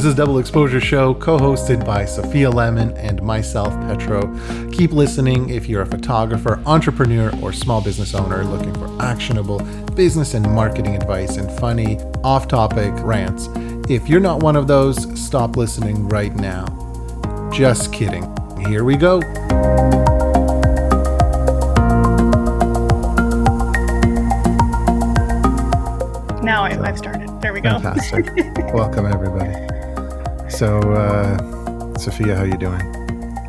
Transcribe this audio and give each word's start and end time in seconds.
This 0.00 0.06
is 0.06 0.14
Double 0.14 0.38
Exposure 0.38 0.80
Show, 0.80 1.12
co 1.12 1.36
hosted 1.36 1.84
by 1.84 2.06
Sophia 2.06 2.48
Lemon 2.48 2.96
and 2.96 3.20
myself, 3.20 3.68
Petro. 3.82 4.34
Keep 4.70 4.92
listening 4.92 5.50
if 5.50 5.68
you're 5.68 5.82
a 5.82 5.86
photographer, 5.86 6.58
entrepreneur, 6.64 7.30
or 7.42 7.52
small 7.52 7.82
business 7.82 8.14
owner 8.14 8.42
looking 8.42 8.72
for 8.72 9.02
actionable 9.02 9.58
business 9.94 10.32
and 10.32 10.50
marketing 10.54 10.96
advice 10.96 11.36
and 11.36 11.52
funny, 11.60 11.98
off 12.24 12.48
topic 12.48 12.94
rants. 13.00 13.50
If 13.90 14.08
you're 14.08 14.20
not 14.20 14.42
one 14.42 14.56
of 14.56 14.66
those, 14.66 14.96
stop 15.22 15.58
listening 15.58 16.08
right 16.08 16.34
now. 16.34 16.64
Just 17.52 17.92
kidding. 17.92 18.24
Here 18.68 18.84
we 18.84 18.96
go. 18.96 19.20
Now 26.40 26.64
I've 26.64 26.96
started. 26.96 27.38
There 27.42 27.52
we 27.52 27.60
go. 27.60 27.78
Fantastic. 27.78 28.30
Welcome, 28.72 29.04
everybody. 29.04 29.69
So, 30.60 30.78
uh, 30.92 31.96
Sophia, 31.96 32.36
how 32.36 32.44
you 32.44 32.58
doing? 32.58 32.82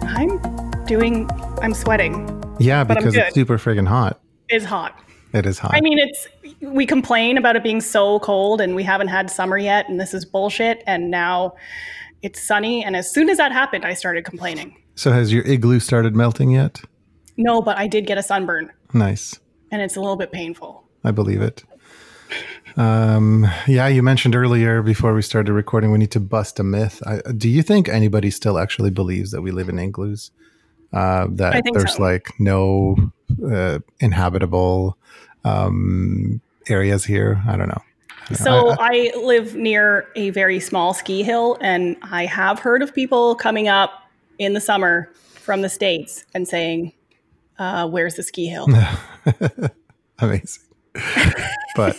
I'm 0.04 0.40
doing. 0.86 1.30
I'm 1.62 1.74
sweating. 1.74 2.42
Yeah, 2.58 2.86
because 2.86 3.14
it's 3.14 3.36
super 3.36 3.58
friggin' 3.58 3.86
hot. 3.86 4.22
It's 4.48 4.64
hot. 4.64 4.98
It 5.34 5.46
is 5.46 5.60
hot. 5.60 5.74
I 5.74 5.82
mean, 5.82 6.00
it's. 6.00 6.30
We 6.62 6.86
complain 6.86 7.38
about 7.38 7.58
it 7.58 7.64
being 7.64 7.82
so 7.82 8.20
cold, 8.20 8.62
and 8.62 8.76
we 8.76 8.84
haven't 8.84 9.10
had 9.10 9.30
summer 9.30 9.58
yet, 9.58 9.90
and 9.90 10.00
this 10.00 10.14
is 10.14 10.24
bullshit. 10.24 10.86
And 10.88 11.12
now 11.12 11.56
it's 12.22 12.42
sunny, 12.42 12.82
and 12.82 12.96
as 12.96 13.14
soon 13.14 13.30
as 13.30 13.36
that 13.40 13.52
happened, 13.52 13.84
I 13.84 13.94
started 13.94 14.24
complaining. 14.24 14.78
so, 14.96 15.12
has 15.12 15.34
your 15.34 15.46
igloo 15.46 15.82
started 15.82 16.16
melting 16.16 16.52
yet? 16.52 16.80
No, 17.36 17.62
but 17.62 17.78
I 17.78 17.88
did 17.88 18.08
get 18.08 18.20
a 18.20 18.24
sunburn, 18.24 18.72
Nice. 18.94 19.38
and 19.70 19.82
it's 19.82 19.98
a 19.98 20.00
little 20.00 20.16
bit 20.16 20.32
painful. 20.32 20.86
I 21.04 21.12
believe 21.12 21.42
it. 21.42 21.66
Um, 22.78 23.48
yeah, 23.68 23.88
you 23.88 24.04
mentioned 24.04 24.36
earlier 24.36 24.82
before 24.82 25.14
we 25.14 25.22
started 25.22 25.54
recording, 25.54 25.92
we 25.92 25.98
need 25.98 26.12
to 26.12 26.20
bust 26.20 26.60
a 26.60 26.64
myth. 26.64 27.02
I, 27.06 27.22
do 27.32 27.50
you 27.50 27.64
think 27.64 27.90
anybody 27.90 28.30
still 28.30 28.58
actually 28.58 28.92
believes 28.92 29.32
that 29.32 29.42
we 29.42 29.52
live 29.52 29.70
in 29.70 29.80
igloos? 29.80 30.32
Uh, 30.94 31.28
that 31.32 31.64
there's 31.74 31.96
so. 31.96 32.02
like 32.02 32.30
no 32.40 33.12
uh, 33.50 33.80
inhabitable 34.00 34.98
um, 35.44 36.42
areas 36.68 37.06
here. 37.06 37.42
I 37.48 37.56
don't 37.56 37.70
know. 37.70 37.82
So 38.36 38.70
I- 38.72 39.12
I, 39.16 39.18
live 39.18 39.56
near 39.56 40.08
a 40.16 40.30
very 40.30 40.60
small 40.60 40.94
ski 40.94 41.24
hill, 41.24 41.58
and 41.62 41.98
I 42.02 42.26
have 42.26 42.60
heard 42.60 42.82
of 42.82 42.94
people 42.94 43.36
coming 43.36 43.68
up 43.68 44.04
in 44.38 44.54
the 44.54 44.62
summer 44.62 45.10
from 45.36 45.62
the 45.62 45.70
states 45.70 46.26
and 46.34 46.48
saying, 46.48 46.94
uh, 47.60 47.88
"Where's 47.90 48.16
the 48.16 48.24
ski 48.24 48.48
hill?" 48.48 48.68
Amazing. 50.20 50.64
but 51.76 51.98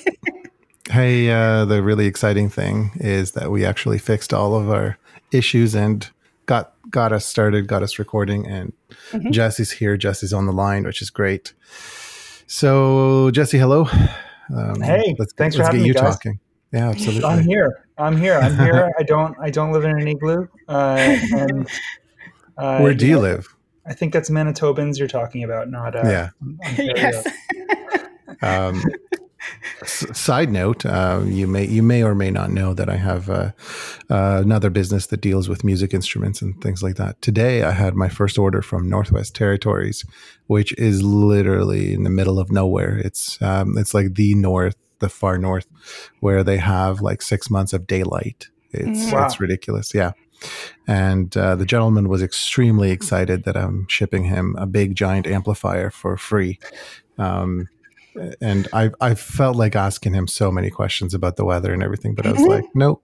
hey, 0.92 1.30
uh, 1.30 1.64
the 1.64 1.82
really 1.82 2.06
exciting 2.06 2.48
thing 2.48 2.92
is 2.96 3.32
that 3.32 3.50
we 3.50 3.64
actually 3.64 3.98
fixed 3.98 4.32
all 4.32 4.54
of 4.54 4.70
our 4.70 4.98
issues 5.32 5.74
and 5.74 6.08
got 6.46 6.74
got 6.90 7.12
us 7.12 7.24
started, 7.24 7.66
got 7.66 7.82
us 7.82 7.98
recording, 7.98 8.46
and 8.46 8.72
Mhm. 9.12 9.30
Jesse's 9.30 9.70
here. 9.72 9.96
Jesse's 9.96 10.32
on 10.32 10.46
the 10.46 10.52
line, 10.52 10.84
which 10.84 11.00
is 11.00 11.10
great. 11.10 11.54
So, 12.46 13.30
Jesse, 13.30 13.58
hello. 13.58 13.88
Um, 14.54 14.80
Hey, 14.82 15.14
let's, 15.18 15.32
thanks 15.34 15.56
for 15.56 15.60
let's 15.62 15.68
having 15.68 15.80
get 15.80 15.82
me, 15.82 15.88
you 15.88 15.94
guys. 15.94 16.02
talking. 16.14 16.38
Yeah, 16.72 16.90
absolutely. 16.90 17.24
I'm 17.24 17.42
here. 17.44 17.86
I'm 17.98 18.16
here. 18.16 18.38
I'm 18.38 18.56
here. 18.58 18.90
I 18.98 19.02
don't. 19.02 19.34
I 19.40 19.50
don't 19.50 19.72
live 19.72 19.84
in 19.84 19.90
an 19.98 20.06
igloo. 20.08 20.46
Uh, 20.68 21.16
and 21.34 21.68
uh, 22.58 22.78
Where 22.78 22.94
do 22.94 23.06
you 23.06 23.14
know, 23.14 23.20
live? 23.20 23.48
I 23.86 23.94
think 23.94 24.12
that's 24.12 24.30
Manitobans 24.30 24.98
you're 24.98 25.08
talking 25.08 25.44
about, 25.44 25.70
not 25.70 25.94
uh, 25.96 26.02
Yeah. 26.04 26.28
Ontario. 26.66 26.92
yes. 26.96 27.26
Um, 28.42 28.76
s- 28.76 29.11
side 29.84 30.50
note: 30.50 30.84
uh, 30.86 31.22
you 31.24 31.46
may 31.46 31.66
you 31.66 31.82
may 31.82 32.02
or 32.02 32.14
may 32.14 32.30
not 32.30 32.50
know 32.50 32.74
that 32.74 32.88
I 32.88 32.96
have 32.96 33.28
uh, 33.30 33.52
uh, 34.10 34.40
another 34.42 34.70
business 34.70 35.06
that 35.08 35.20
deals 35.20 35.48
with 35.48 35.64
music 35.64 35.92
instruments 35.94 36.42
and 36.42 36.60
things 36.60 36.82
like 36.82 36.96
that. 36.96 37.20
Today, 37.22 37.62
I 37.62 37.72
had 37.72 37.94
my 37.94 38.08
first 38.08 38.38
order 38.38 38.62
from 38.62 38.88
Northwest 38.88 39.34
Territories, 39.34 40.04
which 40.46 40.72
is 40.78 41.02
literally 41.02 41.92
in 41.92 42.04
the 42.04 42.10
middle 42.10 42.38
of 42.38 42.50
nowhere. 42.50 42.98
It's 42.98 43.40
um, 43.42 43.76
it's 43.78 43.94
like 43.94 44.14
the 44.14 44.34
north, 44.34 44.76
the 45.00 45.08
far 45.08 45.38
north, 45.38 45.66
where 46.20 46.42
they 46.44 46.58
have 46.58 47.00
like 47.00 47.22
six 47.22 47.50
months 47.50 47.72
of 47.72 47.86
daylight. 47.86 48.48
It's 48.70 49.12
Wow. 49.12 49.26
it's 49.26 49.40
ridiculous, 49.40 49.92
yeah. 49.94 50.12
And 50.88 51.36
uh, 51.36 51.54
the 51.56 51.66
gentleman 51.66 52.08
was 52.08 52.22
extremely 52.22 52.90
excited 52.90 53.44
that 53.44 53.56
I'm 53.56 53.86
shipping 53.88 54.24
him 54.24 54.56
a 54.58 54.66
big 54.66 54.94
giant 54.96 55.26
amplifier 55.26 55.90
for 55.90 56.16
free. 56.16 56.58
Um, 57.18 57.68
and 58.40 58.68
I 58.72 58.90
I 59.00 59.14
felt 59.14 59.56
like 59.56 59.74
asking 59.76 60.14
him 60.14 60.26
so 60.28 60.50
many 60.50 60.70
questions 60.70 61.14
about 61.14 61.36
the 61.36 61.44
weather 61.44 61.72
and 61.72 61.82
everything, 61.82 62.14
but 62.14 62.26
I 62.26 62.32
was 62.32 62.42
Mhm. 62.42 62.48
like, 62.48 62.64
nope, 62.74 63.02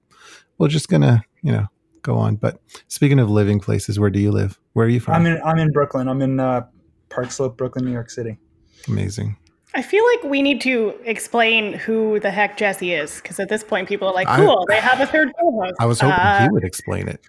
we're 0.58 0.68
just 0.68 0.88
gonna 0.88 1.24
you 1.42 1.52
know 1.52 1.66
go 2.02 2.16
on. 2.16 2.36
But 2.36 2.60
speaking 2.88 3.18
of 3.18 3.30
living 3.30 3.60
places, 3.60 3.98
where 3.98 4.10
do 4.10 4.18
you 4.18 4.30
live? 4.30 4.58
Where 4.74 4.86
are 4.86 4.90
you 4.90 5.00
from? 5.00 5.14
I'm 5.14 5.26
in. 5.26 5.40
I'm 5.44 5.58
in 5.58 5.70
Brooklyn. 5.72 6.08
I'm 6.08 6.22
in 6.22 6.38
uh, 6.40 6.62
Park 7.08 7.30
Slope, 7.30 7.56
Brooklyn, 7.56 7.84
New 7.84 7.92
York 7.92 8.10
City. 8.10 8.38
Amazing. 8.86 9.36
I 9.74 9.82
feel 9.82 10.02
like 10.14 10.24
we 10.30 10.40
need 10.40 10.60
to 10.62 10.94
explain 11.04 11.74
who 11.74 12.18
the 12.20 12.30
heck 12.30 12.56
Jesse 12.56 12.94
is, 12.94 13.20
because 13.20 13.38
at 13.38 13.48
this 13.50 13.62
point, 13.62 13.86
people 13.88 14.08
are 14.08 14.14
like, 14.14 14.26
I- 14.28 14.36
"Cool, 14.36 14.64
they 14.68 14.80
have 14.80 15.00
a 15.00 15.06
third 15.06 15.30
co-host." 15.38 15.74
I 15.78 15.84
was 15.86 16.00
hoping 16.00 16.14
Uh, 16.18 16.42
he 16.44 16.48
would 16.50 16.64
explain 16.64 17.06
it. 17.08 17.20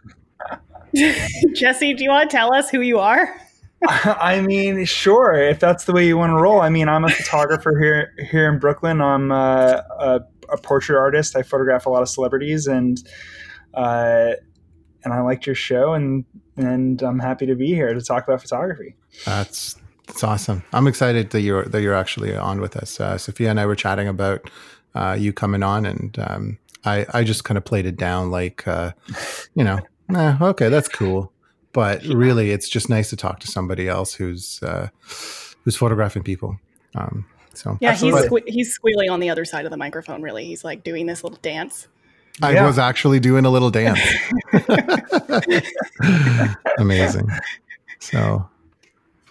Jesse, 1.56 1.94
do 1.94 2.04
you 2.04 2.10
want 2.10 2.30
to 2.30 2.36
tell 2.36 2.54
us 2.54 2.70
who 2.70 2.82
you 2.82 3.00
are? 3.00 3.36
I 3.88 4.42
mean, 4.42 4.84
sure, 4.86 5.34
if 5.34 5.60
that's 5.60 5.86
the 5.86 5.94
way 5.94 6.06
you 6.06 6.18
want 6.18 6.32
to 6.32 6.42
roll. 6.42 6.62
I 6.62 6.70
mean, 6.70 6.90
I'm 6.90 7.06
a 7.06 7.10
photographer 7.10 7.80
here 7.80 8.14
here 8.30 8.52
in 8.52 8.60
Brooklyn. 8.60 9.02
I'm 9.02 9.32
uh, 9.32 9.82
a, 10.00 10.22
a 10.50 10.58
portrait 10.58 10.98
artist. 10.98 11.36
I 11.36 11.44
photograph 11.44 11.86
a 11.86 11.90
lot 11.90 12.02
of 12.02 12.10
celebrities, 12.10 12.68
and 12.68 13.02
uh, 13.74 14.32
and 15.04 15.14
I 15.14 15.22
liked 15.22 15.46
your 15.46 15.56
show, 15.56 15.94
and 15.94 16.26
and 16.58 17.02
I'm 17.02 17.20
happy 17.20 17.46
to 17.46 17.56
be 17.56 17.68
here 17.68 17.94
to 17.94 18.02
talk 18.02 18.28
about 18.28 18.42
photography. 18.42 18.96
That's 19.26 19.76
that's 20.08 20.24
awesome. 20.24 20.64
I'm 20.74 20.88
excited 20.88 21.30
that 21.30 21.42
you're 21.42 21.66
that 21.66 21.82
you're 21.82 21.96
actually 21.96 22.36
on 22.36 22.60
with 22.60 22.76
us. 22.76 23.00
Uh, 23.00 23.18
Sophia 23.18 23.50
and 23.50 23.60
I 23.60 23.66
were 23.66 23.76
chatting 23.76 24.08
about 24.08 24.50
uh, 24.94 25.16
you 25.18 25.32
coming 25.32 25.64
on, 25.64 25.86
and 25.86 26.18
um, 26.20 26.58
I 26.84 27.06
I 27.14 27.24
just 27.24 27.46
kind 27.46 27.58
of 27.58 27.64
played 27.64 27.86
it 27.86 27.96
down 27.96 28.30
like 28.32 28.68
uh, 28.68 28.92
you 29.54 29.64
know, 29.64 29.80
eh, 30.14 30.38
okay, 30.42 30.68
that's 30.68 30.90
cool. 30.90 31.32
But 31.72 32.04
really, 32.04 32.52
it's 32.52 32.68
just 32.68 32.90
nice 32.90 33.10
to 33.12 33.16
talk 33.16 33.40
to 33.42 33.48
somebody 33.48 33.88
else 33.88 34.14
who's 34.14 34.62
uh, 34.64 34.88
who's 35.64 35.76
photographing 35.76 36.24
people. 36.24 36.58
Um, 36.96 37.26
so 37.54 37.78
Yeah, 37.80 37.94
he's 37.94 38.14
sque- 38.14 38.48
he's 38.50 38.74
squealing 38.74 39.10
on 39.10 39.20
the 39.20 39.30
other 39.30 39.46
side 39.46 39.66
of 39.66 39.72
the 39.72 39.78
microphone. 39.78 40.22
Really, 40.22 40.46
he's 40.46 40.64
like 40.64 40.84
doing 40.84 41.06
this 41.06 41.24
little 41.24 41.40
dance. 41.42 41.88
I 42.42 42.54
Yeah. 42.54 42.66
was 42.66 42.80
actually 42.80 43.20
doing 43.20 43.46
a 43.46 43.50
little 43.50 43.70
dance. 43.70 44.00
Amazing. 46.78 47.30
So, 48.00 48.48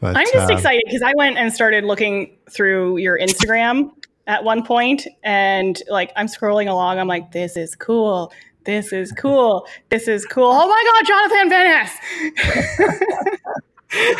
but 0.00 0.16
I'm 0.16 0.26
just 0.32 0.50
uh, 0.50 0.55
excited 0.55 0.82
because 0.87 1.03
I 1.03 1.12
went 1.16 1.38
and 1.38 1.53
started 1.53 1.84
looking 1.84 2.37
through 2.50 2.99
your 2.99 3.19
Instagram 3.19 3.91
at 4.26 4.44
one 4.44 4.62
point, 4.62 5.06
and 5.22 5.81
like 5.88 6.12
I'm 6.16 6.26
scrolling 6.26 6.69
along, 6.69 6.99
I'm 6.99 7.09
like, 7.09 7.32
"This 7.32 7.56
is 7.56 7.75
cool. 7.75 8.32
This 8.69 8.93
is 8.93 9.12
cool. 9.12 9.67
This 9.89 10.09
is 10.09 10.27
cool. 10.27 10.51
Oh 10.53 10.69
my 10.69 10.84
God, 10.93 11.06
Jonathan 11.06 11.49
Van 11.49 11.65
Ness!" 11.65 12.99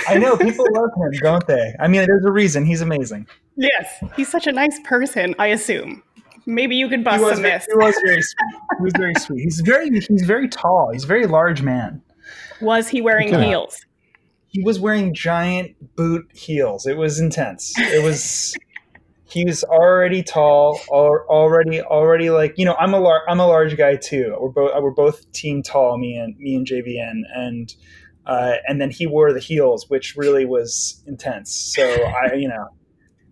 I 0.09 0.17
know 0.19 0.39
people 0.39 0.65
love 0.73 0.89
him, 0.97 1.11
don't 1.21 1.47
they? 1.47 1.75
I 1.79 1.87
mean, 1.87 2.07
there's 2.07 2.25
a 2.25 2.31
reason. 2.33 2.65
He's 2.65 2.81
amazing. 2.81 3.27
yes, 3.57 4.03
he's 4.17 4.31
such 4.31 4.47
a 4.47 4.53
nice 4.53 4.81
person. 4.85 5.35
I 5.39 5.49
assume. 5.49 6.03
Maybe 6.47 6.77
you 6.77 6.89
could 6.89 7.01
He 7.01 7.05
bust 7.05 7.23
was, 7.23 7.35
some 7.35 7.43
very, 7.43 7.55
myths. 7.57 7.67
he 7.69 7.75
was 7.77 7.95
very 8.03 8.23
sweet. 8.23 8.39
He 8.79 8.83
was 8.85 8.93
very 8.97 9.15
sweet. 9.17 9.41
He's 9.43 9.61
very 9.61 9.91
he's 9.91 10.23
very 10.25 10.49
tall. 10.49 10.93
He's 10.95 11.05
a 11.05 11.07
very 11.07 11.27
large 11.27 11.61
man. 11.61 12.01
Was 12.63 12.89
he 12.89 13.03
wearing 13.03 13.35
Okay. 13.35 13.49
heels? 13.49 13.85
He 14.47 14.63
was 14.63 14.81
wearing 14.81 15.13
giant 15.13 15.77
boot 15.95 16.27
heels. 16.33 16.87
It 16.87 16.97
was 16.97 17.21
intense. 17.21 17.75
It 17.77 18.03
was. 18.03 18.57
He 19.31 19.45
was 19.45 19.63
already 19.65 20.23
tall, 20.23 20.81
already, 20.89 21.83
already 21.83 22.31
like 22.31 22.55
you 22.57 22.65
know. 22.65 22.75
I'm 22.75 22.95
a 22.95 23.01
lar- 23.01 23.29
I'm 23.29 23.41
a 23.41 23.47
large 23.47 23.77
guy 23.77 23.97
too. 23.97 24.37
We're 24.41 24.49
both 24.49 24.83
we're 24.83 24.91
both 24.91 25.31
team 25.33 25.63
tall. 25.63 25.99
Me 25.99 26.17
and 26.17 26.37
me 26.39 26.55
and 26.55 26.67
JVN, 26.67 27.23
and 27.35 27.75
uh, 28.27 28.55
and 28.67 28.81
then 28.81 28.91
he 28.91 29.07
wore 29.07 29.33
the 29.33 29.41
heels, 29.41 29.89
which 29.89 30.17
really 30.17 30.47
was 30.47 31.03
intense. 31.07 31.55
So 31.55 31.83
I, 31.85 32.35
you 32.35 32.49
know, 32.49 32.69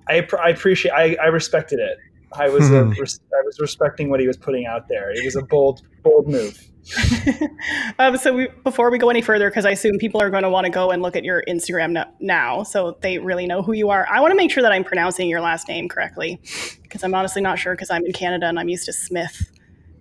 I 0.09 0.27
I 0.43 0.51
appreciate. 0.51 0.93
I, 0.93 1.17
I 1.23 1.27
respected 1.27 1.79
it. 1.79 1.99
I 2.33 2.49
was 2.49 2.69
Hmm. 2.69 2.93
I 2.93 3.43
was 3.45 3.59
respecting 3.61 4.11
what 4.11 4.21
he 4.21 4.27
was 4.27 4.37
putting 4.37 4.67
out 4.67 4.89
there. 4.89 5.11
It 5.11 5.25
was 5.25 5.37
a 5.37 5.43
bold 5.43 5.81
bold 6.03 6.29
move. 6.29 6.59
um, 7.99 8.17
so 8.17 8.35
we, 8.35 8.49
before 8.65 8.91
we 8.91 8.99
go 8.99 9.11
any 9.11 9.23
further, 9.23 9.51
because 9.51 9.67
I 9.67 9.71
assume 9.71 9.99
people 9.99 10.23
are 10.23 10.31
going 10.31 10.45
to 10.45 10.51
want 10.51 10.67
to 10.67 10.71
go 10.71 10.91
and 10.91 11.03
look 11.03 11.17
at 11.17 11.25
your 11.25 11.43
Instagram 11.49 11.93
no, 11.93 12.05
now, 12.21 12.63
so 12.63 12.97
they 13.01 13.19
really 13.19 13.47
know 13.47 13.63
who 13.63 13.73
you 13.73 13.91
are. 13.91 14.07
I 14.09 14.21
want 14.21 14.31
to 14.33 14.37
make 14.37 14.51
sure 14.51 14.63
that 14.63 14.73
I'm 14.73 14.85
pronouncing 14.85 15.29
your 15.29 15.41
last 15.41 15.69
name 15.69 15.89
correctly, 15.89 16.41
because 16.83 17.03
I'm 17.03 17.15
honestly 17.15 17.43
not 17.43 17.59
sure 17.59 17.75
because 17.75 17.91
I'm 17.91 18.05
in 18.05 18.13
Canada 18.13 18.47
and 18.47 18.59
I'm 18.59 18.69
used 18.69 18.85
to 18.87 18.93
Smith. 18.93 19.51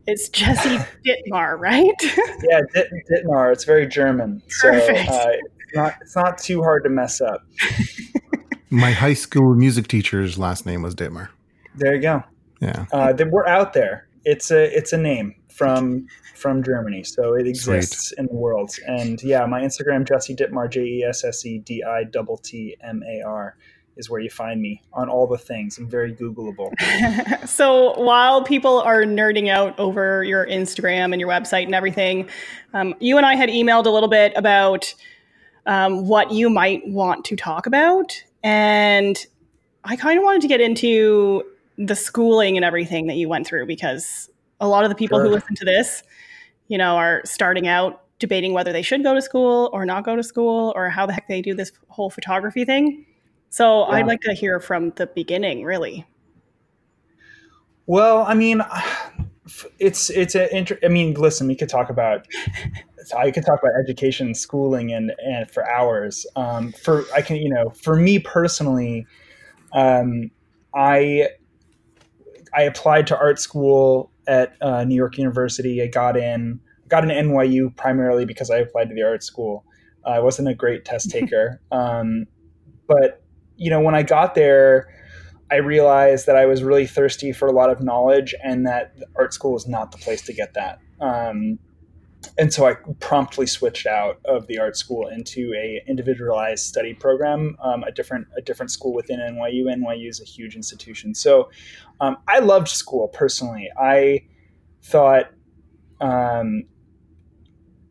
It's 0.07 0.29
Jesse 0.29 0.77
Dittmar, 1.05 1.59
right? 1.59 1.93
Yeah, 2.47 2.61
Dit- 2.73 2.91
Dittmar. 3.09 3.51
It's 3.51 3.63
very 3.63 3.87
German, 3.87 4.41
so 4.47 4.69
uh, 4.69 4.77
it's 4.77 5.75
not 5.75 5.95
it's 6.01 6.15
not 6.15 6.37
too 6.37 6.61
hard 6.61 6.83
to 6.83 6.89
mess 6.89 7.21
up. 7.21 7.41
my 8.69 8.91
high 8.91 9.15
school 9.15 9.55
music 9.55 9.87
teacher's 9.87 10.37
last 10.37 10.65
name 10.65 10.83
was 10.83 10.93
Dittmer. 10.93 11.29
There 11.75 11.95
you 11.95 12.01
go. 12.01 12.23
Yeah. 12.61 12.85
Uh, 12.91 13.13
that 13.13 13.31
we're 13.31 13.47
out 13.47 13.73
there. 13.73 14.07
It's 14.23 14.51
a 14.51 14.75
it's 14.77 14.93
a 14.93 14.97
name 14.97 15.35
from 15.55 16.07
from 16.35 16.61
Germany, 16.63 17.03
so 17.03 17.33
it 17.33 17.47
exists 17.47 18.09
Sweet. 18.09 18.19
in 18.19 18.25
the 18.27 18.35
world. 18.35 18.71
And 18.85 19.21
yeah, 19.23 19.45
my 19.45 19.61
Instagram 19.61 20.05
Jesse 20.05 20.35
Dittmar 20.35 20.69
J 20.69 20.81
E 20.81 21.03
S 21.03 21.23
S 21.23 21.45
E 21.45 21.59
D 21.59 21.83
I 21.83 22.03
T 22.03 22.19
T 22.43 22.77
M 22.81 23.01
A 23.03 23.21
R 23.25 23.55
is 23.95 24.09
where 24.09 24.19
you 24.19 24.29
find 24.29 24.61
me 24.61 24.81
on 24.91 25.07
all 25.07 25.25
the 25.25 25.37
things. 25.37 25.77
I'm 25.77 25.87
very 25.87 26.13
Googleable. 26.13 26.73
so 27.47 27.97
while 27.97 28.43
people 28.43 28.81
are 28.81 29.03
nerding 29.03 29.49
out 29.49 29.79
over 29.79 30.25
your 30.25 30.45
Instagram 30.45 31.13
and 31.13 31.21
your 31.21 31.29
website 31.29 31.63
and 31.63 31.73
everything, 31.73 32.29
um, 32.73 32.93
you 32.99 33.15
and 33.15 33.25
I 33.25 33.35
had 33.35 33.47
emailed 33.47 33.85
a 33.85 33.89
little 33.89 34.09
bit 34.09 34.33
about 34.35 34.93
um, 35.65 36.05
what 36.05 36.31
you 36.31 36.49
might 36.49 36.85
want 36.85 37.23
to 37.25 37.37
talk 37.37 37.65
about, 37.65 38.21
and 38.43 39.17
I 39.85 39.95
kind 39.95 40.17
of 40.17 40.23
wanted 40.23 40.41
to 40.41 40.47
get 40.49 40.59
into 40.59 41.43
the 41.77 41.95
schooling 41.95 42.57
and 42.57 42.65
everything 42.65 43.07
that 43.07 43.15
you 43.15 43.29
went 43.29 43.47
through 43.47 43.65
because 43.65 44.29
a 44.59 44.67
lot 44.67 44.83
of 44.83 44.89
the 44.89 44.95
people 44.95 45.17
sure. 45.17 45.25
who 45.25 45.31
listen 45.31 45.55
to 45.55 45.65
this, 45.65 46.03
you 46.67 46.77
know, 46.77 46.95
are 46.95 47.21
starting 47.25 47.67
out 47.67 48.01
debating 48.19 48.53
whether 48.53 48.71
they 48.71 48.81
should 48.81 49.03
go 49.03 49.13
to 49.13 49.21
school 49.21 49.69
or 49.73 49.85
not 49.85 50.05
go 50.05 50.15
to 50.15 50.23
school 50.23 50.73
or 50.75 50.89
how 50.89 51.05
the 51.05 51.13
heck 51.13 51.27
they 51.27 51.41
do 51.41 51.53
this 51.53 51.71
whole 51.89 52.09
photography 52.09 52.65
thing. 52.65 53.05
So 53.49 53.87
yeah. 53.87 53.95
I'd 53.95 54.07
like 54.07 54.21
to 54.21 54.33
hear 54.33 54.59
from 54.59 54.91
the 54.91 55.07
beginning, 55.07 55.63
really. 55.63 56.05
Well, 57.85 58.23
I 58.23 58.33
mean, 58.33 58.61
it's 59.79 60.09
it's 60.09 60.35
a. 60.35 60.53
Inter- 60.55 60.79
I 60.83 60.87
mean, 60.87 61.13
listen, 61.13 61.47
we 61.47 61.55
could 61.55 61.69
talk 61.69 61.89
about. 61.89 62.27
I 63.15 63.29
could 63.29 63.45
talk 63.45 63.59
about 63.61 63.73
education, 63.79 64.33
schooling, 64.33 64.91
and 64.91 65.13
and 65.23 65.49
for 65.51 65.69
hours. 65.69 66.25
Um, 66.35 66.71
for 66.71 67.05
I 67.13 67.21
can, 67.21 67.35
you 67.35 67.49
know, 67.49 67.69
for 67.69 67.95
me 67.95 68.17
personally, 68.17 69.05
um, 69.73 70.31
I 70.73 71.29
I 72.53 72.63
applied 72.63 73.05
to 73.07 73.17
art 73.17 73.39
school 73.39 74.09
at 74.27 74.55
uh, 74.61 74.83
New 74.83 74.95
York 74.95 75.17
University. 75.17 75.81
I 75.81 75.87
got 75.87 76.17
in, 76.17 76.59
got 76.87 77.03
an 77.03 77.09
NYU 77.09 77.75
primarily 77.75 78.25
because 78.25 78.49
I 78.49 78.57
applied 78.57 78.89
to 78.89 78.95
the 78.95 79.03
art 79.03 79.23
school. 79.23 79.65
Uh, 80.05 80.11
I 80.11 80.19
wasn't 80.19 80.47
a 80.47 80.53
great 80.53 80.85
test 80.85 81.09
taker, 81.11 81.61
um, 81.71 82.25
but 82.87 83.23
you 83.57 83.69
know, 83.69 83.79
when 83.79 83.95
I 83.95 84.03
got 84.03 84.35
there, 84.35 84.87
I 85.51 85.57
realized 85.57 86.25
that 86.25 86.35
I 86.35 86.45
was 86.45 86.63
really 86.63 86.87
thirsty 86.87 87.31
for 87.31 87.47
a 87.47 87.51
lot 87.51 87.69
of 87.69 87.81
knowledge, 87.81 88.33
and 88.43 88.65
that 88.65 88.95
art 89.15 89.33
school 89.33 89.53
was 89.53 89.67
not 89.67 89.91
the 89.91 89.97
place 89.97 90.21
to 90.23 90.33
get 90.33 90.53
that. 90.55 90.79
Um, 90.99 91.59
and 92.37 92.53
so 92.53 92.67
I 92.67 92.75
promptly 92.99 93.45
switched 93.45 93.85
out 93.87 94.19
of 94.25 94.47
the 94.47 94.59
art 94.59 94.77
school 94.77 95.07
into 95.07 95.53
a 95.53 95.81
individualized 95.87 96.65
study 96.65 96.93
program, 96.93 97.57
um, 97.63 97.83
a 97.83 97.91
different 97.91 98.27
a 98.37 98.41
different 98.41 98.71
school 98.71 98.93
within 98.93 99.19
NYU. 99.19 99.65
NYU 99.65 100.09
is 100.09 100.21
a 100.21 100.25
huge 100.25 100.55
institution, 100.55 101.15
so 101.15 101.49
um, 101.99 102.17
I 102.27 102.39
loved 102.39 102.67
school 102.67 103.07
personally. 103.07 103.69
I 103.77 104.25
thought 104.83 105.31
um, 106.01 106.63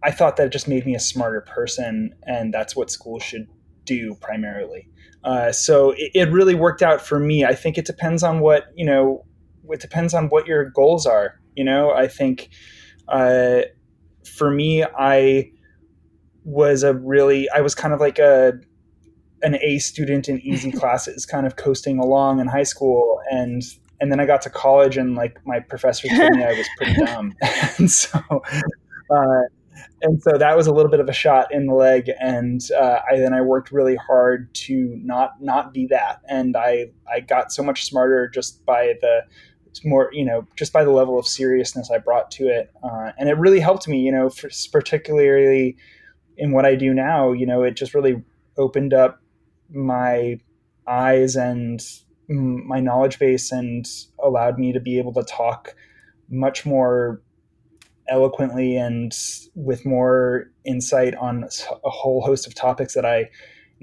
I 0.02 0.10
thought 0.10 0.36
that 0.36 0.46
it 0.46 0.52
just 0.52 0.68
made 0.68 0.86
me 0.86 0.94
a 0.94 1.00
smarter 1.00 1.40
person, 1.40 2.14
and 2.24 2.52
that's 2.52 2.76
what 2.76 2.90
school 2.90 3.18
should 3.18 3.48
do 3.84 4.14
primarily. 4.20 4.88
Uh, 5.24 5.52
so 5.52 5.92
it, 5.92 6.10
it 6.14 6.30
really 6.30 6.54
worked 6.54 6.82
out 6.82 7.00
for 7.00 7.18
me. 7.18 7.44
I 7.44 7.54
think 7.54 7.78
it 7.78 7.86
depends 7.86 8.22
on 8.22 8.40
what 8.40 8.66
you 8.76 8.84
know. 8.84 9.24
It 9.70 9.80
depends 9.80 10.12
on 10.12 10.28
what 10.28 10.46
your 10.46 10.70
goals 10.70 11.06
are. 11.06 11.40
You 11.54 11.64
know, 11.64 11.90
I 11.92 12.08
think. 12.08 12.50
Uh, 13.06 13.62
for 14.26 14.50
me, 14.50 14.84
I 14.84 15.50
was 16.44 16.82
a 16.82 16.94
really 16.94 17.48
I 17.50 17.60
was 17.60 17.74
kind 17.74 17.94
of 17.94 18.00
like 18.00 18.18
a 18.18 18.54
an 19.42 19.56
A 19.62 19.78
student 19.78 20.28
in 20.28 20.40
easy 20.40 20.72
classes, 20.80 21.26
kind 21.26 21.46
of 21.46 21.56
coasting 21.56 21.98
along 21.98 22.40
in 22.40 22.46
high 22.46 22.62
school, 22.62 23.20
and 23.30 23.62
and 24.00 24.10
then 24.10 24.20
I 24.20 24.26
got 24.26 24.42
to 24.42 24.50
college, 24.50 24.96
and 24.96 25.14
like 25.14 25.38
my 25.46 25.60
professor 25.60 26.08
told 26.08 26.32
me 26.32 26.44
I 26.44 26.52
was 26.52 26.68
pretty 26.76 26.94
dumb, 27.04 27.34
and 27.78 27.90
so. 27.90 28.20
Uh, 29.10 29.42
and 30.02 30.22
so 30.22 30.36
that 30.38 30.56
was 30.56 30.66
a 30.66 30.72
little 30.72 30.90
bit 30.90 31.00
of 31.00 31.08
a 31.08 31.12
shot 31.12 31.52
in 31.52 31.66
the 31.66 31.74
leg, 31.74 32.10
and 32.20 32.60
uh, 32.78 33.00
I 33.10 33.18
then 33.18 33.32
I 33.32 33.40
worked 33.40 33.70
really 33.70 33.96
hard 33.96 34.52
to 34.54 34.98
not 35.02 35.40
not 35.40 35.72
be 35.72 35.86
that, 35.90 36.20
and 36.28 36.56
I 36.56 36.90
I 37.10 37.20
got 37.20 37.52
so 37.52 37.62
much 37.62 37.84
smarter 37.84 38.28
just 38.28 38.64
by 38.64 38.94
the 39.00 39.22
more 39.84 40.10
you 40.12 40.24
know 40.24 40.46
just 40.56 40.72
by 40.72 40.84
the 40.84 40.90
level 40.90 41.18
of 41.18 41.26
seriousness 41.26 41.90
I 41.90 41.98
brought 41.98 42.30
to 42.32 42.48
it, 42.48 42.70
uh, 42.82 43.12
and 43.18 43.28
it 43.28 43.38
really 43.38 43.60
helped 43.60 43.88
me. 43.88 44.00
You 44.00 44.12
know, 44.12 44.28
for, 44.28 44.50
particularly 44.70 45.76
in 46.36 46.52
what 46.52 46.64
I 46.64 46.74
do 46.74 46.92
now. 46.92 47.32
You 47.32 47.46
know, 47.46 47.62
it 47.62 47.76
just 47.76 47.94
really 47.94 48.22
opened 48.56 48.92
up 48.92 49.20
my 49.70 50.38
eyes 50.86 51.36
and 51.36 51.82
my 52.28 52.80
knowledge 52.80 53.18
base 53.18 53.52
and 53.52 53.86
allowed 54.22 54.58
me 54.58 54.72
to 54.72 54.80
be 54.80 54.98
able 54.98 55.12
to 55.14 55.22
talk 55.22 55.74
much 56.30 56.64
more 56.64 57.20
eloquently 58.08 58.76
and 58.76 59.16
with 59.54 59.84
more 59.84 60.50
insight 60.64 61.14
on 61.16 61.48
a 61.84 61.90
whole 61.90 62.22
host 62.22 62.46
of 62.46 62.54
topics 62.54 62.94
that 62.94 63.04
I 63.04 63.30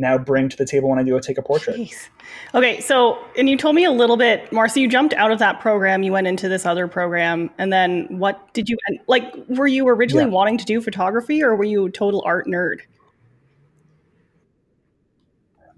now 0.01 0.17
bring 0.17 0.49
to 0.49 0.57
the 0.57 0.65
table 0.65 0.89
when 0.89 0.99
I 0.99 1.03
do 1.03 1.15
a 1.15 1.21
take 1.21 1.37
a 1.37 1.41
portrait. 1.41 1.77
Jeez. 1.77 2.09
Okay, 2.53 2.81
so 2.81 3.23
and 3.37 3.47
you 3.47 3.55
told 3.55 3.75
me 3.75 3.85
a 3.85 3.91
little 3.91 4.17
bit 4.17 4.51
more. 4.51 4.67
So 4.67 4.79
you 4.79 4.89
jumped 4.89 5.13
out 5.13 5.31
of 5.31 5.39
that 5.39 5.61
program, 5.61 6.03
you 6.03 6.11
went 6.11 6.27
into 6.27 6.49
this 6.49 6.65
other 6.65 6.87
program, 6.87 7.49
and 7.57 7.71
then 7.71 8.07
what 8.09 8.53
did 8.53 8.67
you 8.67 8.77
like? 9.07 9.33
Were 9.47 9.67
you 9.67 9.87
originally 9.87 10.25
yeah. 10.25 10.31
wanting 10.31 10.57
to 10.57 10.65
do 10.65 10.81
photography, 10.81 11.41
or 11.43 11.55
were 11.55 11.63
you 11.63 11.85
a 11.85 11.91
total 11.91 12.21
art 12.25 12.47
nerd? 12.47 12.79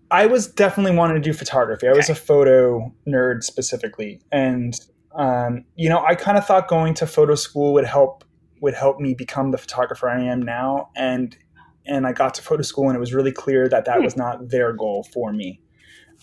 I 0.09 0.25
was 0.27 0.47
definitely 0.47 0.95
wanting 0.95 1.15
to 1.15 1.21
do 1.21 1.33
photography. 1.33 1.87
I 1.87 1.93
was 1.93 2.09
a 2.09 2.15
photo 2.15 2.93
nerd 3.07 3.43
specifically, 3.43 4.21
and 4.31 4.79
um, 5.15 5.65
you 5.75 5.89
know, 5.89 6.03
I 6.03 6.15
kind 6.15 6.37
of 6.37 6.45
thought 6.45 6.67
going 6.67 6.93
to 6.95 7.07
photo 7.07 7.35
school 7.35 7.73
would 7.73 7.85
help 7.85 8.23
would 8.61 8.73
help 8.73 8.99
me 8.99 9.13
become 9.13 9.51
the 9.51 9.57
photographer 9.57 10.09
I 10.09 10.23
am 10.23 10.41
now. 10.41 10.89
And 10.95 11.37
and 11.85 12.07
I 12.07 12.13
got 12.13 12.33
to 12.35 12.41
photo 12.41 12.63
school, 12.63 12.87
and 12.87 12.95
it 12.95 12.99
was 12.99 13.13
really 13.13 13.31
clear 13.31 13.67
that 13.69 13.85
that 13.85 14.01
was 14.01 14.15
not 14.15 14.49
their 14.49 14.73
goal 14.73 15.03
for 15.13 15.33
me, 15.33 15.61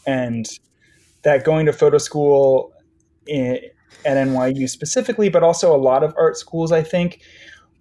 and 0.07 0.47
that 1.23 1.45
going 1.45 1.67
to 1.67 1.73
photo 1.73 1.99
school 1.99 2.73
in, 3.27 3.59
at 4.05 4.17
NYU 4.17 4.69
specifically, 4.69 5.29
but 5.29 5.43
also 5.43 5.75
a 5.75 5.79
lot 5.79 6.03
of 6.03 6.15
art 6.17 6.37
schools, 6.37 6.73
I 6.73 6.83
think, 6.83 7.21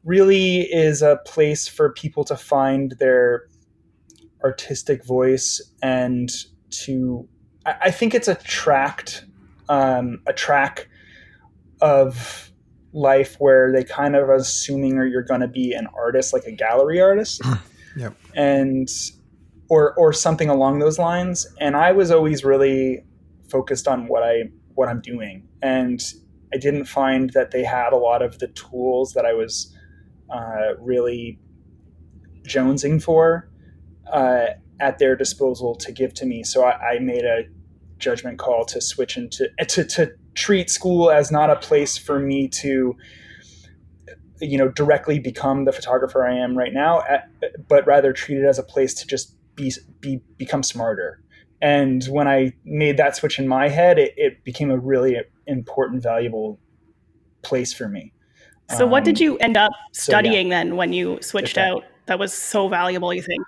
really 0.04 0.62
is 0.62 1.02
a 1.02 1.20
place 1.26 1.68
for 1.68 1.92
people 1.92 2.24
to 2.26 2.36
find 2.36 2.94
their 3.00 3.48
artistic 4.44 5.06
voice 5.06 5.62
and 5.82 6.30
to. 6.72 7.28
I 7.66 7.92
think 7.92 8.16
it's 8.16 8.28
a 8.28 8.36
tract, 8.36 9.26
um, 9.68 10.22
a 10.26 10.34
track 10.34 10.88
of 11.82 12.49
life 12.94 13.36
where 13.40 13.72
they 13.72 13.84
kind 13.84 14.16
of 14.16 14.30
assuming 14.30 14.98
or 14.98 15.06
you're 15.06 15.24
going 15.24 15.42
to 15.42 15.48
be 15.48 15.74
an 15.74 15.88
artist 15.96 16.34
like 16.34 16.44
a 16.46 16.52
gallery 16.52 17.02
artist. 17.02 17.42
Yep. 17.98 18.16
and 18.36 18.88
or 19.68 19.96
or 19.96 20.14
something 20.14 20.48
along 20.48 20.78
those 20.78 21.00
lines. 21.00 21.48
And 21.60 21.76
i 21.76 21.92
was 21.92 22.12
always 22.12 22.46
really 22.46 23.04
focused 23.50 23.88
on 23.88 24.08
what 24.08 24.22
i 24.22 24.44
what 24.76 24.88
i'm 24.88 25.02
doing. 25.02 25.48
And 25.64 26.00
i 26.54 26.58
didn't 26.58 26.86
find 26.86 27.32
that 27.32 27.50
they 27.50 27.64
had 27.64 27.92
a 27.92 27.98
lot 27.98 28.22
of 28.22 28.38
the 28.38 28.48
tools 28.50 29.14
that 29.14 29.26
i 29.26 29.34
was 29.34 29.76
uh, 30.30 30.76
really 30.80 31.40
jonesing 32.44 33.02
for 33.02 33.50
uh, 34.12 34.48
at 34.80 35.00
their 35.00 35.16
disposal 35.16 35.76
to 35.76 35.92
give 35.92 36.14
to 36.16 36.26
me. 36.26 36.44
So 36.44 36.64
I, 36.64 36.94
I 36.94 37.00
made 37.00 37.26
a 37.26 37.44
judgment 37.98 38.40
call 38.40 38.66
to 38.66 38.82
switch 38.82 39.18
into 39.18 39.50
to, 39.68 39.84
to 39.84 40.14
treat 40.36 40.70
school 40.70 41.12
as 41.12 41.32
not 41.32 41.50
a 41.50 41.56
place 41.56 41.98
for 41.98 42.20
me 42.20 42.48
to 42.48 42.96
you 44.42 44.58
know 44.58 44.70
directly 44.70 45.20
become 45.20 45.66
the 45.66 45.72
photographer 45.72 46.26
I 46.26 46.38
am 46.38 46.58
right 46.58 46.74
now, 46.74 47.04
but 47.68 47.86
rather 47.86 48.14
treat 48.14 48.38
it 48.38 48.46
as 48.46 48.60
a 48.60 48.64
place 48.64 48.94
to 48.96 49.08
just 49.08 49.36
be, 49.56 49.74
be 50.00 50.22
become 50.38 50.64
smarter. 50.64 51.22
And 51.62 52.04
when 52.06 52.28
I 52.28 52.54
made 52.64 52.98
that 52.98 53.16
switch 53.18 53.38
in 53.38 53.48
my 53.48 53.68
head, 53.68 54.00
it, 54.00 54.14
it 54.16 54.44
became 54.46 54.72
a 54.72 54.78
really 54.78 55.18
important, 55.46 56.02
valuable 56.02 56.58
place 57.42 57.74
for 57.74 57.90
me. 57.90 58.14
So, 58.70 58.86
um, 58.86 58.92
what 58.92 59.04
did 59.04 59.18
um, 59.18 59.24
you 59.24 59.38
end 59.40 59.58
up 59.58 59.72
studying 59.92 60.48
so, 60.48 60.50
yeah. 60.50 60.64
then 60.64 60.76
when 60.78 60.94
you 60.94 61.20
switched 61.22 61.58
out? 61.58 61.84
That 62.06 62.18
was 62.18 62.34
so 62.34 62.70
valuable. 62.70 63.14
You 63.14 63.22
think? 63.22 63.44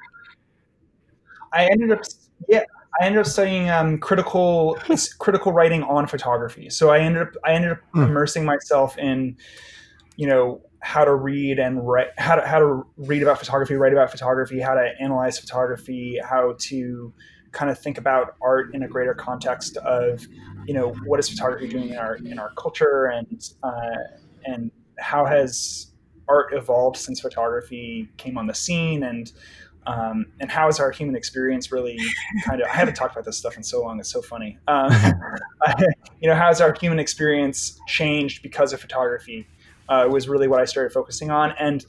I 1.54 1.66
ended 1.66 1.92
up, 1.92 2.02
yeah, 2.48 2.64
I 3.00 3.06
ended 3.06 3.22
up 3.22 3.28
studying 3.28 3.70
um, 3.70 3.98
critical 3.98 4.78
critical 5.20 5.54
writing 5.54 5.84
on 5.84 6.08
photography. 6.08 6.70
So 6.70 6.90
I 6.90 7.00
ended 7.00 7.24
up 7.24 7.34
I 7.46 7.54
ended 7.54 7.72
up 7.72 7.80
mm. 7.96 8.06
immersing 8.06 8.44
myself 8.44 8.98
in, 8.98 9.38
you 10.18 10.28
know, 10.28 10.62
how 10.82 11.06
to 11.06 11.16
read 11.16 11.60
and 11.60 11.88
write, 11.88 12.08
how 12.18 12.36
to 12.36 12.46
how 12.46 12.60
to 12.60 12.84
read 12.98 13.22
about 13.22 13.40
photography, 13.40 13.76
write 13.76 13.94
about 13.94 14.12
photography, 14.12 14.60
how 14.60 14.74
to 14.74 14.92
analyze 15.00 15.40
photography, 15.40 16.20
how 16.24 16.56
to 16.60 17.14
kind 17.52 17.70
of 17.70 17.78
think 17.78 17.98
about 17.98 18.36
art 18.42 18.74
in 18.74 18.84
a 18.84 18.88
greater 18.88 19.14
context 19.14 19.78
of, 19.78 20.26
you 20.66 20.74
know, 20.74 20.94
what 21.06 21.20
is 21.20 21.30
photography 21.30 21.68
doing 21.68 21.90
in 21.90 21.98
our 21.98 22.16
in 22.16 22.40
our 22.40 22.52
culture 22.56 23.06
and 23.06 23.52
uh, 23.64 23.98
and 24.46 24.72
how 25.00 25.26
has 25.26 25.88
art 26.28 26.54
evolved 26.54 26.98
since 26.98 27.20
photography 27.20 28.10
came 28.18 28.38
on 28.38 28.48
the 28.48 28.54
scene 28.54 29.04
and 29.04 29.32
um, 29.88 30.28
and 30.40 30.52
how 30.52 30.68
is 30.68 30.80
our 30.80 30.92
human 30.92 31.16
experience 31.16 31.72
really 31.72 31.98
kind 32.46 32.62
of 32.62 32.68
i 32.68 32.72
haven't 32.72 32.94
talked 32.94 33.14
about 33.14 33.26
this 33.26 33.38
stuff 33.38 33.58
in 33.58 33.64
so 33.64 33.82
long 33.82 34.00
it's 34.00 34.12
so 34.12 34.22
funny 34.22 34.58
um, 34.68 34.92
you 36.22 36.30
know 36.30 36.36
how 36.36 36.48
has 36.48 36.62
our 36.62 36.74
human 36.74 37.00
experience 37.00 37.80
changed 37.88 38.42
because 38.44 38.74
of 38.74 38.80
photography 38.80 39.48
uh, 39.92 40.08
was 40.08 40.30
really 40.30 40.48
what 40.48 40.62
I 40.62 40.66
started 40.66 40.94
focusing 40.94 41.30
on. 41.30 41.54
And 41.60 41.86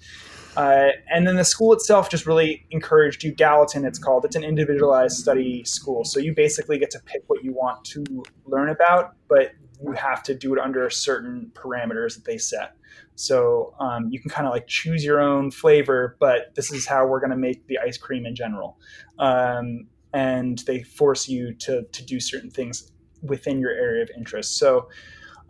uh, 0.55 0.89
and 1.11 1.27
then 1.27 1.37
the 1.37 1.45
school 1.45 1.73
itself 1.73 2.11
just 2.11 2.27
really 2.27 2.67
encouraged 2.71 3.25
you. 3.25 3.33
Gallatin, 3.33 3.87
it's 3.87 3.99
called. 3.99 4.27
It's 4.27 4.37
an 4.37 4.45
individualized 4.45 5.17
study 5.17 5.65
school. 5.65 6.05
So 6.05 6.21
you 6.21 6.35
basically 6.35 6.79
get 6.79 6.91
to 6.91 7.01
pick 7.07 7.23
what 7.29 7.43
you 7.43 7.55
want 7.55 7.83
to 7.87 8.05
learn 8.45 8.69
about, 8.69 9.15
but 9.29 9.53
you 9.83 9.93
have 9.93 10.23
to 10.25 10.35
do 10.35 10.53
it 10.53 10.61
under 10.61 10.91
certain 10.91 11.51
parameters 11.55 12.17
that 12.17 12.27
they 12.27 12.37
set. 12.37 12.77
So 13.15 13.75
um, 13.79 14.09
you 14.11 14.21
can 14.21 14.31
kind 14.31 14.47
of 14.47 14.53
like 14.53 14.67
choose 14.67 15.05
your 15.05 15.21
own 15.21 15.51
flavor, 15.51 16.17
but 16.19 16.55
this 16.55 16.73
is 16.73 16.87
how 16.87 17.07
we're 17.07 17.21
going 17.21 17.31
to 17.31 17.37
make 17.37 17.67
the 17.67 17.79
ice 17.79 17.99
cream 17.99 18.27
in 18.27 18.35
general. 18.35 18.79
Um, 19.19 19.87
and 20.15 20.59
they 20.67 20.83
force 20.83 21.29
you 21.29 21.55
to 21.55 21.85
to 21.85 22.05
do 22.05 22.21
certain 22.21 22.51
things 22.51 22.91
within 23.23 23.61
your 23.61 23.71
area 23.71 24.03
of 24.03 24.11
interest. 24.17 24.59
So 24.59 24.89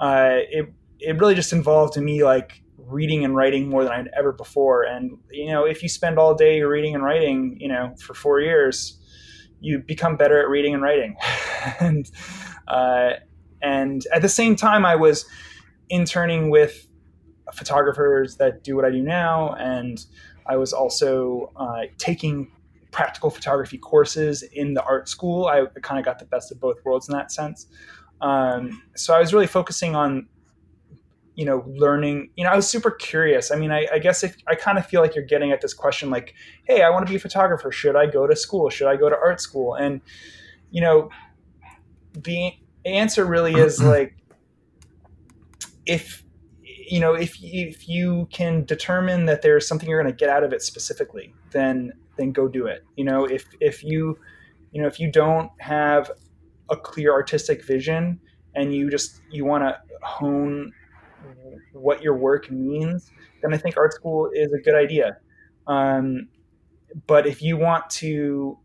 uh, 0.01 0.39
it 0.51 0.73
it 1.01 1.19
really 1.19 1.35
just 1.35 1.53
involved 1.53 1.97
me 1.97 2.23
like 2.23 2.63
reading 2.77 3.25
and 3.25 3.35
writing 3.35 3.69
more 3.69 3.85
than 3.85 3.93
I'd 3.93 4.11
ever 4.17 4.33
before. 4.33 4.83
And 4.83 5.19
you 5.31 5.47
know, 5.47 5.65
if 5.65 5.83
you 5.83 5.89
spend 5.89 6.19
all 6.19 6.35
day 6.35 6.63
reading 6.63 6.95
and 6.95 7.03
writing, 7.05 7.57
you 7.61 7.69
know, 7.69 7.95
for 7.99 8.15
four 8.15 8.41
years, 8.41 8.99
you 9.61 9.79
become 9.79 10.17
better 10.17 10.41
at 10.41 10.49
reading 10.49 10.75
and 10.75 10.83
writing. 10.83 11.17
and 11.81 12.11
uh, 12.69 13.11
and 13.61 14.05
at 14.13 14.23
the 14.23 14.29
same 14.29 14.57
time, 14.57 14.85
I 14.85 14.97
was 14.97 15.25
interning 15.89 16.51
with 16.51 16.87
photographers 17.53 18.37
that 18.37 18.63
do 18.65 18.77
what 18.77 18.85
I 18.85 18.91
do 18.91 19.03
now, 19.03 19.55
and 19.55 20.05
I 20.47 20.57
was 20.57 20.73
also 20.73 21.53
uh, 21.57 21.83
taking 21.99 22.51
practical 22.91 23.31
photography 23.31 23.79
courses 23.79 24.43
in 24.43 24.75
the 24.75 24.83
art 24.83 25.09
school. 25.09 25.47
I 25.47 25.65
kind 25.81 25.99
of 25.99 26.05
got 26.05 26.19
the 26.19 26.27
best 26.27 26.53
of 26.53 26.61
both 26.61 26.85
worlds 26.85 27.09
in 27.09 27.15
that 27.15 27.33
sense. 27.33 27.67
Um, 28.21 28.83
so 28.95 29.15
I 29.15 29.21
was 29.21 29.33
really 29.33 29.47
focusing 29.47 29.97
on, 29.97 30.29
you 31.35 31.45
know, 31.45 31.65
learning. 31.67 32.31
You 32.37 32.45
know, 32.45 32.51
I 32.51 32.57
was 32.57 32.69
super 32.69 32.91
curious. 32.91 33.51
I 33.51 33.57
mean, 33.57 33.73
I, 33.73 33.87
I 33.93 33.99
guess 33.99 34.23
if 34.23 34.37
I 34.47 34.55
kind 34.55 34.79
of 34.79 34.87
feel 34.87 35.01
like 35.01 35.15
you're 35.15 35.25
getting 35.25 35.51
at 35.51 35.61
this 35.61 35.75
question, 35.75 36.11
like, 36.11 36.35
hey, 36.65 36.83
I 36.83 36.91
want 36.91 37.07
to 37.07 37.11
be 37.11 37.17
a 37.17 37.21
photographer. 37.21 37.73
Should 37.73 37.97
I 37.97 38.07
go 38.07 38.27
to 38.27 38.37
school? 38.37 38.71
Should 38.71 38.87
I 38.87 38.97
go 38.97 39.09
to 39.09 39.17
art 39.17 39.41
school? 39.41 39.75
And 39.75 40.01
you 40.71 40.81
know, 40.81 41.11
the 42.13 42.53
answer 42.85 43.25
really 43.25 43.55
is 43.55 43.83
like, 43.83 44.17
if 45.87 46.23
you 46.93 47.01
know, 47.01 47.15
if 47.15 47.39
if 47.41 47.89
you 47.89 48.29
can 48.31 48.67
determine 48.67 49.25
that 49.25 49.41
there's 49.41 49.67
something 49.67 49.89
you're 49.89 50.03
going 50.03 50.13
to 50.13 50.17
get 50.17 50.29
out 50.29 50.45
of 50.45 50.53
it 50.53 50.61
specifically, 50.61 51.35
then 51.51 51.91
then 52.19 52.33
go 52.33 52.49
do 52.49 52.67
it. 52.67 52.85
You 52.97 53.05
know, 53.07 53.25
if 53.25 53.49
if 53.61 53.83
you 53.83 54.19
you 54.73 54.83
know 54.83 54.89
if 54.89 55.01
you 55.01 55.11
don't 55.11 55.51
have 55.57 56.11
a 56.69 56.77
clear 56.77 57.11
artistic 57.11 57.65
vision 57.65 58.21
and 58.55 58.75
you 58.75 58.91
just 58.91 59.23
you 59.31 59.47
want 59.47 59.65
to 59.65 59.81
hone 60.03 60.71
what 61.73 62.03
your 62.03 62.15
work 62.15 62.51
means, 62.51 63.11
then 63.41 63.55
I 63.55 63.57
think 63.57 63.79
art 63.79 63.95
school 63.95 64.31
is 64.35 64.53
a 64.53 64.59
good 64.59 64.75
idea. 64.75 65.17
Um, 65.67 66.29
but 67.07 67.27
if 67.27 67.41
you 67.41 67.57
want 67.57 67.89
to, 68.03 68.59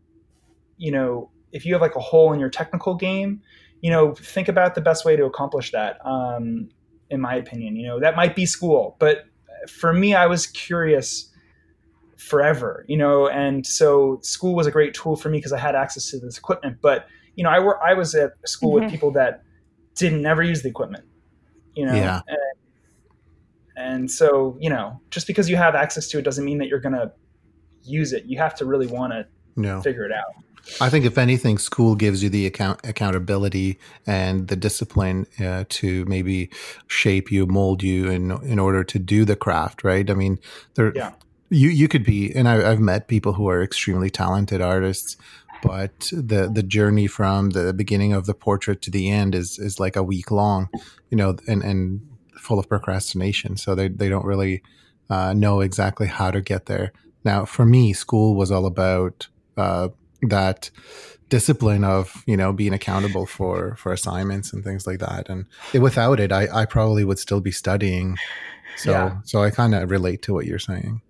you 0.76 0.92
know, 0.92 1.30
if 1.52 1.64
you 1.64 1.72
have 1.72 1.80
like 1.80 1.96
a 1.96 2.00
hole 2.00 2.34
in 2.34 2.40
your 2.40 2.50
technical 2.50 2.94
game, 2.94 3.40
you 3.80 3.90
know, 3.90 4.14
think 4.14 4.48
about 4.48 4.74
the 4.74 4.82
best 4.82 5.06
way 5.06 5.16
to 5.16 5.24
accomplish 5.24 5.70
that. 5.70 5.96
Um, 6.04 6.68
in 7.10 7.20
my 7.20 7.34
opinion, 7.34 7.76
you 7.76 7.86
know, 7.86 8.00
that 8.00 8.16
might 8.16 8.36
be 8.36 8.46
school, 8.46 8.96
but 8.98 9.24
for 9.68 9.92
me, 9.92 10.14
I 10.14 10.26
was 10.26 10.46
curious 10.46 11.28
forever, 12.16 12.84
you 12.88 12.96
know, 12.96 13.28
and 13.28 13.66
so 13.66 14.18
school 14.22 14.54
was 14.54 14.66
a 14.66 14.70
great 14.70 14.94
tool 14.94 15.16
for 15.16 15.28
me 15.28 15.38
because 15.38 15.52
I 15.52 15.58
had 15.58 15.74
access 15.74 16.10
to 16.10 16.18
this 16.18 16.36
equipment. 16.36 16.78
But 16.80 17.06
you 17.36 17.44
know, 17.44 17.50
I 17.50 17.58
were 17.60 17.82
I 17.82 17.94
was 17.94 18.14
at 18.14 18.32
school 18.46 18.74
mm-hmm. 18.74 18.84
with 18.84 18.92
people 18.92 19.12
that 19.12 19.42
didn't 19.94 20.22
never 20.22 20.42
use 20.42 20.62
the 20.62 20.68
equipment, 20.68 21.04
you 21.74 21.86
know, 21.86 21.94
yeah. 21.94 22.20
and, 22.26 22.38
and 23.76 24.10
so 24.10 24.56
you 24.60 24.70
know, 24.70 25.00
just 25.10 25.26
because 25.26 25.48
you 25.48 25.56
have 25.56 25.74
access 25.74 26.08
to 26.08 26.18
it 26.18 26.22
doesn't 26.22 26.44
mean 26.44 26.58
that 26.58 26.68
you're 26.68 26.80
gonna 26.80 27.12
use 27.82 28.12
it. 28.12 28.24
You 28.24 28.38
have 28.38 28.54
to 28.56 28.64
really 28.64 28.86
want 28.86 29.12
to 29.12 29.26
no. 29.56 29.80
figure 29.80 30.04
it 30.04 30.12
out. 30.12 30.34
I 30.80 30.90
think 30.90 31.04
if 31.04 31.18
anything, 31.18 31.58
school 31.58 31.94
gives 31.94 32.22
you 32.22 32.28
the 32.28 32.46
account 32.46 32.80
accountability 32.84 33.78
and 34.06 34.48
the 34.48 34.56
discipline 34.56 35.26
uh, 35.40 35.64
to 35.68 36.04
maybe 36.04 36.50
shape 36.86 37.32
you, 37.32 37.46
mold 37.46 37.82
you 37.82 38.08
in 38.08 38.30
in 38.42 38.58
order 38.58 38.84
to 38.84 38.98
do 38.98 39.24
the 39.24 39.36
craft. 39.36 39.84
Right? 39.84 40.08
I 40.10 40.14
mean, 40.14 40.38
there. 40.74 40.92
Yeah 40.94 41.12
you 41.50 41.68
you 41.68 41.88
could 41.88 42.04
be 42.04 42.32
and 42.34 42.48
I, 42.48 42.68
have 42.68 42.80
met 42.80 43.08
people 43.08 43.34
who 43.34 43.48
are 43.48 43.62
extremely 43.62 44.10
talented 44.10 44.60
artists 44.60 45.16
but 45.62 46.10
the 46.12 46.50
the 46.52 46.62
journey 46.62 47.06
from 47.06 47.50
the 47.50 47.72
beginning 47.72 48.12
of 48.12 48.26
the 48.26 48.34
portrait 48.34 48.82
to 48.82 48.90
the 48.90 49.10
end 49.10 49.34
is 49.34 49.58
is 49.58 49.80
like 49.80 49.96
a 49.96 50.02
week 50.02 50.30
long 50.30 50.68
you 51.10 51.16
know 51.16 51.36
and 51.46 51.62
and 51.62 52.06
full 52.36 52.58
of 52.58 52.68
procrastination 52.68 53.56
so 53.56 53.74
they, 53.74 53.88
they 53.88 54.08
don't 54.08 54.24
really 54.24 54.62
uh, 55.10 55.32
know 55.32 55.60
exactly 55.60 56.06
how 56.06 56.30
to 56.30 56.40
get 56.40 56.66
there 56.66 56.92
now 57.24 57.44
for 57.44 57.64
me 57.64 57.92
school 57.92 58.34
was 58.34 58.50
all 58.50 58.66
about 58.66 59.28
uh, 59.56 59.88
that 60.22 60.70
discipline 61.28 61.84
of 61.84 62.24
you 62.26 62.36
know 62.36 62.52
being 62.52 62.72
accountable 62.72 63.26
for 63.26 63.76
for 63.76 63.92
assignments 63.92 64.52
and 64.52 64.64
things 64.64 64.86
like 64.86 64.98
that 64.98 65.28
and 65.28 65.46
it, 65.72 65.80
without 65.80 66.18
it 66.18 66.32
I, 66.32 66.48
I 66.52 66.64
probably 66.64 67.04
would 67.04 67.18
still 67.18 67.40
be 67.40 67.50
studying 67.50 68.16
so 68.76 68.90
yeah. 68.90 69.18
so 69.24 69.42
i 69.42 69.50
kind 69.50 69.74
of 69.74 69.90
relate 69.90 70.22
to 70.22 70.32
what 70.32 70.46
you're 70.46 70.58
saying 70.58 71.02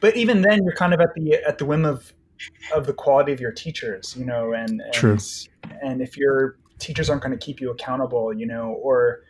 but 0.00 0.16
even 0.16 0.42
then 0.42 0.62
you're 0.62 0.74
kind 0.74 0.92
of 0.92 1.00
at 1.00 1.14
the 1.14 1.34
at 1.46 1.58
the 1.58 1.64
whim 1.64 1.84
of 1.84 2.12
of 2.74 2.86
the 2.86 2.92
quality 2.92 3.32
of 3.32 3.40
your 3.40 3.52
teachers 3.52 4.14
you 4.16 4.24
know 4.24 4.52
and 4.52 4.80
and, 4.80 4.92
True. 4.92 5.16
and 5.82 6.02
if 6.02 6.16
your 6.16 6.56
teachers 6.78 7.08
aren't 7.08 7.22
going 7.22 7.36
to 7.36 7.42
keep 7.42 7.60
you 7.60 7.70
accountable 7.70 8.34
you 8.34 8.46
know 8.46 8.72
or 8.82 9.20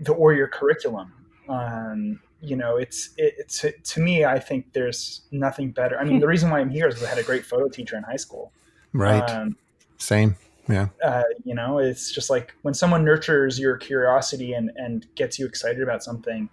the 0.00 0.12
or 0.12 0.32
your 0.32 0.48
curriculum 0.48 1.12
um, 1.48 2.20
you 2.44 2.56
know 2.56 2.76
it's 2.76 3.10
it, 3.16 3.34
it's 3.38 3.64
to 3.82 4.00
me 4.00 4.24
i 4.24 4.38
think 4.38 4.72
there's 4.72 5.22
nothing 5.30 5.70
better 5.70 5.98
i 5.98 6.04
mean 6.04 6.20
the 6.20 6.26
reason 6.26 6.50
why 6.50 6.60
i'm 6.60 6.70
here 6.70 6.88
is 6.88 7.02
i 7.02 7.08
had 7.08 7.18
a 7.18 7.22
great 7.22 7.44
photo 7.44 7.68
teacher 7.68 7.96
in 7.96 8.02
high 8.02 8.16
school 8.16 8.52
right 8.92 9.28
um, 9.30 9.56
same 9.98 10.36
yeah 10.68 10.88
uh, 11.04 11.22
you 11.44 11.54
know 11.54 11.78
it's 11.78 12.10
just 12.10 12.30
like 12.30 12.54
when 12.62 12.74
someone 12.74 13.04
nurtures 13.04 13.58
your 13.58 13.76
curiosity 13.76 14.52
and 14.52 14.70
and 14.76 15.06
gets 15.14 15.38
you 15.38 15.46
excited 15.46 15.82
about 15.82 16.02
something 16.02 16.48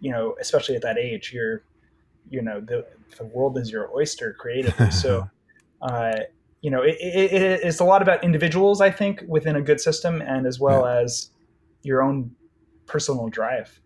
you 0.00 0.10
know 0.10 0.36
especially 0.40 0.76
at 0.76 0.82
that 0.82 0.96
age 0.96 1.32
you're 1.32 1.62
you 2.30 2.42
know 2.42 2.60
the 2.60 2.86
the 3.16 3.24
world 3.24 3.58
is 3.58 3.70
your 3.70 3.90
oyster 3.94 4.34
creatively. 4.38 4.90
so, 5.04 5.28
uh, 5.82 6.20
you 6.60 6.70
know, 6.70 6.82
it, 6.82 6.96
it, 7.00 7.60
it's 7.62 7.80
a 7.80 7.84
lot 7.84 8.02
about 8.02 8.24
individuals, 8.24 8.80
I 8.80 8.90
think, 8.90 9.22
within 9.26 9.56
a 9.56 9.62
good 9.62 9.80
system, 9.80 10.20
and 10.20 10.46
as 10.46 10.58
well 10.58 10.84
yeah. 10.84 11.02
as 11.02 11.30
your 11.82 12.02
own 12.02 12.32
personal 12.86 13.28
drive. 13.28 13.80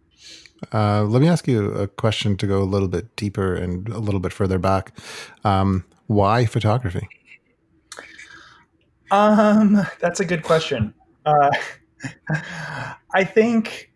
Uh, 0.72 1.04
let 1.04 1.22
me 1.22 1.28
ask 1.28 1.48
you 1.48 1.72
a 1.72 1.88
question 1.88 2.36
to 2.36 2.46
go 2.46 2.62
a 2.62 2.64
little 2.64 2.88
bit 2.88 3.14
deeper 3.16 3.54
and 3.54 3.88
a 3.88 3.98
little 3.98 4.20
bit 4.20 4.32
further 4.32 4.58
back. 4.58 4.96
Um, 5.44 5.84
why 6.06 6.46
photography? 6.46 7.08
Um, 9.10 9.86
that's 10.00 10.20
a 10.20 10.24
good 10.24 10.42
question. 10.42 10.94
Uh, 11.26 11.50
I 13.14 13.24
think, 13.24 13.92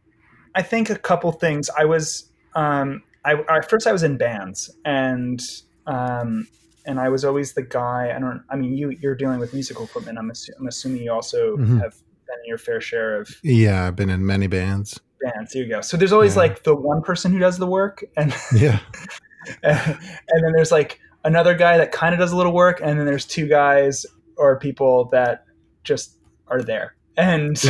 I 0.55 0.63
think 0.63 0.91
a 0.91 0.99
couple 0.99 1.33
things. 1.33 1.71
I 1.77 1.85
was, 1.85 2.31
um, 2.55 3.03
I, 3.25 3.43
I 3.49 3.61
first 3.61 3.87
I 3.87 3.93
was 3.93 4.03
in 4.03 4.17
bands 4.17 4.71
and 4.85 5.41
um, 5.87 6.49
and 6.87 7.01
I 7.01 7.09
was 7.09 7.25
always 7.25 7.53
the 7.55 7.63
guy. 7.63 8.13
I 8.15 8.19
don't. 8.19 8.43
I 8.49 8.57
mean, 8.57 8.77
you 8.77 8.91
you're 8.91 9.17
dealing 9.17 9.41
with 9.41 9.53
musical 9.53 9.85
equipment. 9.85 10.19
I'm, 10.19 10.31
assu- 10.31 10.51
I'm 10.59 10.67
assuming 10.69 11.03
you 11.03 11.13
also 11.13 11.57
mm-hmm. 11.57 11.79
have 11.79 11.97
been 12.27 12.39
in 12.45 12.49
your 12.49 12.59
fair 12.59 12.81
share 12.81 13.21
of. 13.21 13.29
Yeah, 13.43 13.87
I've 13.87 13.97
been 13.97 14.11
in 14.11 14.25
many 14.25 14.47
bands. 14.47 15.01
Bands. 15.21 15.53
There 15.53 15.63
you 15.63 15.69
go. 15.69 15.81
So 15.81 15.97
there's 15.97 16.13
always 16.13 16.35
yeah. 16.35 16.43
like 16.43 16.63
the 16.63 16.75
one 16.75 17.03
person 17.03 17.33
who 17.33 17.39
does 17.39 17.59
the 17.59 17.67
work, 17.67 18.05
and 18.17 18.35
yeah, 18.55 18.81
and, 19.63 19.99
and 20.29 20.45
then 20.45 20.53
there's 20.53 20.73
like 20.73 21.01
another 21.25 21.55
guy 21.55 21.77
that 21.79 21.93
kind 21.93 22.15
of 22.15 22.21
does 22.21 22.33
a 22.33 22.37
little 22.37 22.53
work, 22.53 22.81
and 22.83 22.99
then 22.99 23.07
there's 23.07 23.27
two 23.27 23.49
guys 23.49 24.07
or 24.37 24.59
people 24.59 25.07
that 25.07 25.45
just 25.85 26.19
are 26.49 26.63
there. 26.63 26.95
And 27.17 27.61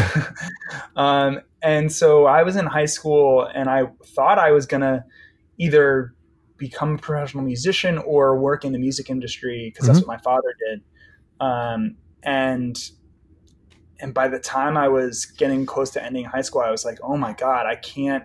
um, 0.97 1.41
and 1.63 1.91
so 1.93 2.27
I 2.27 2.43
was 2.43 2.57
in 2.57 2.67
high 2.67 2.87
school, 2.87 3.49
and 3.55 3.69
I 3.69 3.85
thought 4.05 4.39
I 4.39 4.51
was 4.53 4.67
gonna 4.67 5.05
either 5.59 6.15
become 6.59 6.95
a 6.95 6.99
professional 6.99 7.45
musician 7.45 7.99
or 7.99 8.39
work 8.39 8.65
in 8.65 8.73
the 8.73 8.79
music 8.79 9.11
industry 9.11 9.71
because 9.71 9.85
mm-hmm. 9.85 9.95
that's 9.95 10.07
what 10.07 10.17
my 10.17 10.23
father 10.23 10.55
did. 10.69 10.83
Um, 11.41 11.97
and 12.23 12.77
and 14.01 14.13
by 14.13 14.29
the 14.29 14.39
time 14.39 14.77
I 14.77 14.89
was 14.89 15.25
getting 15.25 15.67
close 15.67 15.91
to 15.91 16.05
ending 16.05 16.25
high 16.25 16.43
school, 16.43 16.61
I 16.61 16.71
was 16.71 16.85
like, 16.85 16.99
oh 17.03 17.17
my 17.17 17.33
god, 17.33 17.67
I 17.67 17.77
can't 17.77 18.25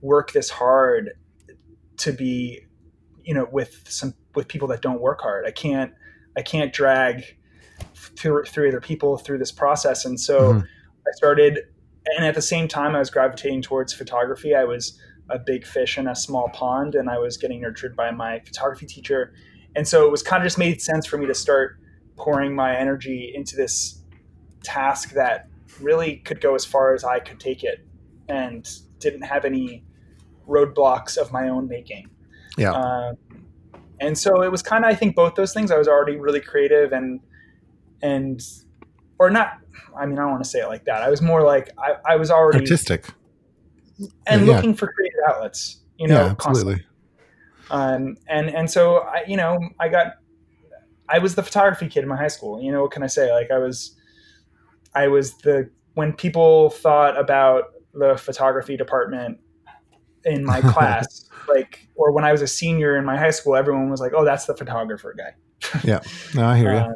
work 0.00 0.32
this 0.32 0.50
hard 0.50 1.12
to 1.98 2.12
be, 2.12 2.60
you 3.24 3.34
know, 3.34 3.48
with 3.50 3.84
some 3.88 4.14
with 4.34 4.48
people 4.48 4.68
that 4.68 4.82
don't 4.82 5.00
work 5.00 5.20
hard. 5.20 5.46
I 5.46 5.50
can't 5.50 5.92
I 6.36 6.42
can't 6.42 6.72
drag 6.72 7.24
through 7.94 8.44
through 8.44 8.68
other 8.68 8.80
people 8.80 9.16
through 9.18 9.38
this 9.38 9.52
process. 9.52 10.04
And 10.04 10.20
so 10.20 10.54
mm-hmm. 10.54 10.60
I 10.60 11.10
started, 11.16 11.58
and 12.16 12.26
at 12.26 12.34
the 12.34 12.42
same 12.42 12.68
time, 12.68 12.94
I 12.94 12.98
was 12.98 13.10
gravitating 13.10 13.62
towards 13.62 13.92
photography. 13.92 14.54
I 14.54 14.64
was 14.64 14.98
a 15.30 15.38
big 15.38 15.66
fish 15.66 15.98
in 15.98 16.08
a 16.08 16.16
small 16.16 16.48
pond 16.54 16.94
and 16.94 17.10
I 17.10 17.18
was 17.18 17.36
getting 17.36 17.60
nurtured 17.60 17.94
by 17.94 18.10
my 18.10 18.40
photography 18.40 18.86
teacher. 18.86 19.34
And 19.76 19.86
so 19.86 20.06
it 20.06 20.10
was 20.10 20.22
kind 20.22 20.42
of 20.42 20.46
just 20.46 20.58
made 20.58 20.80
sense 20.80 21.06
for 21.06 21.18
me 21.18 21.26
to 21.26 21.34
start 21.34 21.78
pouring 22.16 22.54
my 22.54 22.74
energy 22.74 23.30
into 23.34 23.54
this 23.54 23.97
task 24.62 25.10
that 25.10 25.48
really 25.80 26.16
could 26.16 26.40
go 26.40 26.54
as 26.54 26.64
far 26.64 26.94
as 26.94 27.04
I 27.04 27.20
could 27.20 27.38
take 27.40 27.64
it 27.64 27.86
and 28.28 28.68
didn't 28.98 29.22
have 29.22 29.44
any 29.44 29.84
roadblocks 30.48 31.16
of 31.16 31.32
my 31.32 31.48
own 31.48 31.68
making. 31.68 32.10
Yeah. 32.56 32.72
Uh, 32.72 33.12
and 34.00 34.16
so 34.16 34.42
it 34.42 34.50
was 34.50 34.62
kind 34.62 34.84
of 34.84 34.90
I 34.90 34.94
think 34.94 35.14
both 35.16 35.34
those 35.34 35.52
things. 35.52 35.70
I 35.70 35.78
was 35.78 35.88
already 35.88 36.16
really 36.16 36.40
creative 36.40 36.92
and 36.92 37.20
and 38.02 38.40
or 39.18 39.30
not. 39.30 39.58
I 39.96 40.06
mean, 40.06 40.18
I 40.18 40.22
don't 40.22 40.30
want 40.30 40.44
to 40.44 40.48
say 40.48 40.60
it 40.60 40.68
like 40.68 40.84
that. 40.84 41.02
I 41.02 41.10
was 41.10 41.20
more 41.20 41.42
like 41.42 41.70
I, 41.78 41.94
I 42.04 42.16
was 42.16 42.30
already 42.30 42.60
artistic 42.60 43.06
and 44.26 44.42
Yeah, 44.42 44.46
yeah. 44.46 44.56
looking 44.56 44.74
for 44.74 44.92
creative 44.92 45.18
outlets. 45.28 45.78
You 45.98 46.06
know, 46.08 46.26
yeah, 46.26 46.34
constantly. 46.36 46.74
absolutely. 46.74 46.84
Um, 47.70 48.16
and 48.28 48.50
and 48.50 48.70
so 48.70 48.98
I, 48.98 49.24
you 49.26 49.36
know, 49.36 49.58
I 49.80 49.88
got, 49.88 50.14
I 51.08 51.18
was 51.18 51.34
the 51.34 51.42
photography 51.42 51.88
kid 51.88 52.02
in 52.02 52.08
my 52.08 52.16
high 52.16 52.28
school. 52.28 52.62
You 52.62 52.70
know, 52.72 52.82
what 52.82 52.92
can 52.92 53.02
I 53.02 53.08
say? 53.08 53.32
Like 53.32 53.50
I 53.50 53.58
was, 53.58 53.96
I 54.94 55.08
was 55.08 55.36
the 55.38 55.70
when 55.94 56.12
people 56.12 56.70
thought 56.70 57.18
about 57.18 57.72
the 57.92 58.16
photography 58.16 58.76
department 58.76 59.40
in 60.24 60.44
my 60.44 60.60
class, 60.72 61.28
like, 61.48 61.88
or 61.94 62.12
when 62.12 62.24
I 62.24 62.32
was 62.32 62.42
a 62.42 62.46
senior 62.46 62.96
in 62.96 63.04
my 63.04 63.16
high 63.16 63.30
school, 63.30 63.56
everyone 63.56 63.90
was 63.90 64.00
like, 64.00 64.12
"Oh, 64.14 64.24
that's 64.24 64.46
the 64.46 64.56
photographer 64.56 65.14
guy." 65.16 65.34
No, 66.34 66.46
I 66.46 66.56
hear 66.56 66.72
you. 66.72 66.78
Um, 66.78 66.94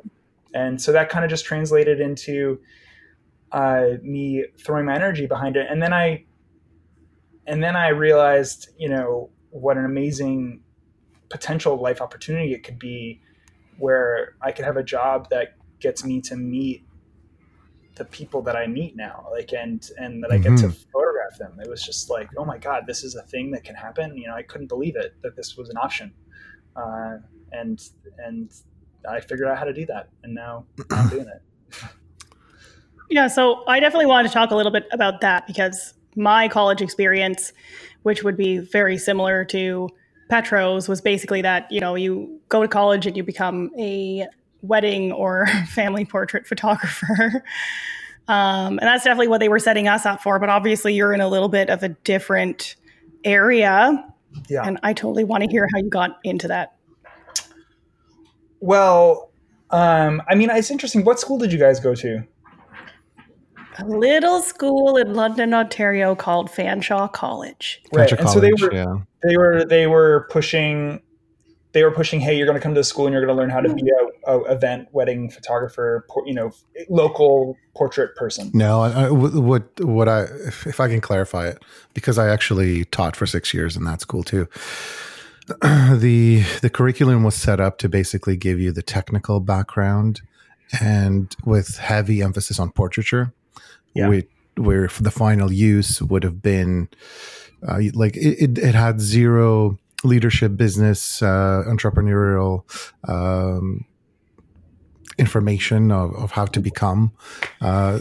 and 0.55 0.81
so 0.81 0.93
that 0.93 1.09
kind 1.09 1.25
of 1.25 1.31
just 1.31 1.45
translated 1.45 2.01
into 2.01 2.61
uh, 3.51 3.95
me 4.03 4.45
throwing 4.59 4.87
my 4.87 4.95
energy 4.95 5.27
behind 5.27 5.57
it, 5.57 5.67
and 5.69 5.83
then 5.83 5.93
I, 5.93 6.25
and 7.47 7.63
then 7.63 7.77
I 7.77 7.89
realized, 7.89 8.69
you 8.79 8.89
know, 8.89 9.31
what 9.51 9.77
an 9.77 9.85
amazing 9.85 10.61
potential 11.29 11.81
life 11.81 12.01
opportunity 12.01 12.53
it 12.53 12.63
could 12.63 12.79
be, 12.79 13.21
where 13.79 14.37
I 14.41 14.53
could 14.53 14.65
have 14.65 14.77
a 14.77 14.83
job 14.85 15.29
that 15.31 15.57
gets 15.81 16.05
me 16.05 16.21
to 16.23 16.37
meet 16.37 16.85
the 17.95 18.05
people 18.07 18.41
that 18.43 18.57
I 18.57 18.67
meet 18.67 18.97
now, 18.97 19.27
like, 19.31 19.53
and 19.53 19.87
and 19.99 20.23
that 20.23 20.33
I 20.33 20.39
get 20.39 20.57
to 20.59 20.71
photograph 20.71 21.39
them. 21.39 21.59
It 21.61 21.69
was 21.69 21.83
just 21.83 22.09
like, 22.09 22.31
oh 22.37 22.45
my 22.45 22.59
god, 22.59 22.85
this 22.87 23.05
is 23.05 23.15
a 23.15 23.23
thing 23.23 23.51
that 23.53 23.65
can 23.65 23.75
happen. 23.75 24.17
You 24.17 24.29
know, 24.29 24.35
I 24.35 24.43
couldn't 24.43 24.69
believe 24.69 24.97
it 24.97 25.15
that 25.23 25.37
this 25.37 25.57
was 25.57 25.69
an 25.69 25.77
option, 25.77 26.13
uh, 26.77 27.19
and 27.53 27.83
and 28.19 28.51
I 29.09 29.21
figured 29.21 29.49
out 29.49 29.59
how 29.59 29.65
to 29.65 29.73
do 29.73 29.87
that, 29.87 30.09
and 30.23 30.35
now 30.35 30.65
I'm 30.91 31.09
doing 31.09 31.27
it. 31.27 31.43
Yeah, 33.11 33.27
so 33.27 33.63
I 33.67 33.79
definitely 33.79 34.07
wanted 34.07 34.29
to 34.29 34.35
talk 34.35 34.51
a 34.53 34.57
little 34.57 34.73
bit 34.73 34.87
about 34.91 35.21
that 35.21 35.47
because 35.47 35.93
my 36.17 36.49
college 36.49 36.81
experience, 36.81 37.53
which 38.05 38.23
would 38.25 38.39
be 38.39 38.59
very 38.59 38.97
similar 38.97 39.45
to 39.47 39.91
Petro's, 40.31 40.89
was 40.89 41.03
basically 41.03 41.43
that 41.43 41.71
you 41.71 41.81
know 41.81 41.95
you 41.95 42.41
go 42.49 42.63
to 42.63 42.69
college 42.69 43.07
and 43.07 43.17
you 43.17 43.23
become 43.23 43.71
a 43.79 44.27
wedding 44.63 45.13
or 45.13 45.47
family 45.69 46.05
portrait 46.05 46.47
photographer. 46.47 47.45
Um, 48.29 48.79
and 48.79 48.83
that's 48.83 49.05
definitely 49.05 49.29
what 49.29 49.41
they 49.41 49.49
were 49.49 49.59
setting 49.59 49.89
us 49.89 50.07
up 50.07 50.23
for. 50.23 50.39
But 50.39 50.49
obviously, 50.49 50.95
you're 50.95 51.13
in 51.13 51.21
a 51.21 51.29
little 51.29 51.49
bit 51.49 51.69
of 51.69 51.83
a 51.83 51.89
different 51.91 52.77
area. 53.25 54.05
Yeah. 54.49 54.63
And 54.65 54.79
I 54.83 54.93
totally 54.93 55.25
want 55.25 55.45
to 55.45 55.51
hear 55.51 55.69
how 55.73 55.81
you 55.81 55.91
got 55.91 56.19
into 56.25 56.49
that. 56.49 56.75
Well, 58.61 59.33
um, 59.71 60.23
I 60.29 60.35
mean, 60.35 60.51
it's 60.51 60.71
interesting. 60.71 61.05
What 61.05 61.19
school 61.19 61.39
did 61.39 61.53
you 61.53 61.59
guys 61.59 61.81
go 61.81 61.95
to? 61.97 62.25
A 63.79 63.85
little 63.87 64.41
school 64.41 64.97
in 64.97 65.15
London, 65.15 65.55
Ontario 65.55 66.15
called 66.15 66.51
Fanshawe 66.51 67.13
College. 67.13 67.83
Right, 67.93 68.09
Fletcher 68.09 68.17
and 68.17 68.31
so 68.31 68.39
they 68.39 68.53
were 68.61 68.73
yeah. 68.73 68.97
they 69.23 69.37
were 69.37 69.65
they 69.65 69.87
were 69.87 70.27
pushing 70.31 71.01
they 71.73 71.83
were 71.85 71.91
pushing 71.91 72.21
hey 72.21 72.37
you're 72.37 72.47
going 72.47 72.59
to 72.59 72.63
come 72.63 72.75
to 72.75 72.85
school 72.85 73.07
and 73.07 73.13
you're 73.13 73.25
going 73.25 73.35
to 73.35 73.41
learn 73.41 73.51
how 73.51 73.61
to 73.61 73.73
be 73.75 73.83
a, 74.27 74.33
a 74.33 74.53
event 74.53 74.89
wedding 74.93 75.31
photographer 75.31 76.05
por- 76.11 76.27
you 76.27 76.35
know 76.35 76.51
local 76.89 77.57
portrait 77.75 78.15
person 78.17 78.51
No, 78.55 78.81
I, 78.83 79.05
I- 79.07 79.11
what 79.11 79.35
what 79.35 79.81
what 79.81 80.09
I 80.09 80.23
if, 80.23 80.67
if 80.67 80.81
I 80.81 80.89
can 80.89 81.01
clarify 81.01 81.49
it 81.49 81.63
because 81.95 82.19
I 82.19 82.29
actually 82.29 82.85
taught 82.87 83.17
for 83.17 83.27
six 83.27 83.53
years 83.55 83.77
in 83.77 83.85
that 83.85 84.01
school 84.01 84.23
too. 84.23 84.47
the 85.63 86.45
The 86.61 86.71
curriculum 86.71 87.25
was 87.25 87.35
set 87.35 87.61
up 87.61 87.79
to 87.79 87.89
basically 87.89 88.37
give 88.37 88.61
you 88.61 88.73
the 88.73 88.83
technical 88.83 89.41
background, 89.41 90.21
and 90.81 91.35
with 91.45 91.79
heavy 91.79 92.23
emphasis 92.23 92.59
on 92.61 92.71
portraiture, 92.71 93.33
Yeah. 93.95 94.09
with, 94.09 94.27
where 94.57 94.89
the 95.01 95.11
final 95.11 95.51
use 95.53 96.01
would 96.01 96.23
have 96.23 96.41
been 96.43 96.89
uh, 97.67 97.81
like 97.95 98.17
it, 98.17 98.37
it, 98.45 98.59
it 98.59 98.75
had 98.75 99.01
zero 99.01 99.79
leadership, 100.05 100.57
business, 100.57 101.23
uh, 101.23 101.65
entrepreneurial. 101.67 102.65
Um, 103.09 103.87
information 105.19 105.93
of, 105.93 106.15
of 106.15 106.31
how 106.31 106.47
to 106.47 106.59
become 106.59 107.13
uh, 107.61 107.99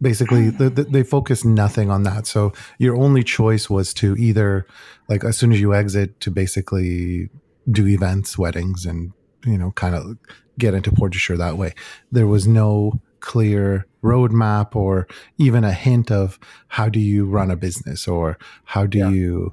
basically 0.00 0.50
the, 0.50 0.70
the, 0.70 0.84
they 0.84 1.02
focus 1.02 1.44
nothing 1.44 1.90
on 1.90 2.04
that 2.04 2.26
so 2.26 2.52
your 2.78 2.96
only 2.96 3.22
choice 3.22 3.68
was 3.68 3.92
to 3.92 4.16
either 4.16 4.66
like 5.08 5.24
as 5.24 5.36
soon 5.36 5.52
as 5.52 5.60
you 5.60 5.74
exit 5.74 6.18
to 6.20 6.30
basically 6.30 7.28
do 7.70 7.86
events 7.86 8.38
weddings 8.38 8.86
and 8.86 9.12
you 9.44 9.58
know 9.58 9.72
kind 9.72 9.94
of 9.94 10.16
get 10.58 10.74
into 10.74 10.90
portraiture 10.90 11.36
that 11.36 11.58
way 11.58 11.74
there 12.10 12.26
was 12.26 12.46
no 12.48 13.00
clear 13.24 13.86
roadmap 14.02 14.76
or 14.76 15.06
even 15.38 15.64
a 15.64 15.72
hint 15.72 16.10
of 16.10 16.38
how 16.68 16.88
do 16.88 17.00
you 17.00 17.24
run 17.24 17.50
a 17.50 17.56
business 17.56 18.06
or 18.06 18.36
how 18.64 18.84
do 18.86 18.98
Yeah. 18.98 19.10
you 19.10 19.50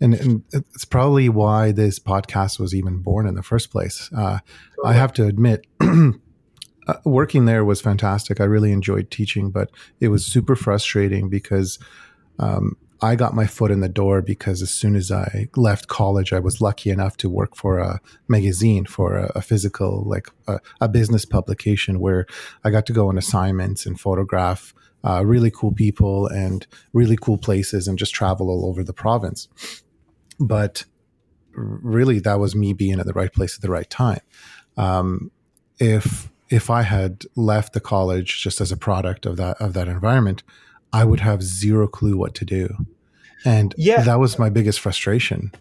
and, 0.00 0.14
and 0.14 0.42
it's 0.52 0.84
probably 0.84 1.28
why 1.28 1.72
this 1.72 1.98
podcast 1.98 2.60
was 2.60 2.72
even 2.74 2.98
born 3.02 3.26
in 3.26 3.34
the 3.34 3.42
first 3.42 3.70
place 3.70 4.08
uh, 4.16 4.38
i 4.84 4.92
have 4.92 5.12
to 5.14 5.26
admit 5.26 5.66
uh, 5.80 6.94
working 7.04 7.44
there 7.44 7.64
was 7.64 7.80
fantastic. 7.82 8.40
I 8.40 8.44
really 8.44 8.72
enjoyed 8.72 9.10
teaching, 9.10 9.50
but 9.50 9.70
it 10.00 10.08
was 10.08 10.24
super 10.24 10.56
frustrating 10.56 11.28
because 11.28 11.78
um, 12.38 12.76
I 13.00 13.14
got 13.14 13.34
my 13.34 13.46
foot 13.46 13.70
in 13.70 13.80
the 13.80 13.88
door 13.88 14.22
because 14.22 14.60
as 14.60 14.70
soon 14.70 14.96
as 14.96 15.12
I 15.12 15.48
left 15.56 15.88
college, 15.88 16.32
I 16.32 16.40
was 16.40 16.60
lucky 16.60 16.90
enough 16.90 17.16
to 17.18 17.28
work 17.30 17.54
for 17.54 17.78
a 17.78 18.00
magazine, 18.26 18.86
for 18.86 19.16
a, 19.16 19.32
a 19.36 19.42
physical, 19.42 20.02
like 20.04 20.28
a, 20.46 20.58
a 20.80 20.88
business 20.88 21.24
publication 21.24 22.00
where 22.00 22.26
I 22.64 22.70
got 22.70 22.86
to 22.86 22.92
go 22.92 23.08
on 23.08 23.16
assignments 23.16 23.86
and 23.86 24.00
photograph 24.00 24.74
uh, 25.04 25.24
really 25.24 25.50
cool 25.50 25.72
people 25.72 26.26
and 26.26 26.66
really 26.92 27.16
cool 27.16 27.38
places 27.38 27.86
and 27.86 27.98
just 27.98 28.14
travel 28.14 28.50
all 28.50 28.66
over 28.66 28.82
the 28.82 28.92
province. 28.92 29.48
But 30.40 30.84
really, 31.52 32.18
that 32.20 32.40
was 32.40 32.54
me 32.54 32.72
being 32.72 32.98
at 32.98 33.06
the 33.06 33.12
right 33.12 33.32
place 33.32 33.56
at 33.56 33.62
the 33.62 33.70
right 33.70 33.88
time. 33.88 34.20
Um, 34.76 35.30
if 35.78 36.30
if 36.48 36.70
I 36.70 36.82
had 36.82 37.24
left 37.36 37.74
the 37.74 37.80
college 37.80 38.42
just 38.42 38.60
as 38.60 38.72
a 38.72 38.76
product 38.76 39.26
of 39.26 39.36
that 39.36 39.60
of 39.60 39.74
that 39.74 39.88
environment, 39.88 40.42
I 40.92 41.04
would 41.04 41.20
have 41.20 41.42
zero 41.42 41.86
clue 41.86 42.16
what 42.16 42.34
to 42.36 42.44
do, 42.44 42.74
and 43.44 43.74
Yeah. 43.76 44.02
that 44.02 44.18
was 44.18 44.38
my 44.38 44.50
biggest 44.50 44.80
frustration. 44.80 45.52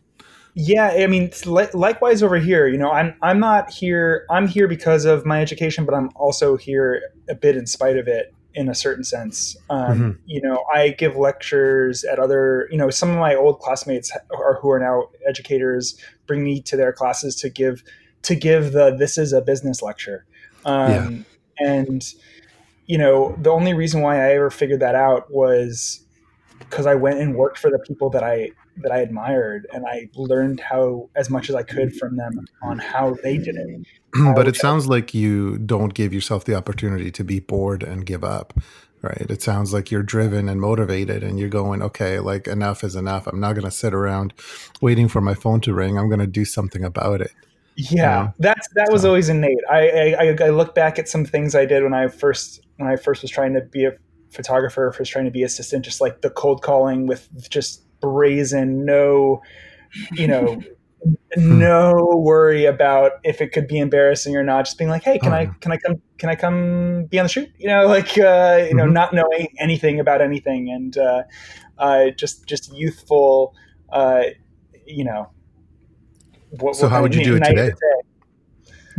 yeah 0.60 0.88
i 0.98 1.06
mean 1.06 1.30
li- 1.46 1.68
likewise 1.76 2.24
over 2.24 2.38
here 2.40 2.68
you 2.68 2.80
know 2.80 2.90
i'm 2.90 3.14
i'm 3.22 3.40
not 3.40 3.70
here 3.70 4.26
i'm 4.32 4.48
here 4.48 4.68
because 4.68 5.06
of 5.06 5.24
my 5.24 5.40
education 5.40 5.86
but 5.86 5.94
i'm 5.94 6.10
also 6.16 6.58
here 6.58 7.00
a 7.30 7.36
bit 7.36 7.56
in 7.56 7.68
spite 7.68 7.96
of 7.96 8.08
it 8.08 8.34
in 8.56 8.68
a 8.68 8.74
certain 8.74 9.04
sense 9.04 9.56
um, 9.70 10.00
Mhm. 10.00 10.18
you 10.26 10.42
know 10.42 10.64
i 10.74 10.90
give 10.90 11.16
lectures 11.16 12.04
at 12.06 12.18
other 12.18 12.68
you 12.72 12.78
know 12.80 12.90
some 12.90 13.12
of 13.12 13.18
my 13.18 13.36
old 13.36 13.60
classmates 13.60 14.12
are 14.32 14.56
who 14.60 14.72
are 14.72 14.80
now 14.80 15.04
educators 15.28 15.96
bring 16.26 16.44
me 16.44 16.60
to 16.62 16.76
their 16.76 16.92
classes 16.92 17.36
to 17.36 17.50
give 17.52 17.84
to 18.24 18.34
give 18.34 18.72
the 18.72 18.96
this 18.98 19.20
is 19.20 19.34
a 19.34 19.42
business 19.42 19.84
lecture 19.84 20.26
um, 20.66 20.90
Yeah. 20.92 21.10
and 21.70 22.14
you 22.88 22.98
know 22.98 23.36
the 23.42 23.52
only 23.52 23.74
reason 23.74 24.02
why 24.02 24.16
i 24.16 24.34
ever 24.34 24.50
figured 24.50 24.80
that 24.80 24.96
out 24.96 25.32
was 25.32 26.04
because 26.60 26.86
i 26.86 26.96
went 26.96 27.20
and 27.20 27.36
worked 27.36 27.60
for 27.60 27.70
the 27.70 27.80
people 27.80 28.10
that 28.10 28.24
i 28.24 28.50
that 28.78 28.92
i 28.92 29.00
admired 29.00 29.68
and 29.74 29.86
i 29.86 30.10
learned 30.16 30.60
how 30.60 31.10
as 31.16 31.30
much 31.30 31.50
as 31.50 31.56
i 31.56 31.62
could 31.62 31.96
from 31.96 32.18
them 32.18 32.46
on 32.64 32.80
how 32.80 33.16
they 33.24 33.38
did 33.38 33.56
it. 33.56 33.88
But 34.36 34.48
it 34.48 34.56
sounds 34.56 34.88
like 34.88 35.14
you 35.14 35.60
don't 35.60 35.94
give 35.94 36.14
yourself 36.14 36.46
the 36.46 36.56
opportunity 36.56 37.12
to 37.12 37.24
be 37.24 37.40
bored 37.40 37.84
and 37.84 38.06
give 38.06 38.24
up 38.24 38.60
right? 39.04 39.28
It 39.30 39.44
sounds 39.44 39.74
like 39.74 39.92
you're 39.92 40.02
driven 40.02 40.50
and 40.50 40.60
motivated 40.60 41.24
and 41.24 41.40
you're 41.40 41.50
going 41.50 41.84
okay 41.84 42.20
like 42.20 42.48
enough 42.48 42.84
is 42.84 42.96
enough. 42.96 43.28
I'm 43.28 43.40
not 43.40 43.54
going 43.54 43.64
to 43.64 43.72
sit 43.72 43.94
around 43.94 44.34
waiting 44.82 45.08
for 45.08 45.22
my 45.22 45.36
phone 45.36 45.62
to 45.62 45.74
ring. 45.74 46.00
I'm 46.00 46.10
going 46.10 46.20
to 46.20 46.26
do 46.26 46.46
something 46.46 46.84
about 46.84 47.22
it 47.22 47.32
Yeah, 47.78 47.96
Yeah. 48.02 48.32
that's 48.40 48.68
that 48.76 48.90
was 48.92 49.06
always 49.06 49.30
innate. 49.30 49.58
I, 49.70 50.16
I 50.20 50.36
I- 50.46 50.50
look 50.50 50.74
back 50.76 50.98
at 51.00 51.08
some 51.08 51.26
things 51.26 51.54
I 51.56 51.66
did 51.66 51.84
when 51.84 51.94
I 51.94 52.08
first 52.08 52.66
when 52.78 52.90
I 52.90 52.96
first 52.96 53.22
was 53.22 53.32
trying 53.32 53.54
to 53.54 53.62
be 53.62 53.86
a 53.86 53.92
photographer, 54.32 54.92
first 54.92 55.12
trying 55.12 55.26
to 55.26 55.32
be 55.32 55.44
assistant, 55.44 55.86
just 55.86 56.02
like 56.02 56.22
the 56.22 56.30
cold 56.32 56.62
calling 56.64 57.06
with 57.08 57.30
just 57.50 57.84
brazen, 58.02 58.84
no, 58.86 59.42
you 60.16 60.28
know, 60.28 60.62
no 61.38 61.94
worry 62.16 62.66
about 62.66 63.14
if 63.24 63.42
it 63.42 63.52
could 63.54 63.68
be 63.68 63.78
embarrassing 63.80 64.36
or 64.36 64.44
not. 64.44 64.66
Just 64.66 64.78
being 64.80 64.90
like, 64.90 65.04
hey, 65.04 65.20
can 65.20 65.34
Oh, 65.34 65.36
I 65.36 65.42
yeah. 65.44 65.54
can 65.62 65.72
I 65.72 65.78
come 65.78 66.02
can 66.18 66.30
I 66.30 66.36
come 66.36 67.06
be 67.06 67.20
on 67.20 67.26
the 67.26 67.30
shoot? 67.30 67.50
You 67.60 67.68
know, 67.68 67.86
like 67.88 68.18
uh, 68.18 68.66
you 68.68 68.76
know, 68.76 68.86
Mhm. 68.86 68.94
not 68.94 69.14
knowing 69.14 69.50
anything 69.60 70.00
about 70.00 70.22
anything 70.22 70.70
and 70.72 70.98
uh, 70.98 71.24
uh, 71.78 72.10
just 72.12 72.48
just 72.48 72.74
youthful, 72.76 73.54
uh, 73.92 74.24
you 74.86 75.04
know. 75.04 75.30
What, 76.52 76.76
So 76.76 76.88
how 76.88 77.02
would 77.02 77.14
you 77.14 77.24
do 77.24 77.36
it 77.36 77.44
today? 77.44 77.72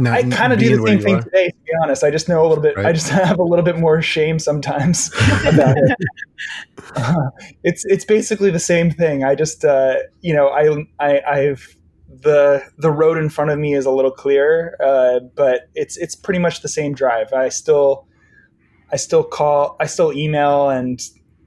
Not, 0.01 0.13
I 0.13 0.23
kind 0.31 0.53
of 0.53 0.61
do 0.61 0.77
the 0.77 0.87
same 0.87 1.01
thing 1.01 1.23
today. 1.25 1.49
To 1.49 1.55
be 1.65 1.73
honest, 1.83 2.05
I 2.05 2.13
just 2.13 2.29
know 2.29 2.47
a 2.47 2.47
little 2.47 2.63
bit. 2.63 2.77
Right. 2.77 2.87
I 2.87 2.93
just 2.93 3.09
have 3.09 3.41
a 3.41 3.43
little 3.43 3.65
bit 3.65 3.79
more 3.79 4.01
shame 4.01 4.39
sometimes 4.39 5.11
about 5.45 5.77
it. 5.77 5.97
Uh, 6.95 7.31
it's 7.65 7.85
it's 7.87 8.05
basically 8.05 8.51
the 8.51 8.61
same 8.61 8.93
thing. 8.93 9.25
I 9.25 9.35
just 9.35 9.65
uh, 9.65 9.97
you 10.21 10.33
know 10.33 10.49
I 10.49 10.87
I 11.01 11.21
I've 11.23 11.77
the 12.09 12.63
the 12.79 12.93
road 12.93 13.19
in 13.19 13.29
front 13.29 13.51
of 13.51 13.59
me 13.59 13.75
is 13.75 13.87
a 13.87 13.91
little 13.91 14.13
clearer, 14.13 14.77
uh, 14.81 15.19
but 15.35 15.63
it's 15.75 15.97
it's 15.97 16.15
pretty 16.15 16.39
much 16.39 16.63
the 16.63 16.69
same 16.69 16.95
drive. 16.95 17.33
I 17.33 17.49
still 17.49 18.07
I 18.93 18.97
still 18.97 19.25
call, 19.25 19.77
I 19.81 19.87
still 19.87 20.13
email 20.13 20.69
and 20.69 21.01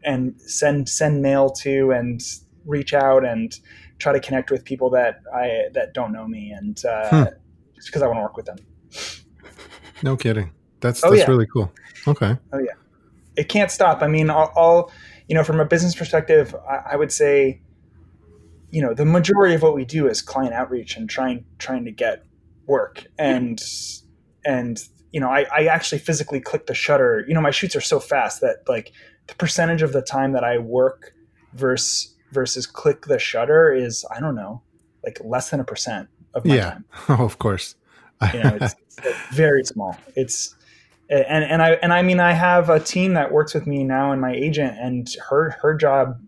and 0.03 0.39
send 0.41 0.89
send 0.89 1.21
mail 1.21 1.49
to 1.49 1.91
and 1.91 2.21
reach 2.65 2.93
out 2.93 3.25
and 3.25 3.59
try 3.99 4.13
to 4.13 4.19
connect 4.19 4.51
with 4.51 4.63
people 4.65 4.89
that 4.91 5.21
I 5.33 5.69
that 5.73 5.93
don't 5.93 6.11
know 6.11 6.27
me 6.27 6.51
and 6.51 6.83
uh, 6.85 7.09
hmm. 7.09 7.23
just 7.75 7.87
because 7.87 8.01
I 8.01 8.07
want 8.07 8.17
to 8.17 8.23
work 8.23 8.37
with 8.37 8.45
them. 8.45 8.57
No 10.03 10.17
kidding. 10.17 10.51
That's 10.79 11.03
oh, 11.03 11.09
that's 11.09 11.21
yeah. 11.21 11.29
really 11.29 11.47
cool. 11.47 11.71
Okay. 12.07 12.37
Oh 12.53 12.59
yeah, 12.59 12.73
it 13.35 13.49
can't 13.49 13.69
stop. 13.69 14.01
I 14.01 14.07
mean, 14.07 14.29
all, 14.29 14.51
all 14.55 14.91
you 15.27 15.35
know, 15.35 15.43
from 15.43 15.59
a 15.59 15.65
business 15.65 15.95
perspective, 15.95 16.55
I, 16.67 16.93
I 16.93 16.95
would 16.95 17.11
say 17.11 17.61
you 18.71 18.81
know 18.81 18.93
the 18.93 19.05
majority 19.05 19.53
of 19.53 19.61
what 19.61 19.75
we 19.75 19.85
do 19.85 20.07
is 20.07 20.21
client 20.21 20.53
outreach 20.53 20.95
and 20.95 21.09
trying 21.09 21.45
trying 21.59 21.85
to 21.85 21.91
get 21.91 22.23
work 22.65 23.05
and 23.19 23.61
and 24.45 24.79
you 25.11 25.19
know 25.19 25.29
I, 25.29 25.45
I 25.53 25.65
actually 25.65 25.99
physically 25.99 26.39
click 26.39 26.65
the 26.67 26.73
shutter 26.73 27.23
you 27.27 27.33
know 27.33 27.41
my 27.41 27.51
shoots 27.51 27.75
are 27.75 27.81
so 27.81 27.99
fast 27.99 28.41
that 28.41 28.63
like 28.67 28.93
the 29.27 29.35
percentage 29.35 29.81
of 29.81 29.91
the 29.91 30.01
time 30.01 30.31
that 30.31 30.43
i 30.43 30.57
work 30.57 31.13
versus 31.53 32.15
versus 32.31 32.65
click 32.65 33.05
the 33.05 33.19
shutter 33.19 33.73
is 33.73 34.05
i 34.15 34.19
don't 34.19 34.35
know 34.35 34.61
like 35.03 35.19
less 35.23 35.49
than 35.49 35.59
a 35.59 35.63
percent 35.63 36.07
of 36.33 36.45
my 36.45 36.55
yeah. 36.55 36.69
time 36.71 36.85
oh 37.09 37.25
of 37.25 37.39
course 37.39 37.75
you 38.33 38.43
know 38.43 38.57
it's, 38.61 38.75
it's 39.03 39.35
very 39.35 39.63
small 39.63 39.97
it's 40.15 40.55
and 41.09 41.43
and 41.43 41.61
i 41.61 41.71
and 41.83 41.91
i 41.93 42.01
mean 42.01 42.19
i 42.19 42.31
have 42.31 42.69
a 42.69 42.79
team 42.79 43.13
that 43.13 43.31
works 43.31 43.53
with 43.53 43.67
me 43.67 43.83
now 43.83 44.11
and 44.11 44.21
my 44.21 44.33
agent 44.33 44.77
and 44.79 45.15
her 45.29 45.51
her 45.61 45.75
job 45.75 46.19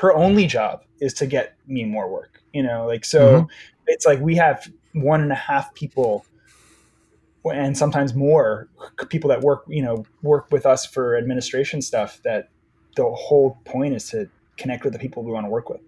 her 0.00 0.14
only 0.14 0.46
job 0.46 0.82
is 1.00 1.12
to 1.12 1.26
get 1.26 1.56
me 1.66 1.84
more 1.84 2.10
work 2.10 2.42
you 2.52 2.62
know 2.62 2.86
like 2.86 3.04
so 3.04 3.42
mm-hmm. 3.42 3.46
it's 3.86 4.06
like 4.06 4.20
we 4.20 4.34
have 4.34 4.68
one 4.92 5.20
and 5.20 5.32
a 5.32 5.36
half 5.36 5.72
people 5.74 6.24
and 7.52 7.76
sometimes 7.76 8.14
more 8.14 8.68
people 9.08 9.28
that 9.28 9.40
work 9.40 9.64
you 9.68 9.82
know 9.82 10.04
work 10.22 10.50
with 10.50 10.64
us 10.64 10.86
for 10.86 11.16
administration 11.16 11.82
stuff 11.82 12.20
that 12.24 12.48
the 12.96 13.04
whole 13.04 13.58
point 13.64 13.94
is 13.94 14.08
to 14.08 14.28
connect 14.56 14.84
with 14.84 14.92
the 14.92 14.98
people 14.98 15.22
we 15.22 15.32
want 15.32 15.46
to 15.46 15.50
work 15.50 15.68
with. 15.68 15.80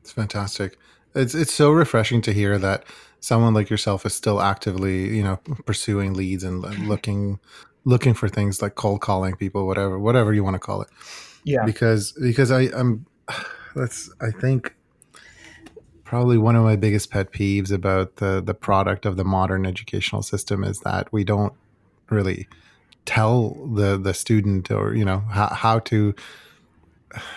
It's 0.00 0.12
fantastic. 0.12 0.78
It's 1.14 1.34
it's 1.34 1.52
so 1.52 1.72
refreshing 1.72 2.20
to 2.22 2.32
hear 2.32 2.58
that 2.58 2.84
someone 3.20 3.54
like 3.54 3.70
yourself 3.70 4.04
is 4.06 4.14
still 4.14 4.40
actively 4.40 5.16
you 5.16 5.22
know 5.22 5.36
pursuing 5.64 6.14
leads 6.14 6.44
and 6.44 6.62
looking 6.88 7.40
looking 7.84 8.14
for 8.14 8.28
things 8.28 8.60
like 8.60 8.74
cold 8.74 9.00
calling 9.00 9.34
people 9.34 9.66
whatever 9.66 9.98
whatever 9.98 10.32
you 10.32 10.44
want 10.44 10.54
to 10.54 10.60
call 10.60 10.82
it. 10.82 10.88
Yeah. 11.44 11.64
Because 11.64 12.12
because 12.12 12.50
i 12.50 12.62
i'm 12.74 13.06
that's 13.74 14.10
i 14.20 14.30
think 14.30 14.74
probably 16.04 16.38
one 16.38 16.56
of 16.56 16.62
my 16.62 16.76
biggest 16.76 17.10
pet 17.10 17.32
peeves 17.32 17.72
about 17.72 18.16
the 18.16 18.40
the 18.40 18.54
product 18.54 19.06
of 19.06 19.16
the 19.16 19.24
modern 19.24 19.66
educational 19.66 20.22
system 20.22 20.62
is 20.62 20.80
that 20.80 21.12
we 21.12 21.24
don't 21.24 21.52
really 22.10 22.46
tell 23.06 23.50
the 23.74 23.96
the 23.96 24.14
student 24.14 24.70
or 24.70 24.94
you 24.94 25.04
know 25.04 25.20
how, 25.30 25.48
how 25.48 25.78
to 25.78 26.14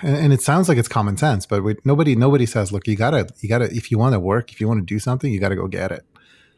and, 0.02 0.16
and, 0.16 0.34
it 0.34 0.42
sounds 0.42 0.68
like 0.68 0.78
it's 0.78 0.88
common 0.88 1.16
sense 1.16 1.46
but 1.46 1.64
we, 1.64 1.76
nobody 1.86 2.16
nobody 2.16 2.46
says 2.46 2.72
look 2.72 2.88
you 2.88 2.96
gotta 2.96 3.28
you 3.40 3.50
gotta 3.50 3.66
if 3.66 3.92
you 3.92 3.98
want 3.98 4.14
to 4.14 4.20
work 4.20 4.52
if 4.52 4.60
you 4.60 4.68
want 4.68 4.80
to 4.80 4.86
do 4.86 5.00
something 5.00 5.32
you 5.32 5.40
gotta 5.40 5.56
go 5.56 5.68
get 5.68 5.92
it 5.92 6.06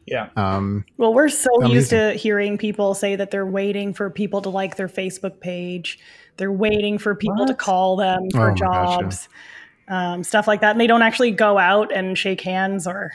yeah. 0.06 0.30
Um, 0.36 0.86
well, 0.98 1.14
we're 1.14 1.30
so 1.30 1.50
amazing. 1.58 1.76
used 1.76 1.90
to 1.92 2.14
hearing 2.14 2.58
people 2.58 2.94
say 2.94 3.16
that 3.16 3.32
they're 3.32 3.46
waiting 3.46 3.94
for 3.94 4.10
people 4.10 4.42
to 4.42 4.50
like 4.50 4.76
their 4.76 4.88
Facebook 4.88 5.40
page. 5.40 6.00
They're 6.38 6.52
waiting 6.52 6.98
for 6.98 7.16
people 7.16 7.40
what? 7.40 7.48
to 7.48 7.54
call 7.54 7.98
them 7.98 8.30
for 8.32 8.52
oh 8.52 8.56
jobs, 8.56 9.28
gosh, 9.28 9.36
yeah. 9.88 10.14
um, 10.14 10.24
stuff 10.24 10.48
like 10.48 10.62
that. 10.62 10.72
And 10.72 10.82
they 10.82 10.88
don't 10.88 11.02
actually 11.02 11.32
go 11.32 11.58
out 11.58 11.92
and 11.92 12.18
shake 12.18 12.42
hands 12.42 12.88
or 12.88 13.12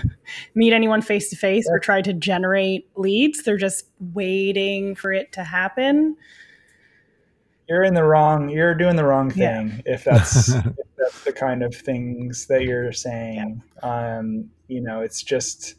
meet 0.54 0.72
anyone 0.72 1.02
face 1.02 1.28
to 1.30 1.36
face 1.36 1.66
or 1.70 1.78
try 1.78 2.00
to 2.02 2.12
generate 2.12 2.88
leads. 2.96 3.42
They're 3.42 3.56
just 3.58 3.86
waiting 4.00 4.94
for 4.94 5.12
it 5.12 5.32
to 5.32 5.44
happen. 5.44 6.16
You're 7.68 7.84
in 7.84 7.94
the 7.94 8.04
wrong. 8.04 8.48
You're 8.48 8.74
doing 8.74 8.96
the 8.96 9.04
wrong 9.04 9.30
thing 9.30 9.82
yeah. 9.86 9.94
if 9.94 10.04
that's 10.04 10.48
if 10.54 10.74
that's 10.98 11.24
the 11.24 11.32
kind 11.32 11.62
of 11.62 11.74
things 11.74 12.46
that 12.46 12.62
you're 12.62 12.92
saying. 12.92 13.62
Yeah. 13.82 14.16
Um, 14.18 14.50
you 14.68 14.80
know, 14.80 15.00
it's 15.00 15.22
just 15.22 15.74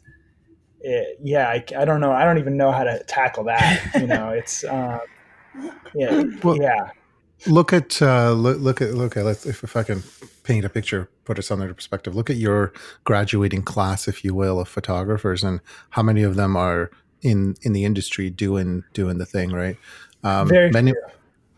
it, 0.80 1.18
yeah, 1.22 1.48
I, 1.48 1.64
I, 1.76 1.84
don't 1.84 2.00
know. 2.00 2.12
I 2.12 2.24
don't 2.24 2.38
even 2.38 2.56
know 2.56 2.70
how 2.70 2.84
to 2.84 3.02
tackle 3.04 3.44
that. 3.44 3.90
You 3.94 4.06
know, 4.06 4.28
it's 4.36 4.64
um, 4.64 5.00
yeah, 5.94 6.22
well, 6.42 6.56
yeah. 6.60 6.90
Look 7.46 7.72
at 7.72 8.00
uh, 8.00 8.32
look, 8.32 8.58
look 8.58 8.80
at 8.80 8.94
look 8.94 9.16
at 9.16 9.24
let's 9.24 9.46
if, 9.46 9.64
if 9.64 9.76
I 9.76 9.82
can 9.82 10.02
paint 10.44 10.64
a 10.64 10.68
picture, 10.68 11.08
put 11.24 11.38
us 11.38 11.50
on 11.50 11.58
their 11.58 11.72
perspective. 11.74 12.14
Look 12.14 12.30
at 12.30 12.36
your 12.36 12.72
graduating 13.04 13.62
class, 13.62 14.08
if 14.08 14.24
you 14.24 14.34
will, 14.34 14.60
of 14.60 14.68
photographers, 14.68 15.42
and 15.42 15.60
how 15.90 16.02
many 16.02 16.22
of 16.22 16.36
them 16.36 16.56
are 16.56 16.90
in 17.22 17.56
in 17.62 17.72
the 17.72 17.84
industry 17.84 18.30
doing 18.30 18.84
doing 18.92 19.18
the 19.18 19.26
thing, 19.26 19.52
right? 19.52 19.76
Um, 20.22 20.48
very 20.48 20.70
many, 20.70 20.92
few. 20.92 21.02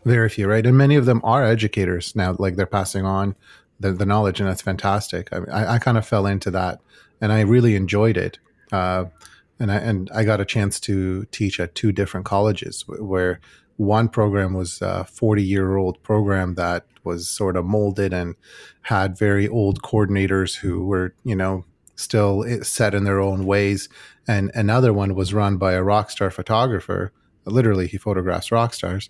Very 0.07 0.29
few, 0.29 0.47
right? 0.47 0.65
And 0.65 0.77
many 0.77 0.95
of 0.95 1.05
them 1.05 1.21
are 1.23 1.43
educators 1.43 2.15
now, 2.15 2.35
like 2.39 2.55
they're 2.55 2.65
passing 2.65 3.05
on 3.05 3.35
the, 3.79 3.91
the 3.91 4.05
knowledge, 4.05 4.39
and 4.39 4.49
that's 4.49 4.61
fantastic. 4.61 5.29
I, 5.31 5.37
I, 5.51 5.73
I 5.75 5.79
kind 5.79 5.97
of 5.97 6.07
fell 6.07 6.25
into 6.25 6.51
that, 6.51 6.79
and 7.21 7.31
I 7.31 7.41
really 7.41 7.75
enjoyed 7.75 8.17
it. 8.17 8.39
Uh, 8.71 9.05
and 9.59 9.71
I 9.71 9.75
and 9.77 10.09
I 10.13 10.23
got 10.23 10.41
a 10.41 10.45
chance 10.45 10.79
to 10.81 11.25
teach 11.25 11.59
at 11.59 11.75
two 11.75 11.91
different 11.91 12.25
colleges 12.25 12.83
where 12.87 13.39
one 13.77 14.09
program 14.09 14.53
was 14.53 14.81
a 14.81 15.05
40 15.05 15.43
year 15.43 15.77
old 15.77 16.01
program 16.03 16.55
that 16.55 16.85
was 17.03 17.29
sort 17.29 17.55
of 17.55 17.65
molded 17.65 18.13
and 18.13 18.35
had 18.83 19.17
very 19.17 19.47
old 19.47 19.81
coordinators 19.81 20.57
who 20.57 20.85
were 20.85 21.13
you 21.23 21.35
know 21.35 21.63
still 21.95 22.43
set 22.63 22.93
in 22.93 23.05
their 23.05 23.19
own 23.19 23.45
ways 23.45 23.89
and 24.27 24.51
another 24.53 24.93
one 24.93 25.15
was 25.15 25.33
run 25.33 25.57
by 25.57 25.73
a 25.73 25.83
rock 25.83 26.11
star 26.11 26.29
photographer 26.29 27.11
literally 27.45 27.87
he 27.87 27.97
photographs 27.97 28.51
rock 28.51 28.73
stars 28.73 29.09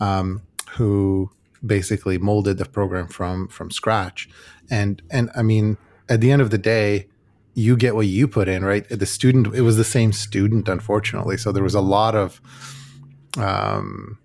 um, 0.00 0.42
who 0.72 1.30
basically 1.64 2.18
molded 2.18 2.58
the 2.58 2.64
program 2.66 3.08
from 3.08 3.48
from 3.48 3.70
scratch 3.70 4.28
and 4.70 5.00
and 5.10 5.30
i 5.34 5.42
mean 5.42 5.78
at 6.10 6.20
the 6.20 6.30
end 6.30 6.42
of 6.42 6.50
the 6.50 6.58
day 6.58 7.06
you 7.54 7.76
get 7.76 7.94
what 7.94 8.06
you 8.06 8.26
put 8.26 8.48
in, 8.48 8.64
right? 8.64 8.86
The 8.88 9.06
student, 9.06 9.54
it 9.54 9.62
was 9.62 9.76
the 9.76 9.84
same 9.84 10.12
student, 10.12 10.68
unfortunately. 10.68 11.36
So 11.36 11.52
there 11.52 11.62
was 11.62 11.74
a 11.74 11.80
lot 11.80 12.14
of, 12.14 12.40
um, 13.38 14.18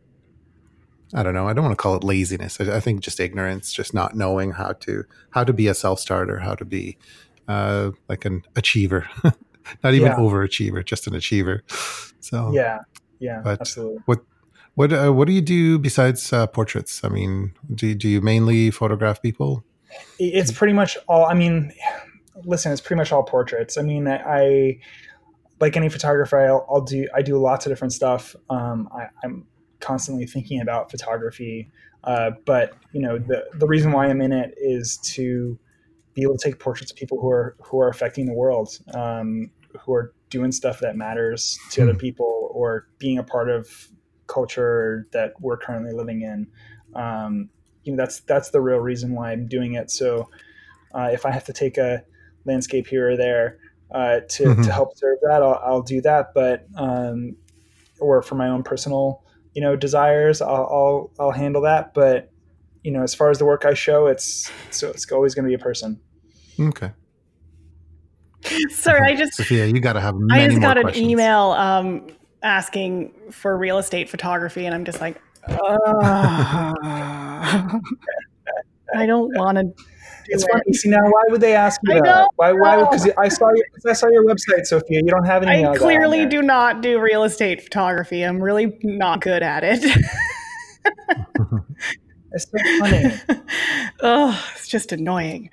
I 1.13 1.23
don't 1.23 1.33
know. 1.33 1.47
I 1.47 1.53
don't 1.53 1.63
want 1.63 1.77
to 1.77 1.81
call 1.81 1.95
it 1.95 2.03
laziness. 2.03 2.59
I, 2.59 2.77
I 2.77 2.79
think 2.79 3.01
just 3.01 3.19
ignorance, 3.19 3.71
just 3.71 3.93
not 3.93 4.15
knowing 4.15 4.51
how 4.51 4.73
to 4.81 5.05
how 5.31 5.43
to 5.43 5.53
be 5.53 5.67
a 5.67 5.73
self 5.73 5.99
starter, 5.99 6.39
how 6.39 6.55
to 6.55 6.65
be 6.65 6.97
uh, 7.47 7.91
like 8.07 8.25
an 8.25 8.43
achiever, 8.55 9.09
not 9.83 9.93
even 9.93 10.07
yeah. 10.07 10.17
overachiever, 10.17 10.85
just 10.85 11.07
an 11.07 11.15
achiever. 11.15 11.63
So 12.19 12.51
yeah, 12.53 12.79
yeah, 13.19 13.41
but 13.43 13.61
absolutely. 13.61 14.01
What 14.05 14.19
what 14.79 14.93
uh, 14.93 15.11
what 15.11 15.27
do 15.27 15.33
you 15.33 15.41
do 15.41 15.77
besides 15.77 16.31
uh, 16.31 16.47
portraits? 16.47 17.03
I 17.03 17.09
mean, 17.09 17.51
do 17.75 17.93
do 17.93 18.07
you 18.07 18.21
mainly 18.21 18.71
photograph 18.71 19.21
people? 19.21 19.65
It's 20.19 20.53
pretty 20.53 20.71
much 20.71 20.97
all. 21.09 21.25
I 21.25 21.33
mean, 21.33 21.73
listen, 22.45 22.71
it's 22.71 22.79
pretty 22.79 22.97
much 22.97 23.11
all 23.11 23.23
portraits. 23.23 23.77
I 23.77 23.81
mean, 23.81 24.07
I, 24.07 24.21
I 24.25 24.79
like 25.59 25.75
any 25.75 25.89
photographer, 25.89 26.39
I'll, 26.39 26.65
I'll, 26.69 26.79
do 26.79 27.09
I 27.13 27.21
do 27.21 27.37
lots 27.37 27.65
of 27.65 27.73
different 27.73 27.91
stuff. 27.91 28.37
Um, 28.49 28.87
I, 28.93 29.07
am 29.25 29.45
constantly 29.81 30.25
thinking 30.25 30.61
about 30.61 30.89
photography, 30.91 31.69
uh, 32.05 32.31
but 32.45 32.71
you 32.93 33.01
know, 33.01 33.17
the 33.17 33.49
the 33.55 33.67
reason 33.67 33.91
why 33.91 34.07
I'm 34.07 34.21
in 34.21 34.31
it 34.31 34.53
is 34.57 34.95
to 35.15 35.59
be 36.13 36.21
able 36.21 36.37
to 36.37 36.41
take 36.41 36.57
portraits 36.57 36.89
of 36.89 36.97
people 36.97 37.19
who 37.19 37.29
are 37.29 37.57
who 37.65 37.81
are 37.81 37.89
affecting 37.89 38.27
the 38.27 38.33
world, 38.33 38.79
um, 38.93 39.51
who 39.81 39.93
are 39.93 40.13
doing 40.29 40.53
stuff 40.53 40.79
that 40.79 40.95
matters 40.95 41.59
to 41.71 41.81
other 41.81 41.91
hmm. 41.91 41.97
people, 41.97 42.49
or 42.53 42.87
being 42.97 43.17
a 43.17 43.23
part 43.23 43.49
of 43.49 43.89
culture 44.29 45.07
that 45.11 45.33
we're 45.41 45.57
currently 45.57 45.91
living 45.91 46.21
in. 46.21 46.47
Um, 46.95 47.49
you 47.83 47.91
know, 47.91 47.97
that's 47.97 48.21
that's 48.21 48.51
the 48.51 48.61
real 48.61 48.79
reason 48.79 49.13
why 49.13 49.31
I'm 49.31 49.47
doing 49.47 49.73
it. 49.73 49.91
So. 49.91 50.29
Uh, 50.91 51.09
if 51.13 51.23
I 51.23 51.29
have 51.29 51.43
to 51.45 51.53
take 51.53 51.77
a 51.77 52.03
landscape 52.45 52.87
here 52.87 53.11
or 53.11 53.15
there 53.15 53.59
uh, 53.91 54.21
to, 54.27 54.43
mm-hmm. 54.43 54.61
to 54.63 54.71
help 54.71 54.97
serve 54.97 55.19
that, 55.21 55.43
I'll, 55.43 55.61
I'll 55.63 55.81
do 55.83 56.01
that. 56.01 56.33
But 56.33 56.65
um, 56.75 57.35
or 57.99 58.21
for 58.21 58.33
my 58.33 58.47
own 58.47 58.63
personal, 58.63 59.23
you 59.53 59.61
know, 59.61 59.75
desires, 59.75 60.41
I'll, 60.41 60.49
I'll, 60.49 61.11
I'll 61.19 61.31
handle 61.31 61.61
that. 61.61 61.93
But 61.93 62.31
you 62.83 62.91
know, 62.91 63.03
as 63.03 63.13
far 63.13 63.29
as 63.29 63.37
the 63.37 63.45
work 63.45 63.65
I 63.65 63.73
show, 63.75 64.07
it's 64.07 64.51
so 64.71 64.89
it's 64.89 65.11
always 65.11 65.35
going 65.35 65.45
to 65.45 65.49
be 65.49 65.53
a 65.53 65.59
person. 65.59 65.99
Okay. 66.59 66.91
Sorry, 68.69 69.11
I 69.11 69.15
just 69.15 69.33
Sophia, 69.33 69.67
you 69.67 69.79
got 69.79 69.93
to 69.93 70.01
have. 70.01 70.15
I 70.31 70.47
just 70.47 70.61
got 70.61 70.79
questions. 70.79 71.05
an 71.05 71.11
email 71.11 71.51
um, 71.51 72.07
asking 72.43 73.13
for 73.31 73.57
real 73.57 73.77
estate 73.77 74.09
photography, 74.09 74.65
and 74.65 74.75
I'm 74.75 74.85
just 74.85 75.01
like. 75.01 75.21
I 75.47 76.73
don't 79.05 79.35
want 79.37 79.57
to. 79.57 79.71
It's 80.27 80.45
funny. 80.45 80.73
See 80.73 80.89
now, 80.89 81.03
why 81.03 81.23
would 81.29 81.41
they 81.41 81.55
ask 81.55 81.79
you 81.83 81.95
I 81.95 82.01
that? 82.01 82.29
Why? 82.35 82.51
Why? 82.53 82.83
Because 82.83 83.09
I 83.17 83.29
saw 83.29 83.49
your, 83.49 83.65
I 83.87 83.93
saw 83.93 84.07
your 84.09 84.25
website, 84.25 84.65
Sophia. 84.65 84.99
You 85.03 85.09
don't 85.09 85.25
have 85.25 85.43
any. 85.43 85.65
I 85.65 85.75
clearly 85.75 86.25
do 86.25 86.41
not 86.41 86.81
do 86.81 86.99
real 86.99 87.23
estate 87.23 87.61
photography. 87.63 88.23
I'm 88.23 88.41
really 88.41 88.77
not 88.83 89.21
good 89.21 89.41
at 89.43 89.63
it. 89.63 89.83
It's 92.31 92.45
so 92.49 92.57
funny. 92.79 93.41
oh, 94.01 94.51
it's 94.55 94.67
just 94.67 94.91
annoying. 94.91 95.49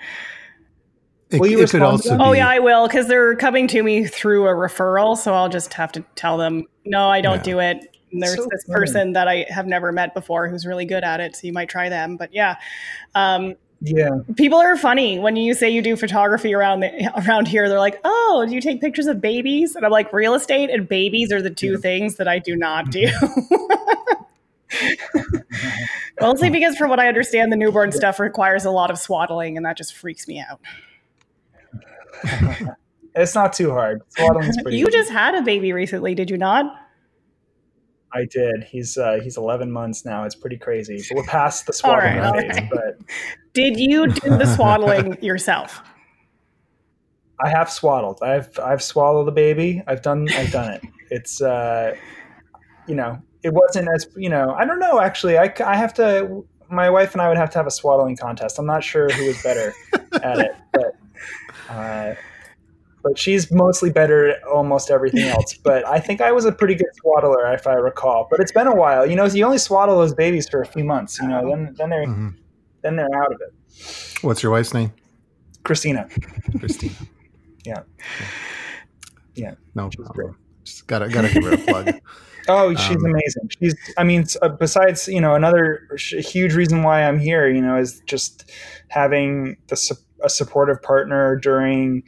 It, 1.30 1.40
Will 1.40 1.48
you 1.48 1.58
it 1.62 1.70
could 1.70 1.80
respond 1.80 2.02
to 2.04 2.08
also 2.08 2.08
that? 2.10 2.18
be. 2.18 2.24
Oh 2.24 2.32
yeah, 2.32 2.48
I 2.48 2.58
will 2.60 2.86
because 2.86 3.08
they're 3.08 3.34
coming 3.36 3.66
to 3.68 3.82
me 3.82 4.06
through 4.06 4.46
a 4.46 4.52
referral. 4.52 5.16
So 5.16 5.34
I'll 5.34 5.48
just 5.48 5.74
have 5.74 5.90
to 5.92 6.04
tell 6.14 6.36
them, 6.36 6.64
no, 6.84 7.08
I 7.08 7.20
don't 7.20 7.36
Yeah. 7.38 7.42
do 7.42 7.58
it. 7.60 7.96
And 8.12 8.22
there's 8.22 8.36
So 8.36 8.46
this 8.50 8.62
funny. 8.64 8.78
person 8.78 9.12
that 9.14 9.26
I 9.26 9.44
have 9.48 9.66
never 9.66 9.90
met 9.90 10.14
before 10.14 10.48
who's 10.48 10.64
really 10.64 10.84
good 10.84 11.02
at 11.02 11.18
it. 11.20 11.34
So 11.34 11.46
you 11.48 11.52
might 11.52 11.68
try 11.68 11.88
them. 11.88 12.16
But 12.16 12.32
yeah, 12.32 12.54
um, 13.16 13.56
Yeah. 13.80 14.10
people 14.36 14.58
are 14.58 14.76
funny 14.76 15.18
when 15.18 15.34
you 15.34 15.52
say 15.54 15.68
you 15.68 15.82
do 15.82 15.96
photography 15.96 16.54
around 16.54 16.80
the, 16.80 17.10
around 17.26 17.48
here. 17.48 17.68
They're 17.68 17.80
like, 17.80 18.00
oh, 18.04 18.44
do 18.48 18.54
you 18.54 18.60
take 18.60 18.80
pictures 18.80 19.08
of 19.08 19.20
babies? 19.20 19.74
And 19.74 19.84
I'm 19.84 19.90
like, 19.90 20.12
real 20.12 20.34
estate 20.34 20.70
and 20.70 20.88
babies 20.88 21.32
are 21.32 21.42
the 21.42 21.50
two 21.50 21.76
things 21.76 22.16
that 22.16 22.28
I 22.28 22.38
do 22.38 22.54
not 22.54 22.90
do. 22.92 23.08
Mostly 26.20 26.50
because, 26.50 26.76
from 26.76 26.88
what 26.90 26.98
I 27.00 27.08
understand, 27.08 27.52
the 27.52 27.56
newborn 27.56 27.92
stuff 27.92 28.18
requires 28.20 28.64
a 28.64 28.70
lot 28.70 28.90
of 28.90 28.98
swaddling, 28.98 29.56
and 29.56 29.66
that 29.66 29.76
just 29.76 29.94
freaks 29.94 30.26
me 30.26 30.40
out. 30.40 30.60
It's 33.14 33.34
not 33.34 33.54
too 33.54 33.70
hard. 33.70 34.02
Swaddling's 34.10 34.60
pretty. 34.62 34.76
You 34.76 34.88
easy. 34.88 34.98
just 34.98 35.10
had 35.10 35.34
a 35.34 35.42
baby 35.42 35.72
recently, 35.72 36.14
did 36.14 36.30
you 36.30 36.36
not? 36.36 36.66
I 38.12 38.26
did. 38.30 38.64
He's 38.64 38.96
uh, 38.98 39.18
he's 39.22 39.36
11 39.36 39.70
months 39.70 40.04
now. 40.04 40.24
It's 40.24 40.34
pretty 40.34 40.58
crazy. 40.58 41.02
But 41.08 41.16
we're 41.16 41.24
past 41.24 41.66
the 41.66 41.72
swaddling 41.72 42.18
right, 42.18 42.52
phase. 42.52 42.56
right. 42.56 42.70
But 42.70 42.98
Did 43.54 43.78
you 43.78 44.08
do 44.08 44.36
the 44.36 44.46
swaddling 44.46 45.16
yourself? 45.22 45.82
I 47.42 47.48
have 47.50 47.70
swaddled. 47.70 48.20
I've 48.22 48.58
I've 48.58 48.82
swallowed 48.82 49.26
the 49.26 49.32
baby. 49.32 49.82
I've 49.86 50.02
done 50.02 50.28
I've 50.32 50.52
done 50.52 50.72
it. 50.72 50.82
It's 51.10 51.40
uh, 51.42 51.94
you 52.86 52.94
know, 52.94 53.20
it 53.42 53.52
wasn't 53.52 53.88
as 53.94 54.06
you 54.16 54.28
know. 54.28 54.54
I 54.54 54.64
don't 54.64 54.78
know 54.78 55.00
actually. 55.00 55.38
I 55.38 55.52
I 55.64 55.76
have 55.76 55.94
to. 55.94 56.44
My 56.68 56.90
wife 56.90 57.12
and 57.12 57.22
I 57.22 57.28
would 57.28 57.36
have 57.36 57.50
to 57.50 57.58
have 57.58 57.66
a 57.68 57.70
swaddling 57.70 58.16
contest. 58.16 58.58
I'm 58.58 58.66
not 58.66 58.82
sure 58.82 59.08
who 59.08 59.26
was 59.26 59.40
better 59.40 59.72
at 60.22 60.38
it, 60.40 60.50
but 60.72 60.95
uh, 61.68 62.14
but 63.02 63.18
she's 63.18 63.52
mostly 63.52 63.90
better 63.90 64.28
at 64.30 64.42
almost 64.44 64.90
everything 64.90 65.24
else. 65.28 65.56
But 65.62 65.86
I 65.86 66.00
think 66.00 66.20
I 66.20 66.32
was 66.32 66.44
a 66.44 66.52
pretty 66.52 66.74
good 66.74 66.88
swaddler, 67.00 67.52
if 67.54 67.66
I 67.66 67.74
recall. 67.74 68.26
But 68.30 68.40
it's 68.40 68.52
been 68.52 68.66
a 68.66 68.74
while. 68.74 69.06
You 69.06 69.14
know, 69.16 69.26
you 69.26 69.44
only 69.44 69.58
swaddle 69.58 69.96
those 69.98 70.14
babies 70.14 70.48
for 70.48 70.60
a 70.60 70.66
few 70.66 70.84
months. 70.84 71.18
You 71.20 71.28
know, 71.28 71.48
then 71.48 71.74
then 71.78 71.90
they're 71.90 72.06
Mhm. 72.06 72.34
then 72.82 72.96
they're 72.96 73.14
out 73.14 73.32
of 73.32 73.40
it. 73.40 73.52
What's 74.22 74.42
your 74.42 74.52
wife's 74.52 74.74
name? 74.74 74.92
Christina. 75.64 76.08
Christina. 76.58 76.94
Yeah. 77.64 77.82
Yeah. 79.34 79.54
No 79.74 79.90
She's 79.90 80.04
problem. 80.06 80.38
Just 80.64 80.86
gotta 80.86 81.08
gotta 81.08 81.28
give 81.32 81.44
her 81.44 81.54
a 81.54 81.58
plug. 81.58 81.94
Oh, 82.48 82.72
she's 82.76 82.94
Um, 82.96 83.06
amazing. 83.06 83.50
She's, 83.60 83.74
I 83.98 84.04
mean, 84.04 84.24
uh, 84.40 84.50
besides, 84.50 85.08
you 85.08 85.20
know, 85.20 85.34
another 85.34 85.80
sh- 85.96 86.24
huge 86.24 86.54
reason 86.54 86.84
why 86.84 87.02
I'm 87.02 87.18
here, 87.18 87.48
you 87.48 87.60
know, 87.60 87.76
is 87.76 88.00
just 88.06 88.48
having 88.86 89.56
the 89.66 89.74
su- 89.74 89.96
a 90.22 90.28
supportive 90.30 90.82
partner 90.82 91.36
during 91.36 92.02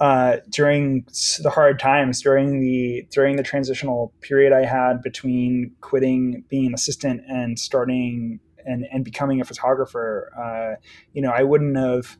uh, 0.00 0.38
during 0.50 1.06
the 1.42 1.50
hard 1.50 1.78
times, 1.78 2.20
during 2.20 2.60
the 2.60 3.06
during 3.10 3.36
the 3.36 3.42
transitional 3.42 4.12
period 4.20 4.52
I 4.52 4.64
had 4.64 5.02
between 5.02 5.70
quitting 5.80 6.44
being 6.48 6.66
an 6.66 6.74
assistant 6.74 7.22
and 7.28 7.58
starting 7.58 8.40
and 8.64 8.86
and 8.92 9.04
becoming 9.04 9.40
a 9.40 9.44
photographer. 9.44 10.32
Uh, 10.36 10.80
you 11.12 11.22
know, 11.22 11.30
I 11.30 11.42
wouldn't 11.42 11.76
have 11.76 12.16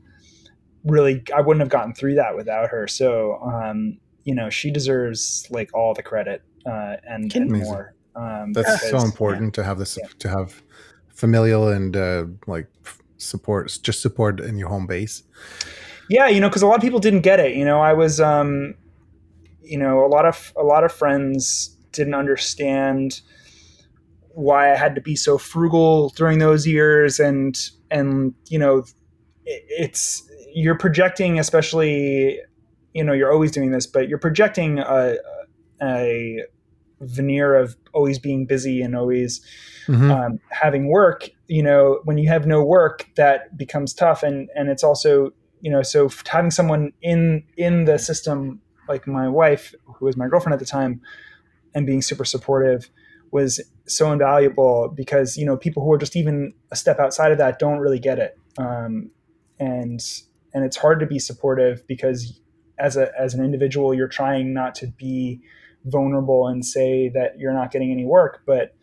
really, 0.84 1.22
I 1.34 1.40
wouldn't 1.40 1.60
have 1.62 1.70
gotten 1.70 1.94
through 1.94 2.14
that 2.16 2.36
without 2.36 2.68
her. 2.70 2.86
So, 2.86 3.40
um, 3.42 3.98
you 4.24 4.34
know, 4.34 4.50
she 4.50 4.70
deserves 4.70 5.46
like 5.50 5.70
all 5.74 5.94
the 5.94 6.02
credit 6.02 6.42
uh, 6.66 6.96
and, 7.08 7.34
and 7.34 7.50
more. 7.50 7.94
Um, 8.14 8.52
That's 8.52 8.82
because- 8.84 8.90
so 8.90 8.98
important 9.04 9.54
to 9.54 9.64
have 9.64 9.78
this 9.78 9.98
Yeah. 10.00 10.08
to 10.20 10.28
have 10.28 10.62
familial 11.08 11.68
and 11.68 11.96
uh, 11.96 12.26
like 12.46 12.68
support, 13.24 13.78
just 13.82 14.00
support 14.00 14.40
in 14.40 14.58
your 14.58 14.68
home 14.68 14.86
base. 14.86 15.22
yeah 16.08 16.28
you 16.28 16.40
know 16.40 16.48
because 16.48 16.62
a 16.62 16.66
lot 16.66 16.76
of 16.76 16.82
people 16.82 17.00
didn't 17.00 17.22
get 17.22 17.40
it 17.40 17.56
you 17.56 17.64
know 17.64 17.80
i 17.80 17.92
was 17.92 18.20
um 18.20 18.74
you 19.62 19.78
know 19.78 20.04
a 20.04 20.08
lot 20.08 20.26
of 20.26 20.52
a 20.56 20.62
lot 20.62 20.84
of 20.84 20.92
friends 20.92 21.76
didn't 21.92 22.14
understand 22.14 23.20
why 24.34 24.72
i 24.72 24.76
had 24.76 24.94
to 24.94 25.00
be 25.00 25.16
so 25.16 25.38
frugal 25.38 26.10
during 26.10 26.38
those 26.38 26.66
years 26.66 27.18
and 27.18 27.70
and 27.90 28.34
you 28.48 28.58
know 28.58 28.78
it, 29.44 29.64
it's 29.68 30.28
you're 30.54 30.76
projecting 30.78 31.38
especially 31.38 32.40
you 32.92 33.02
know 33.02 33.12
you're 33.12 33.32
always 33.32 33.50
doing 33.50 33.70
this 33.70 33.86
but 33.86 34.08
you're 34.08 34.18
projecting 34.18 34.78
a 34.78 35.16
a 35.82 36.42
veneer 37.00 37.54
of 37.54 37.76
always 37.92 38.18
being 38.18 38.46
busy 38.46 38.80
and 38.82 38.96
always 38.96 39.40
Mhm. 39.86 40.10
um, 40.10 40.40
having 40.50 40.88
work 40.88 41.28
you 41.48 41.62
know 41.62 42.00
when 42.04 42.18
you 42.18 42.28
have 42.28 42.46
no 42.46 42.64
work 42.64 43.06
that 43.16 43.56
becomes 43.56 43.92
tough. 43.94 44.22
And 44.22 44.48
and 44.54 44.68
it's 44.68 44.82
also 44.84 45.32
you 45.60 45.70
know 45.70 45.82
so 45.82 46.08
having 46.26 46.50
someone 46.50 46.92
in 47.02 47.44
in 47.56 47.84
the 47.84 47.98
system 47.98 48.60
like 48.88 49.06
my 49.06 49.28
wife 49.28 49.74
who 49.86 50.04
was 50.06 50.16
my 50.16 50.28
girlfriend 50.28 50.54
at 50.54 50.58
the 50.60 50.66
time 50.66 51.00
and 51.74 51.86
being 51.86 52.02
super 52.02 52.24
supportive 52.24 52.90
was 53.30 53.60
so 53.86 54.12
invaluable 54.12 54.92
because 54.94 55.36
you 55.36 55.44
know 55.44 55.56
people 55.56 55.82
who 55.84 55.92
are 55.92 55.98
just 55.98 56.16
even 56.16 56.52
a 56.70 56.76
step 56.76 56.98
outside 57.00 57.32
of 57.32 57.38
that 57.38 57.58
don't 57.58 57.78
really 57.78 57.98
get 57.98 58.18
it. 58.18 58.38
Um, 58.58 59.10
and 59.58 60.00
and 60.54 60.64
it's 60.64 60.76
hard 60.76 61.00
to 61.00 61.06
be 61.06 61.18
supportive 61.18 61.86
because 61.86 62.40
as 62.78 62.96
a 62.96 63.10
as 63.18 63.34
an 63.34 63.44
individual 63.44 63.92
you're 63.94 64.08
trying 64.08 64.52
not 64.54 64.74
to 64.76 64.86
be 64.86 65.40
vulnerable 65.84 66.46
and 66.48 66.64
say 66.64 67.08
that 67.10 67.38
you're 67.38 67.52
not 67.52 67.70
getting 67.70 67.90
any 67.90 68.04
work. 68.04 68.40
But 68.46 68.74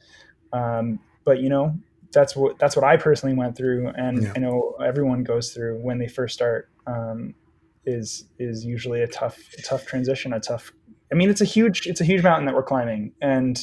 um, 0.54 1.00
but 1.24 1.40
you 1.40 1.50
know 1.50 1.78
that's 2.12 2.36
what 2.36 2.60
that's 2.60 2.76
what 2.76 2.84
I 2.86 2.98
personally 2.98 3.36
went 3.36 3.56
through, 3.56 3.88
and 3.96 4.24
Yeah. 4.24 4.34
I 4.36 4.40
know 4.40 4.76
everyone 4.84 5.24
goes 5.24 5.54
through 5.54 5.80
when 5.82 5.98
they 5.98 6.08
first 6.08 6.34
start. 6.34 6.70
Um, 6.88 7.36
is 7.86 8.26
is 8.38 8.64
usually 8.64 9.02
a 9.02 9.08
tough 9.08 9.40
a 9.58 9.62
tough 9.62 9.86
transition, 9.86 10.34
a 10.34 10.40
tough. 10.40 10.72
I 11.12 11.16
mean, 11.16 11.30
it's 11.30 11.42
a 11.42 11.46
huge 11.46 11.88
it's 11.88 12.02
a 12.02 12.06
huge 12.06 12.24
mountain 12.24 12.46
that 12.46 12.56
we're 12.56 12.64
climbing, 12.64 13.14
and 13.22 13.60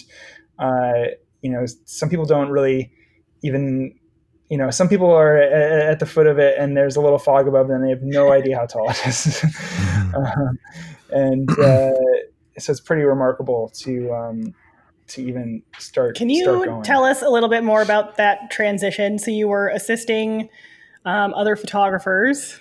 uh, 0.59 1.05
you 1.43 1.51
know 1.51 1.65
some 1.85 2.09
people 2.09 2.25
don't 2.25 2.51
really 2.51 2.93
even 3.43 3.95
you 4.49 4.59
know 4.59 4.71
some 4.71 4.89
people 4.89 5.11
are 5.11 5.37
at, 5.37 5.53
at 5.91 5.99
the 6.01 6.07
foot 6.07 6.27
of 6.27 6.39
it, 6.39 6.59
and 6.59 6.77
there's 6.77 6.97
a 6.97 7.01
little 7.01 7.19
fog 7.19 7.47
above 7.47 7.69
them. 7.69 7.83
They 7.83 7.91
have 7.91 8.03
no 8.03 8.33
idea 8.33 8.57
how 8.57 8.67
tall 8.67 8.91
it 8.91 9.07
is, 9.07 9.45
um, 10.15 10.59
and 11.11 11.51
uh, 11.51 11.93
so 12.59 12.73
it's 12.73 12.81
pretty 12.81 13.03
remarkable 13.03 13.71
to. 13.77 14.13
Um, 14.13 14.55
to 15.09 15.23
even 15.23 15.63
start. 15.79 16.17
Can 16.17 16.29
start 16.31 16.59
you 16.59 16.67
going. 16.67 16.83
tell 16.83 17.05
us 17.05 17.23
a 17.23 17.29
little 17.29 17.49
bit 17.49 17.65
more 17.65 17.83
about 17.83 18.17
that 18.17 18.51
transition? 18.51 19.19
So 19.19 19.31
you 19.31 19.49
were 19.49 19.69
assisting 19.69 20.49
um, 21.05 21.35
other 21.35 21.57
photographers, 21.57 22.59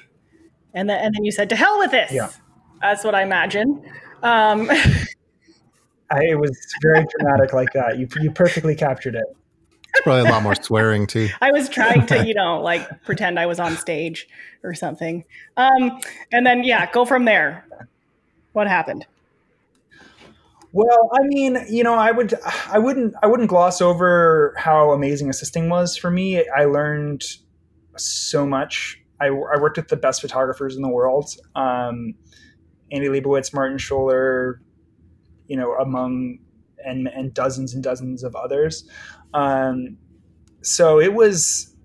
and 0.73 0.89
then 0.89 1.03
and 1.03 1.15
then 1.15 1.23
you 1.23 1.31
said, 1.31 1.49
"To 1.49 1.55
hell 1.55 1.79
with 1.79 1.91
this." 1.91 2.12
Yeah. 2.12 2.29
That's 2.81 3.03
what 3.03 3.15
I 3.15 3.23
imagine. 3.23 3.83
Um, 4.23 4.69
I, 6.10 6.23
it 6.23 6.39
was 6.39 6.57
very 6.81 7.05
dramatic 7.17 7.53
like 7.53 7.73
that. 7.73 7.97
You 7.97 8.07
you 8.21 8.31
perfectly 8.31 8.75
captured 8.75 9.15
it. 9.15 9.25
It's 9.93 10.03
probably 10.03 10.29
a 10.29 10.31
lot 10.31 10.43
more 10.43 10.55
swearing 10.55 11.07
too. 11.07 11.29
I 11.41 11.51
was 11.51 11.69
trying 11.69 12.05
to, 12.07 12.25
you 12.25 12.33
know, 12.33 12.62
like 12.62 13.03
pretend 13.03 13.39
I 13.39 13.45
was 13.45 13.60
on 13.60 13.75
stage 13.77 14.27
or 14.63 14.73
something. 14.73 15.23
Um, 15.55 15.99
and 16.31 16.45
then, 16.45 16.63
yeah, 16.63 16.91
go 16.91 17.03
from 17.03 17.25
there. 17.25 17.65
What 18.53 18.67
happened? 18.67 19.05
Well, 20.73 21.10
I 21.13 21.23
mean, 21.23 21.58
you 21.69 21.84
know, 21.84 21.95
I 21.95 22.12
would 22.12 22.34
I 22.67 22.77
wouldn't 22.77 23.15
I 23.23 23.27
wouldn't 23.27 23.49
gloss 23.49 23.82
over 23.82 24.53
how 24.58 24.91
amazing 24.91 25.30
assisting 25.30 25.69
was 25.69 25.95
for 25.97 26.12
me. 26.12 26.45
I 26.49 26.65
learned 26.65 27.23
so 27.97 28.45
much. 28.45 29.01
I, 29.19 29.27
I 29.27 29.30
worked 29.60 29.77
with 29.77 29.88
the 29.88 29.97
best 29.97 30.21
photographers 30.21 30.75
in 30.75 30.82
the 30.82 30.89
world. 30.89 31.30
Um, 31.56 32.13
Annie 32.91 33.08
Leibovitz, 33.08 33.53
Martin 33.53 33.77
Schoeller, 33.77 34.60
you 35.47 35.58
know, 35.58 35.73
among 35.75 36.39
and 36.86 37.08
and 37.08 37.34
dozens 37.34 37.73
and 37.73 37.84
dozens 37.84 38.23
of 38.23 38.36
others. 38.36 38.88
Um, 39.34 39.97
so 40.62 40.99
it 40.99 41.13
was 41.13 41.75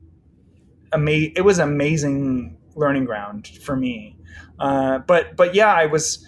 ama- 0.92 1.32
it 1.36 1.44
was 1.44 1.58
amazing 1.58 2.56
learning 2.74 3.04
ground 3.04 3.48
for 3.62 3.76
me. 3.76 4.16
Uh, 4.58 4.98
but 5.00 5.36
but 5.36 5.54
yeah, 5.54 5.72
I 5.72 5.86
was 5.86 6.26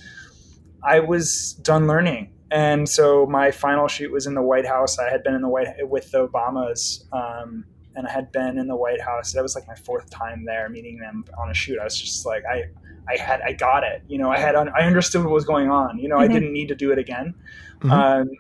I 0.83 1.01
was 1.01 1.55
done 1.62 1.87
learning, 1.87 2.34
and 2.55 2.88
so 2.88 3.27
my 3.27 3.51
final 3.51 3.88
shoot 3.88 4.11
was 4.11 4.27
in 4.27 4.35
the 4.35 4.43
White 4.43 4.67
House. 4.67 4.99
I 4.99 5.11
had 5.11 5.23
been 5.23 5.35
in 5.35 5.43
the 5.43 5.49
White 5.49 5.69
with 5.88 6.11
the 6.11 6.27
Obamas, 6.29 7.05
um, 7.12 7.64
and 7.97 8.07
I 8.07 8.11
had 8.11 8.33
been 8.33 8.57
in 8.59 8.67
the 8.69 8.77
White 8.77 9.01
House. 9.01 9.33
That 9.33 9.43
was 9.43 9.55
like 9.55 9.67
my 9.69 9.75
fourth 9.75 10.09
time 10.11 10.45
there, 10.47 10.69
meeting 10.69 10.99
them 10.99 11.25
on 11.37 11.51
a 11.51 11.55
shoot. 11.55 11.79
I 11.79 11.85
was 11.85 12.01
just 12.01 12.25
like 12.25 12.45
I. 12.51 12.64
I 13.07 13.19
had, 13.23 13.43
I 13.43 13.53
got 13.53 13.85
it. 13.85 14.03
You 14.09 14.17
know, 14.17 14.31
I 14.31 14.38
had, 14.38 14.55
I 14.57 14.87
understood 14.87 15.23
what 15.25 15.31
was 15.35 15.45
going 15.45 15.69
on. 15.69 15.99
You 15.99 16.09
know, 16.09 16.17
I 16.17 16.27
Mhm. 16.27 16.33
didn't 16.33 16.53
need 16.55 16.69
to 16.69 16.75
do 16.75 16.90
it 16.90 16.97
again. 16.99 17.35
Mhm. 17.81 17.90
Um, 17.90 18.31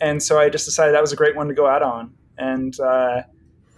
and 0.00 0.22
so 0.22 0.38
I 0.40 0.48
just 0.48 0.64
decided 0.64 0.94
that 0.94 1.02
was 1.02 1.12
a 1.12 1.16
great 1.16 1.36
one 1.36 1.48
to 1.48 1.54
go 1.54 1.66
out 1.66 1.82
on. 1.82 2.14
And 2.38 2.78
uh, 2.80 3.24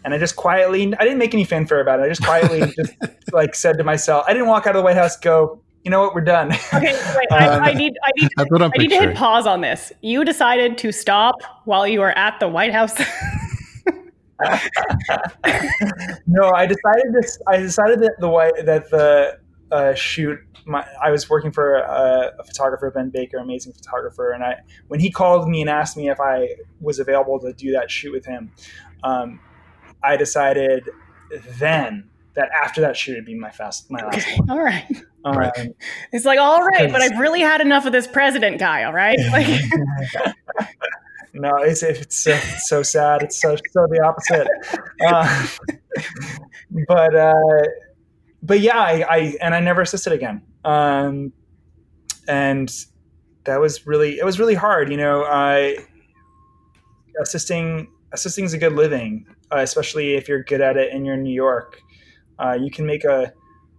and 0.04 0.14
I 0.14 0.18
just 0.18 0.36
quietly, 0.36 0.94
I 0.96 1.02
didn't 1.02 1.18
make 1.18 1.34
any 1.34 1.42
fanfare 1.42 1.80
about 1.80 1.98
it. 1.98 2.04
I 2.04 2.08
just 2.08 2.22
quietly 2.22 2.60
just 2.76 2.92
like 3.32 3.56
said 3.56 3.78
to 3.78 3.84
myself, 3.84 4.24
I 4.28 4.32
didn't 4.32 4.46
walk 4.48 4.68
out 4.68 4.76
of 4.76 4.80
the 4.80 4.84
White 4.84 4.96
House, 4.96 5.16
go, 5.16 5.60
you 5.84 5.90
know 5.90 6.00
what, 6.00 6.14
we're 6.14 6.20
done. 6.20 6.52
Okay, 6.74 6.92
wait, 7.16 7.32
I, 7.32 7.48
Um, 7.48 7.62
I 7.62 7.72
need, 7.72 7.94
I 8.04 8.10
need, 8.16 8.30
That's 8.36 8.52
I'm 8.52 8.70
need 8.76 8.90
to 8.90 8.96
hit 8.96 9.16
pause 9.16 9.46
on 9.46 9.60
this. 9.60 9.92
You 10.02 10.24
decided 10.24 10.78
to 10.78 10.92
stop 10.92 11.36
while 11.64 11.86
you 11.86 12.00
were 12.00 12.16
at 12.16 12.38
the 12.38 12.48
White 12.48 12.72
House. 12.72 12.98
no, 16.26 16.50
I 16.54 16.66
decided 16.66 17.12
this. 17.12 17.38
I 17.46 17.56
decided 17.58 18.00
that 18.00 18.16
the 18.20 18.28
white 18.28 18.64
that 18.64 18.90
the 18.90 19.38
uh, 19.72 19.94
shoot. 19.94 20.38
My, 20.66 20.86
I 21.02 21.10
was 21.10 21.28
working 21.28 21.50
for 21.50 21.76
a, 21.76 22.32
a 22.38 22.44
photographer, 22.44 22.90
Ben 22.90 23.08
Baker, 23.10 23.38
amazing 23.38 23.72
photographer, 23.72 24.32
and 24.32 24.44
I 24.44 24.56
when 24.88 25.00
he 25.00 25.10
called 25.10 25.48
me 25.48 25.62
and 25.62 25.70
asked 25.70 25.96
me 25.96 26.10
if 26.10 26.20
I 26.20 26.56
was 26.80 26.98
available 26.98 27.40
to 27.40 27.52
do 27.52 27.72
that 27.72 27.90
shoot 27.90 28.12
with 28.12 28.26
him, 28.26 28.52
um, 29.02 29.40
I 30.02 30.16
decided 30.16 30.88
then 31.58 32.09
that 32.34 32.48
after 32.50 32.80
that 32.80 32.96
shoot 32.96 33.12
it'd 33.12 33.26
be 33.26 33.34
my 33.34 33.50
fast 33.50 33.90
my 33.90 34.02
last 34.04 34.26
one. 34.38 34.50
all 34.50 34.62
right. 34.62 34.86
Um, 35.24 35.36
Right. 35.36 35.74
It's 36.12 36.24
like, 36.24 36.38
all 36.38 36.64
right, 36.64 36.90
but 36.90 37.02
I've 37.02 37.18
really 37.18 37.40
had 37.40 37.60
enough 37.60 37.84
of 37.84 37.92
this 37.92 38.06
president 38.06 38.58
guy. 38.58 38.84
All 38.84 38.92
right. 38.92 39.18
Like, 39.30 39.46
no, 41.34 41.56
it's 41.58 41.82
it's 41.82 42.16
so, 42.24 42.32
it's 42.32 42.68
so 42.68 42.82
sad. 42.82 43.22
It's 43.22 43.40
so 43.40 43.54
so 43.70 43.86
the 43.88 44.00
opposite. 44.02 44.48
Uh, 45.06 45.46
but 46.88 47.14
uh, 47.14 47.34
but 48.42 48.60
yeah, 48.60 48.78
I, 48.78 49.04
I 49.08 49.36
and 49.40 49.54
I 49.54 49.60
never 49.60 49.82
assisted 49.82 50.12
again. 50.12 50.42
Um, 50.64 51.32
and 52.26 52.72
that 53.44 53.60
was 53.60 53.86
really 53.86 54.18
it 54.18 54.24
was 54.24 54.38
really 54.40 54.54
hard. 54.54 54.90
You 54.90 54.96
know, 54.96 55.24
I 55.24 55.76
assisting 57.20 57.88
assisting 58.12 58.44
is 58.44 58.52
a 58.52 58.58
good 58.58 58.72
living, 58.72 59.26
uh, 59.52 59.58
especially 59.58 60.14
if 60.14 60.28
you're 60.28 60.42
good 60.42 60.60
at 60.60 60.76
it 60.76 60.92
and 60.92 61.06
you're 61.06 61.14
in 61.14 61.22
New 61.22 61.34
York. 61.34 61.80
Uh, 62.40 62.54
you 62.54 62.70
can 62.70 62.86
make 62.86 63.04
a 63.04 63.32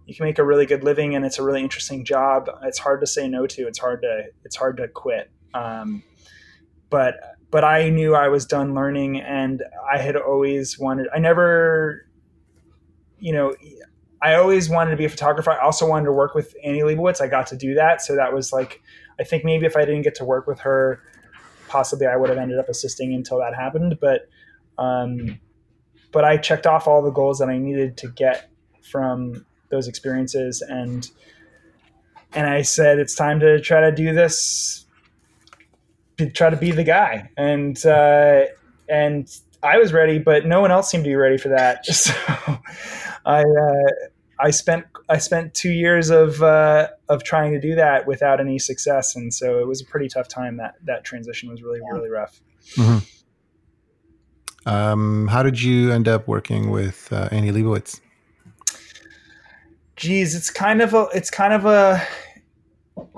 you 0.06 0.14
can 0.14 0.26
make 0.26 0.38
a 0.38 0.44
really 0.44 0.66
good 0.66 0.84
living, 0.84 1.14
and 1.14 1.24
it's 1.24 1.38
a 1.38 1.42
really 1.42 1.62
interesting 1.62 2.04
job. 2.04 2.48
It's 2.62 2.78
hard 2.78 3.00
to 3.00 3.06
say 3.06 3.28
no 3.28 3.46
to. 3.46 3.66
It's 3.66 3.78
hard 3.78 4.02
to 4.02 4.24
it's 4.44 4.56
hard 4.56 4.76
to 4.78 4.88
quit. 4.88 5.30
Um, 5.54 6.02
but 6.90 7.16
but 7.50 7.64
I 7.64 7.90
knew 7.90 8.14
I 8.14 8.28
was 8.28 8.46
done 8.46 8.74
learning, 8.74 9.20
and 9.20 9.62
I 9.90 9.98
had 9.98 10.16
always 10.16 10.78
wanted. 10.78 11.08
I 11.14 11.18
never, 11.18 12.06
you 13.18 13.32
know, 13.32 13.54
I 14.22 14.34
always 14.34 14.68
wanted 14.68 14.92
to 14.92 14.96
be 14.96 15.04
a 15.04 15.08
photographer. 15.08 15.50
I 15.50 15.58
also 15.58 15.86
wanted 15.86 16.06
to 16.06 16.12
work 16.12 16.34
with 16.34 16.54
Annie 16.64 16.82
Leibovitz. 16.82 17.20
I 17.20 17.26
got 17.26 17.48
to 17.48 17.56
do 17.56 17.74
that, 17.74 18.00
so 18.02 18.14
that 18.16 18.32
was 18.32 18.52
like, 18.52 18.80
I 19.18 19.24
think 19.24 19.44
maybe 19.44 19.66
if 19.66 19.76
I 19.76 19.80
didn't 19.80 20.02
get 20.02 20.14
to 20.16 20.24
work 20.24 20.46
with 20.46 20.60
her, 20.60 21.02
possibly 21.68 22.06
I 22.06 22.16
would 22.16 22.30
have 22.30 22.38
ended 22.38 22.58
up 22.58 22.68
assisting 22.68 23.12
until 23.12 23.38
that 23.38 23.54
happened. 23.54 23.98
But 24.00 24.28
um, 24.78 25.40
but 26.12 26.24
I 26.24 26.36
checked 26.36 26.66
off 26.66 26.86
all 26.86 27.02
the 27.02 27.10
goals 27.10 27.38
that 27.38 27.48
I 27.48 27.58
needed 27.58 27.96
to 27.98 28.08
get 28.08 28.51
from 28.82 29.44
those 29.70 29.88
experiences, 29.88 30.62
and 30.62 31.10
and 32.34 32.46
I 32.48 32.62
said 32.62 32.98
it's 32.98 33.14
time 33.14 33.40
to 33.40 33.60
try 33.60 33.80
to 33.82 33.92
do 33.94 34.12
this 34.14 34.84
be- 36.16 36.30
try 36.30 36.50
to 36.50 36.56
be 36.56 36.70
the 36.72 36.84
guy 36.84 37.30
and 37.36 37.84
uh, 37.86 38.44
and 38.88 39.28
I 39.62 39.78
was 39.78 39.92
ready, 39.92 40.18
but 40.18 40.44
no 40.44 40.60
one 40.60 40.70
else 40.72 40.90
seemed 40.90 41.04
to 41.04 41.10
be 41.10 41.14
ready 41.16 41.38
for 41.38 41.48
that. 41.50 41.84
So 41.92 42.12
I 43.24 43.42
uh, 43.42 43.90
I 44.40 44.50
spent 44.50 44.86
I 45.08 45.18
spent 45.18 45.54
two 45.54 45.70
years 45.70 46.10
of 46.10 46.42
uh, 46.42 46.88
of 47.08 47.22
trying 47.22 47.52
to 47.52 47.60
do 47.60 47.76
that 47.76 48.06
without 48.06 48.40
any 48.40 48.58
success, 48.58 49.14
and 49.14 49.32
so 49.32 49.60
it 49.60 49.68
was 49.68 49.80
a 49.80 49.84
pretty 49.84 50.08
tough 50.08 50.26
time. 50.26 50.56
That 50.56 50.74
that 50.84 51.04
transition 51.04 51.48
was 51.48 51.62
really 51.62 51.78
Yeah. 51.80 51.96
really 51.96 52.08
rough. 52.10 52.40
Um, 54.64 55.28
how 55.28 55.42
did 55.42 55.60
you 55.60 55.90
end 55.92 56.08
up 56.08 56.28
working 56.28 56.70
with 56.70 57.12
uh, 57.12 57.28
Annie 57.32 57.50
Leibovitz? 57.52 58.00
Geez, 60.02 60.34
it's 60.34 60.50
kind 60.50 60.82
of 60.82 60.94
a 60.94 61.06
it's 61.14 61.30
kind 61.30 61.52
of 61.52 61.64
a 61.64 62.02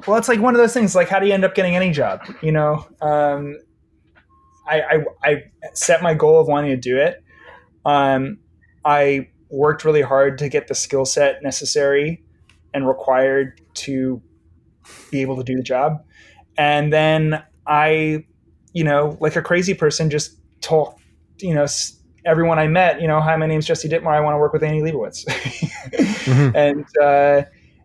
well, 0.06 0.18
it's 0.18 0.28
like 0.28 0.38
one 0.38 0.54
of 0.54 0.58
those 0.58 0.74
things. 0.74 0.94
Like, 0.94 1.08
how 1.08 1.18
do 1.18 1.26
you 1.26 1.32
end 1.32 1.42
up 1.42 1.54
getting 1.54 1.74
any 1.74 1.90
job? 1.90 2.20
You 2.42 2.52
know, 2.52 2.86
um, 3.00 3.56
I, 4.68 4.82
I 4.82 5.04
I 5.24 5.42
set 5.72 6.02
my 6.02 6.12
goal 6.12 6.38
of 6.38 6.46
wanting 6.46 6.72
to 6.72 6.76
do 6.76 6.98
it. 6.98 7.24
Um, 7.86 8.36
I 8.84 9.30
worked 9.48 9.86
really 9.86 10.02
hard 10.02 10.36
to 10.40 10.50
get 10.50 10.68
the 10.68 10.74
skill 10.74 11.06
set 11.06 11.42
necessary 11.42 12.22
and 12.74 12.86
required 12.86 13.62
to 13.76 14.20
be 15.10 15.22
able 15.22 15.38
to 15.38 15.42
do 15.42 15.56
the 15.56 15.62
job, 15.62 16.04
and 16.58 16.92
then 16.92 17.42
I, 17.66 18.26
you 18.74 18.84
know, 18.84 19.16
like 19.22 19.36
a 19.36 19.42
crazy 19.42 19.72
person, 19.72 20.10
just 20.10 20.38
told 20.60 20.96
you 21.38 21.54
know 21.54 21.64
everyone 22.24 22.58
I 22.58 22.66
met, 22.68 23.00
you 23.00 23.06
know, 23.08 23.20
hi, 23.20 23.36
my 23.36 23.46
name's 23.46 23.66
Jesse 23.66 23.88
Dittmar. 23.88 24.12
I 24.14 24.20
want 24.20 24.34
to 24.34 24.38
work 24.38 24.52
with 24.52 24.62
Annie 24.62 24.80
Leibovitz, 24.82 25.24
Mhm. 26.24 26.54
and 26.54 26.84
uh, 27.02 27.42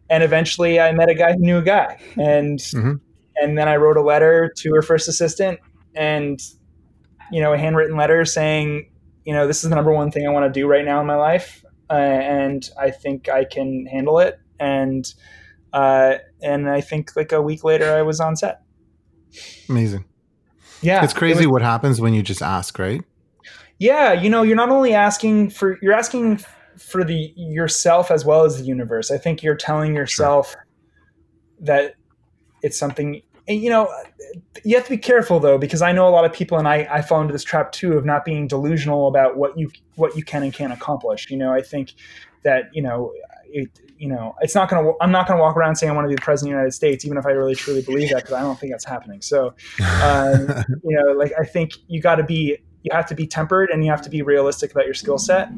and 0.10 0.24
eventually 0.24 0.80
I 0.80 0.92
met 0.94 1.10
a 1.10 1.14
guy 1.16 1.34
who 1.34 1.40
knew 1.40 1.58
a 1.58 1.62
guy, 1.62 2.00
and 2.18 2.60
Mhm. 2.60 3.00
and 3.42 3.58
then 3.58 3.68
I 3.68 3.76
wrote 3.78 3.98
a 3.98 4.02
letter 4.02 4.52
to 4.58 4.74
her 4.74 4.82
first 4.82 5.08
assistant, 5.08 5.60
and 5.96 6.40
you 7.32 7.42
know, 7.42 7.54
a 7.54 7.58
handwritten 7.58 7.96
letter 7.96 8.26
saying, 8.26 8.90
you 9.24 9.34
know, 9.34 9.46
this 9.46 9.64
is 9.64 9.70
the 9.70 9.76
number 9.76 9.92
one 9.94 10.10
thing 10.12 10.26
I 10.28 10.32
want 10.32 10.52
to 10.52 10.60
do 10.60 10.68
right 10.68 10.84
now 10.84 11.00
in 11.00 11.06
my 11.06 11.16
life, 11.16 11.64
uh, 11.90 11.94
and 11.94 12.68
I 12.80 12.90
think 12.92 13.30
I 13.30 13.44
can 13.46 13.86
handle 13.86 14.20
it, 14.20 14.40
and 14.60 15.06
uh, 15.74 16.16
and 16.42 16.68
I 16.70 16.82
think 16.82 17.16
like 17.16 17.32
a 17.32 17.42
week 17.42 17.64
later 17.64 17.94
I 17.94 18.02
was 18.02 18.20
on 18.20 18.36
set. 18.36 18.62
Amazing. 19.70 20.06
Yeah, 20.82 21.04
it's 21.04 21.14
it 21.14 21.18
crazy 21.18 21.46
was- 21.46 21.52
what 21.54 21.62
happens 21.62 22.00
when 22.02 22.14
you 22.14 22.24
just 22.24 22.42
ask, 22.42 22.80
right? 22.80 23.04
Yeah 23.80 24.14
you 24.14 24.30
know 24.30 24.44
you're 24.44 24.56
not 24.56 24.70
only 24.70 24.94
asking 24.94 25.50
for 25.50 25.80
you're 25.82 25.94
asking 25.94 26.40
for 26.80 27.04
the 27.04 27.34
yourself 27.36 28.10
as 28.10 28.26
well 28.26 28.46
as 28.46 28.58
the 28.58 28.64
universe. 28.64 29.12
I 29.12 29.18
think 29.18 29.44
you're 29.44 29.56
telling 29.56 29.96
yourself 29.96 30.56
that 31.60 31.96
it's 32.64 32.78
something 32.78 33.22
and 33.48 33.62
you 33.62 33.70
know 33.70 33.94
you 34.64 34.76
have 34.76 34.86
to 34.86 34.92
be 34.92 34.98
careful 34.98 35.40
though 35.40 35.58
because 35.58 35.82
i 35.82 35.92
know 35.92 36.08
a 36.08 36.10
lot 36.10 36.24
of 36.24 36.32
people 36.32 36.58
and 36.58 36.68
i 36.68 36.88
i 36.90 37.02
fall 37.02 37.20
into 37.20 37.34
this 37.34 37.44
trap 37.44 37.72
too 37.74 37.94
of 37.94 38.06
not 38.06 38.24
being 38.24 38.48
delusional 38.48 39.08
about 39.08 39.36
what 39.36 39.58
you 39.58 39.70
what 39.96 40.16
you 40.16 40.24
can 40.24 40.44
and 40.44 40.54
can't 40.54 40.72
accomplish. 40.72 41.30
You 41.30 41.38
know 41.38 41.54
i 41.54 41.62
think 41.62 41.94
that 42.44 42.70
you 42.74 42.82
know 42.82 43.12
it 43.46 43.70
you 43.98 44.08
know 44.08 44.36
it's 44.40 44.56
not 44.56 44.70
gonna 44.70 44.92
i'm 45.02 45.12
not 45.12 45.28
gonna 45.28 45.42
walk 45.42 45.58
around 45.58 45.76
saying 45.76 45.92
i 45.92 45.96
want 45.96 46.06
to 46.06 46.10
be 46.10 46.16
the 46.16 46.22
president 46.22 46.54
of 46.54 46.56
the 46.56 46.60
united 46.60 46.74
states 46.74 47.04
even 47.04 47.18
if 47.18 47.26
i 47.26 47.32
really 47.32 47.56
truly 47.56 47.82
believe 47.82 48.10
that 48.10 48.18
because 48.18 48.34
i 48.34 48.42
don't 48.42 48.58
think 48.60 48.72
that's 48.72 48.86
happening. 48.86 49.22
So 49.22 49.48
um, 50.04 50.48
you 50.84 50.98
know 50.98 51.12
like 51.14 51.34
i 51.38 51.44
think 51.44 51.74
you 51.88 52.02
got 52.02 52.16
to 52.16 52.24
be 52.24 52.58
you 52.84 52.92
have 52.94 53.06
to 53.08 53.16
be 53.16 53.28
tempered 53.28 53.70
and 53.70 53.84
you 53.84 53.92
have 53.92 54.02
to 54.02 54.10
be 54.10 54.22
realistic 54.22 54.72
about 54.72 54.86
your 54.86 54.94
skill 54.94 55.18
set. 55.18 55.50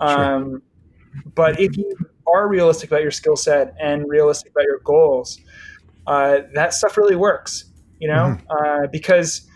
Um, 0.00 0.62
but 1.34 1.60
if 1.60 1.76
you 1.76 1.96
are 2.26 2.48
realistic 2.48 2.90
about 2.90 3.02
your 3.02 3.10
skill 3.10 3.36
set 3.36 3.74
and 3.80 4.08
realistic 4.08 4.50
about 4.52 4.64
your 4.64 4.78
goals 4.80 5.40
uh, 6.06 6.40
that 6.54 6.74
stuff 6.74 6.96
really 6.96 7.16
works 7.16 7.66
you 7.98 8.08
know? 8.08 8.36
Uh, 8.50 8.86
because 8.88 9.48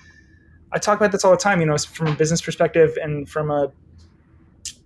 i 0.73 0.79
talk 0.79 0.99
about 0.99 1.13
this 1.13 1.25
all 1.25 1.31
the 1.31 1.37
time 1.37 1.61
you 1.61 1.67
know 1.67 1.77
from 1.79 2.09
a 2.09 2.15
business 2.15 2.41
perspective 2.41 2.97
and 3.03 3.29
from 3.29 3.51
a 3.51 3.73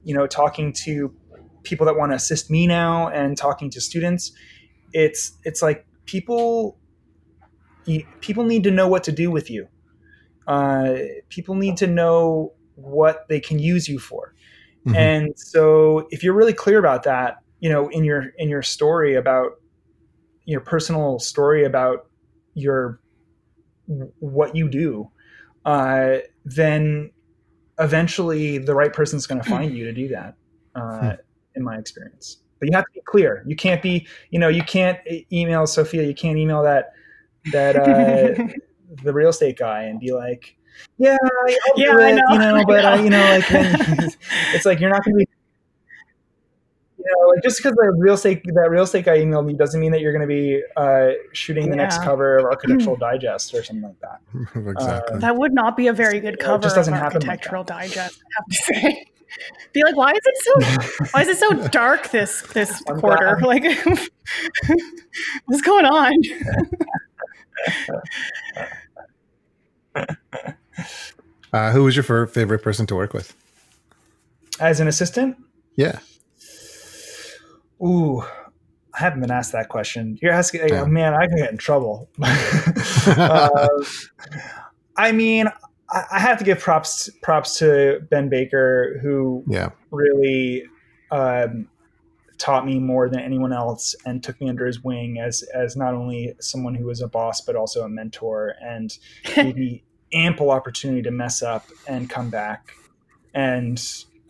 you 0.05 0.15
know 0.15 0.27
talking 0.27 0.73
to 0.73 1.15
people 1.63 1.85
that 1.87 1.97
want 1.97 2.13
to 2.13 2.17
assist 2.17 2.51
me 2.51 2.67
now 2.67 3.09
and 3.09 3.37
talking 3.37 3.71
to 3.71 3.81
students 3.81 4.33
it's 4.93 5.33
it's 5.45 5.63
like 5.63 5.87
people 6.07 6.79
people 8.21 8.45
need 8.45 8.63
to 8.63 8.71
know 8.71 8.87
what 8.89 9.05
to 9.05 9.13
do 9.13 9.31
with 9.31 9.51
you 9.51 9.69
uh, 10.51 10.97
people 11.29 11.55
need 11.55 11.77
to 11.77 11.87
know 11.87 12.53
what 12.75 13.17
they 13.29 13.41
can 13.41 13.59
use 13.59 13.89
you 13.89 13.99
for. 13.99 14.35
Mhm. 14.87 14.97
and 14.97 15.33
so 15.37 16.09
if 16.11 16.23
you're 16.25 16.39
really 16.41 16.55
clear 16.55 16.79
about 16.79 17.03
that 17.03 17.37
you 17.61 17.69
know 17.69 17.89
in 17.89 18.03
your 18.03 18.23
in 18.39 18.49
your 18.49 18.63
story 18.63 19.15
about 19.15 19.51
your 20.47 20.63
personal 20.63 21.19
story 21.19 21.67
about 21.67 22.09
your 22.55 22.99
what 24.21 24.57
you 24.57 24.71
do 24.71 25.11
uh, 25.67 26.19
then 26.47 27.11
eventually 27.79 28.59
the 28.59 28.75
right 28.75 28.93
person's 28.93 29.27
going 29.27 29.43
to 29.43 29.49
find 29.57 29.77
you 29.77 29.85
to 29.85 29.93
do 29.93 30.09
that 30.09 30.35
uh, 30.75 31.17
in 31.55 31.63
my 31.63 31.77
experience. 31.77 32.39
But 32.59 32.69
you 32.69 32.77
have 32.77 32.85
to 32.85 32.93
be 32.95 33.03
clear. 33.07 33.43
You 33.47 33.57
can't 33.57 33.83
be 33.83 34.07
you 34.31 34.39
know 34.39 34.49
you 34.49 34.63
can't 34.63 34.99
email 35.33 35.67
sophia. 35.67 36.03
You 36.03 36.15
can't 36.15 36.39
email 36.39 36.63
that 36.63 36.93
that 37.53 37.77
uh, 37.77 38.49
the 39.03 39.13
real 39.13 39.29
estate 39.31 39.59
guy 39.59 39.83
and 39.85 40.01
be 40.01 40.13
like, 40.13 40.57
yeah, 40.99 41.17
I'll 41.23 41.79
Yeah, 41.79 41.93
do 41.93 42.01
I 42.03 42.13
know, 42.13 42.23
you 42.31 42.39
know, 42.39 42.65
but 42.67 42.85
uh, 42.85 42.97
know. 42.97 43.03
you 43.05 43.11
know, 43.11 43.23
like 43.25 43.49
then 43.49 43.77
it's 44.55 44.65
like 44.67 44.81
you're 44.81 44.91
not 44.91 45.05
going 45.05 45.15
to 45.15 45.19
be, 45.19 45.29
you 46.99 47.05
know, 47.07 47.29
like 47.29 47.43
just 47.43 47.59
because 47.59 47.73
the 47.77 47.95
real 47.99 48.15
estate 48.15 48.43
that 48.45 48.69
real 48.71 48.83
estate 48.85 49.05
guy 49.05 49.19
emailed 49.19 49.47
me 49.47 49.55
doesn't 49.55 49.81
mean 49.81 49.91
that 49.93 50.01
you're 50.01 50.13
going 50.13 50.21
to 50.21 50.27
be 50.29 50.63
uh, 50.77 51.11
shooting 51.33 51.71
the 51.71 51.77
next 51.77 52.03
cover 52.03 52.37
of 52.39 52.45
Architectural 52.51 52.97
Digest 52.97 53.55
or 53.55 53.63
something 53.63 53.83
like 53.83 54.01
that. 54.01 54.21
exactly. 54.71 55.19
that 55.21 55.37
would 55.37 55.53
not 55.55 55.77
be 55.77 55.87
a 55.89 55.93
very 55.93 56.21
good 56.21 56.35
It 56.35 56.41
cover 56.41 56.63
just 56.63 56.77
doesn't 56.77 56.93
of 56.95 57.01
happen 57.01 57.21
like 57.23 57.29
Architectural 57.31 57.65
Digest. 57.65 58.21
I 58.23 58.33
have 58.37 58.47
to 58.47 58.55
say. 58.91 59.05
Be 59.73 59.85
like, 59.85 59.97
why 59.97 60.11
is 60.11 60.21
it 60.25 60.37
so? 60.39 61.05
Why 61.13 61.23
is 61.23 61.29
it 61.29 61.37
so 61.39 61.69
dark 61.69 62.11
this 62.11 62.43
this 62.53 62.83
I'm 62.89 62.99
quarter? 63.01 63.37
glad- 63.41 63.63
Like, 63.63 64.11
what's 65.47 65.63
going 65.63 65.85
on? 65.87 66.13
Uh, 71.53 71.73
who 71.73 71.83
was 71.83 71.97
your 71.97 72.27
favorite 72.29 72.63
person 72.63 72.87
to 72.87 72.95
work 72.95 73.13
with? 73.13 73.35
as 74.61 74.79
an 74.79 74.87
assistant. 74.87 75.37
Yeah. 75.75 75.99
Ooh, 77.83 78.23
I 78.95 78.99
haven't 78.99 79.21
been 79.21 79.31
asked 79.31 79.53
that 79.53 79.69
question. 79.69 80.19
You're 80.21 80.33
asking, 80.33 80.69
yeah. 80.69 80.85
man, 80.85 81.15
I 81.15 81.27
can 81.27 81.37
get 81.37 81.51
in 81.51 81.57
trouble. 81.57 82.09
uh, 82.23 83.69
I 84.97 85.13
mean, 85.13 85.49
I, 85.91 86.05
I, 86.13 86.19
have 86.21 86.39
to 86.39 86.45
give 86.45 86.61
props 86.61 87.09
props 87.23 87.59
to 87.59 88.07
Ben 88.11 88.29
Baker, 88.29 88.99
who 89.01 89.43
yeah. 89.49 89.71
really 89.91 90.65
um, 91.11 91.69
taught 92.41 92.65
me 92.65 92.79
more 92.79 93.09
than 93.09 93.21
anyone 93.21 93.53
else 93.53 93.95
and 94.07 94.25
took 94.25 94.41
me 94.41 94.49
under 94.49 94.67
his 94.67 94.83
wing 94.83 95.19
as 95.21 95.45
as 95.55 95.77
not 95.77 95.95
only 95.95 96.35
someone 96.41 96.75
who 96.75 96.87
was 96.87 97.03
a 97.03 97.07
boss 97.07 97.43
but 97.43 97.55
also 97.55 97.85
a 97.85 97.89
mentor 97.89 98.55
and 98.63 98.99
gave 99.35 99.55
me 99.57 99.85
ample 100.13 100.51
opportunity 100.51 101.03
to 101.03 101.11
mess 101.11 101.43
up 101.43 101.67
and 101.87 102.11
come 102.11 102.31
back. 102.31 102.73
And 103.35 103.81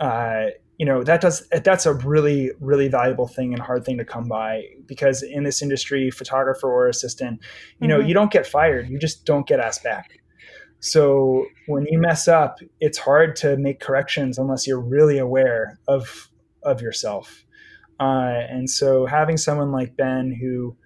uh, 0.01 0.47
you 0.77 0.87
know 0.87 1.05
that 1.05 1.21
does 1.21 1.47
that's 1.63 1.87
a 1.87 1.95
really 1.95 2.51
really 2.59 2.89
valuable 2.89 3.29
thing 3.29 3.53
and 3.53 3.63
hard 3.63 3.85
thing 3.85 3.99
to 3.99 4.05
come 4.05 4.27
by 4.29 4.65
because 4.87 5.23
in 5.23 5.45
this 5.45 5.63
industry 5.63 6.11
photographer 6.11 6.69
or 6.69 6.89
assistant 6.89 7.41
you 7.81 7.87
know 7.87 7.99
mm-hmm. 7.99 8.09
you 8.09 8.15
don't 8.15 8.33
get 8.33 8.47
fired. 8.47 8.89
You 8.89 8.99
just 8.99 9.25
don't 9.25 9.47
get 9.47 9.61
asked 9.61 9.85
back. 9.85 10.19
So 10.81 11.45
when 11.67 11.87
you 11.87 11.99
mess 11.99 12.27
up 12.27 12.59
it's 12.81 12.99
hard 12.99 13.37
to 13.37 13.57
make 13.57 13.79
corrections 13.79 14.39
unless 14.39 14.67
you're 14.67 14.81
really 14.81 15.19
aware 15.19 15.79
of 15.87 16.29
of 16.63 16.83
yourself 16.83 17.45
uh, 18.01 18.47
and 18.49 18.69
so 18.69 19.07
having 19.07 19.37
someone 19.37 19.71
like 19.71 19.97
ben 19.97 20.33
who 20.33 20.77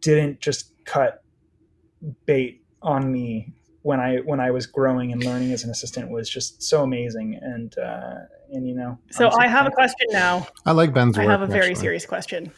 didn't 0.00 0.40
just 0.40 0.72
cut 0.84 1.22
bait 2.26 2.62
on 2.82 3.10
me 3.10 3.54
when 3.82 4.00
I 4.00 4.16
when 4.16 4.40
I 4.40 4.50
was 4.50 4.66
growing 4.66 5.12
and 5.12 5.22
learning 5.22 5.52
as 5.52 5.62
an 5.64 5.70
assistant 5.70 6.10
was 6.10 6.28
just 6.28 6.62
so 6.62 6.82
amazing 6.82 7.38
and 7.40 7.76
uh, 7.78 8.14
and 8.50 8.66
you 8.66 8.74
know. 8.74 8.98
So 9.10 9.30
I 9.30 9.46
have 9.46 9.66
a 9.66 9.70
question 9.70 10.08
now. 10.10 10.46
I 10.66 10.72
like 10.72 10.92
Ben's. 10.92 11.18
I 11.18 11.24
have 11.24 11.42
a 11.42 11.46
very 11.46 11.70
actually. 11.70 11.74
serious 11.76 12.06
question. 12.06 12.50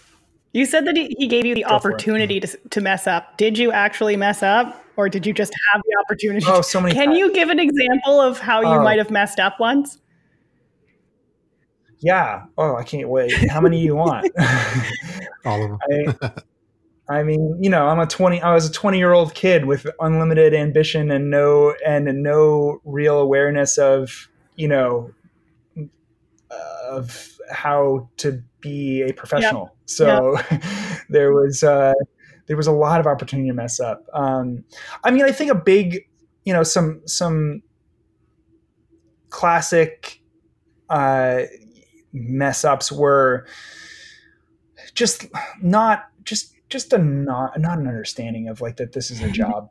You 0.53 0.65
said 0.65 0.87
that 0.87 0.97
he, 0.97 1.15
he 1.19 1.27
gave 1.27 1.45
you 1.45 1.55
the 1.55 1.65
Go 1.65 1.75
opportunity 1.75 2.41
to, 2.41 2.59
to 2.71 2.81
mess 2.81 3.07
up. 3.07 3.37
Did 3.37 3.59
you 3.59 3.73
actually 3.73 4.17
mess 4.17 4.43
up, 4.43 4.83
or 4.97 5.09
did 5.09 5.27
you 5.27 5.35
just 5.35 5.53
have 5.73 5.83
the 5.83 5.97
opportunity? 6.01 6.47
Oh, 6.49 6.63
so 6.63 6.81
many. 6.81 6.95
Can 6.95 7.09
times. 7.09 7.19
you 7.19 7.33
give 7.33 7.51
an 7.51 7.59
example 7.59 8.21
of 8.21 8.39
how 8.39 8.63
you 8.63 8.69
oh. 8.69 8.83
might 8.83 8.99
have 8.99 9.11
messed 9.11 9.39
up 9.39 9.61
once? 9.61 9.99
Yeah. 12.01 12.45
Oh, 12.59 12.77
I 12.77 12.85
can't 12.85 13.09
wait. 13.09 13.33
How 13.51 13.61
many 13.61 13.79
do 13.79 13.85
you 13.85 13.97
want? 13.97 14.31
All 15.45 15.65
of 15.65 15.81
them. 15.89 16.19
I, 16.21 16.31
I 17.09 17.23
mean, 17.23 17.57
you 17.63 17.71
know, 17.71 17.87
I'm 17.87 18.01
a 18.01 18.07
20 18.07 18.43
I 18.43 18.53
was 18.53 18.69
a 18.69 18.73
20 18.73 18.99
year 18.99 19.13
old 19.13 19.35
kid 19.35 19.65
with 19.65 19.87
unlimited 20.01 20.55
ambition 20.55 21.11
and 21.11 21.31
no 21.31 21.75
and 21.87 22.23
no 22.23 22.81
real 22.85 23.19
awareness 23.19 23.79
of, 23.79 24.29
you 24.57 24.67
know, 24.67 25.13
of 26.89 27.39
how 27.51 28.09
to 28.19 28.43
be 28.61 29.03
a 29.03 29.13
professional. 29.13 29.63
Yep. 29.63 29.73
So 29.87 30.39
yep. 30.51 30.63
there 31.09 31.33
was 31.33 31.63
uh 31.63 31.95
there 32.47 32.57
was 32.57 32.67
a 32.67 32.73
lot 32.73 33.01
of 33.01 33.07
opportunity 33.07 33.49
to 33.49 33.55
mess 33.55 33.79
up. 33.79 34.05
Um 34.13 34.65
I 35.05 35.13
mean, 35.13 35.25
I 35.25 35.31
think 35.31 35.51
a 35.51 35.55
big, 35.55 36.09
you 36.45 36.53
know, 36.53 36.65
some 36.65 37.03
some 37.07 37.63
classic 39.31 40.21
uh 40.91 41.43
mess 42.17 42.65
ups 42.65 42.91
were 42.91 43.47
just 44.95 45.27
not 45.63 46.05
just 46.25 46.55
just 46.69 46.93
a 46.93 46.99
not 46.99 47.59
not 47.61 47.79
an 47.79 47.87
understanding 47.87 48.49
of 48.49 48.61
like 48.61 48.77
that 48.77 48.93
this 48.93 49.11
is 49.11 49.23
a 49.23 49.31
job, 49.43 49.69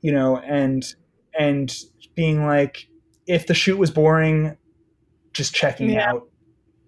you 0.00 0.12
know, 0.12 0.38
and 0.38 0.94
and 1.38 1.74
being 2.14 2.44
like 2.46 2.88
if 3.26 3.46
the 3.46 3.54
shoot 3.54 3.78
was 3.78 3.90
boring, 3.90 4.56
just 5.32 5.54
checking 5.54 5.90
yeah. 5.90 6.10
out. 6.10 6.28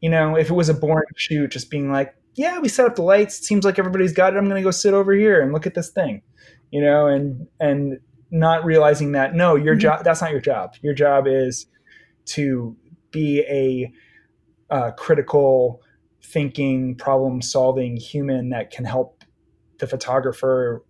You 0.01 0.09
know, 0.09 0.36
if 0.36 0.51
it 0.51 0.55
was 0.55 0.68
a 0.68 0.74
boring 0.74 1.05
shoot, 1.16 1.51
just 1.51 1.70
being 1.70 1.92
like, 1.92 2.14
yeah, 2.34 2.59
we 2.59 2.68
set 2.68 2.86
up 2.86 2.96
the 2.96 3.03
lights. 3.03 3.38
It 3.38 3.44
seems 3.44 3.64
like 3.64 3.78
everybody's 3.78 4.14
got 4.14 4.32
it. 4.32 4.38
I'm 4.38 4.46
going 4.46 4.57
to 4.57 4.64
go 4.64 4.70
sit 4.70 4.94
over 4.94 5.12
here 5.12 5.42
and 5.42 5.53
look 5.53 5.66
at 5.66 5.74
this 5.74 5.90
thing, 5.90 6.22
you 6.70 6.80
know, 6.80 7.07
and 7.07 7.46
and 7.59 7.98
not 8.30 8.64
realizing 8.64 9.12
that 9.12 9.34
no, 9.34 9.57
your 9.57 9.74
mm-hmm. 9.74 9.80
job 9.80 10.05
that's 10.05 10.20
not 10.20 10.30
your 10.30 10.40
job. 10.40 10.74
Your 10.82 10.94
job 10.94 11.26
is 11.26 11.66
to 12.26 12.76
be 13.11 13.40
a 13.40 13.92
uh, 14.71 14.91
critical 14.93 15.83
thinking, 16.23 16.95
problem 16.95 17.43
solving 17.43 17.97
human 17.97 18.51
that 18.51 18.71
can 18.71 18.85
help 18.85 19.25
the 19.79 19.87
photographer 19.87 20.85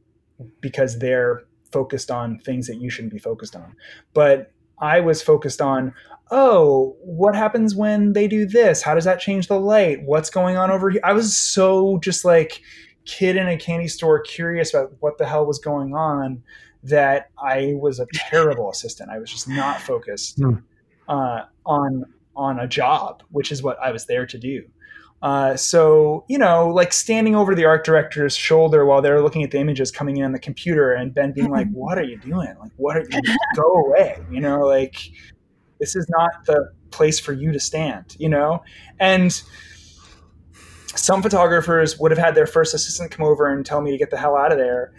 because 0.61 0.99
they're 0.99 1.45
focused 1.73 2.11
on 2.11 2.39
things 2.39 2.67
that 2.67 2.77
you 2.77 2.91
shouldn't 2.91 3.13
be 3.13 3.19
focused 3.19 3.55
on. 3.55 3.75
But 4.13 4.53
I 4.79 5.01
was 5.01 5.23
focused 5.23 5.61
on, 5.61 5.95
oh, 6.31 6.97
what 7.01 7.35
happens 7.35 7.75
when 7.75 8.13
they 8.13 8.27
do 8.27 8.47
this? 8.47 8.83
How 8.83 8.95
does 8.95 9.05
that 9.05 9.21
change 9.21 9.49
the 9.49 9.61
light? 9.61 10.03
What's 10.03 10.31
going 10.31 10.57
on 10.57 10.71
over 10.71 10.91
here? 10.91 11.01
I 11.05 11.13
was 11.13 11.37
so 11.37 11.99
just 11.99 12.25
like 12.25 12.63
kid 13.05 13.37
in 13.37 13.49
a 13.49 13.57
candy 13.57 13.89
store 13.89 14.21
curious 14.21 14.75
about 14.75 14.93
what 15.01 15.19
the 15.19 15.27
hell 15.27 15.47
was 15.47 15.59
going 15.59 15.95
on 15.95 16.43
that 16.83 17.31
I 17.39 17.75
was 17.77 18.01
a 18.01 18.07
terrible 18.15 18.71
assistant. 18.71 19.11
I 19.11 19.19
was 19.19 19.31
just 19.31 19.49
not 19.49 19.81
focused 19.81 20.39
mm. 20.39 20.63
uh, 21.09 21.45
on 21.67 22.05
on 22.41 22.59
a 22.59 22.67
job, 22.67 23.23
which 23.31 23.53
is 23.53 23.63
what 23.63 23.79
I 23.81 23.93
was 23.93 24.07
there 24.07 24.25
to 24.25 24.39
do. 24.39 24.65
Uh, 25.23 25.55
so 25.55 26.25
you 26.29 26.39
know, 26.39 26.69
like 26.69 26.95
standing 26.95 27.37
over 27.37 27.55
the 27.55 27.67
art 27.67 27.85
director's 27.85 28.35
shoulder 28.35 28.87
while 28.87 29.03
they're 29.03 29.23
looking 29.23 29.43
at 29.43 29.51
the 29.51 29.59
images 29.59 29.91
coming 29.91 30.17
in 30.17 30.25
on 30.25 30.33
the 30.33 30.39
computer, 30.39 30.93
and 30.93 31.15
Ben 31.15 31.33
being 31.33 31.51
like, 31.51 31.69
"What 31.73 31.99
are 31.99 32.03
you 32.03 32.17
doing? 32.19 32.55
Like, 32.59 32.73
what 32.77 32.97
are 32.97 33.05
you? 33.09 33.21
Go 33.55 33.85
away!" 33.87 34.17
You 34.31 34.41
know, 34.41 34.61
like 34.61 34.97
this 35.79 35.95
is 35.95 36.09
not 36.09 36.47
the 36.47 36.73
place 36.91 37.21
for 37.21 37.35
you 37.35 37.53
to 37.53 37.61
stand. 37.61 38.17
You 38.19 38.31
know, 38.31 38.63
and 38.99 39.31
some 40.87 41.23
photographers 41.23 41.99
would 41.99 42.11
have 42.11 42.19
had 42.19 42.35
their 42.35 42.47
first 42.47 42.73
assistant 42.73 43.11
come 43.11 43.27
over 43.27 43.47
and 43.47 43.65
tell 43.65 43.83
me 43.83 43.91
to 43.91 43.99
get 43.99 44.09
the 44.09 44.17
hell 44.17 44.39
out 44.39 44.53
of 44.53 44.57
there, 44.59 44.95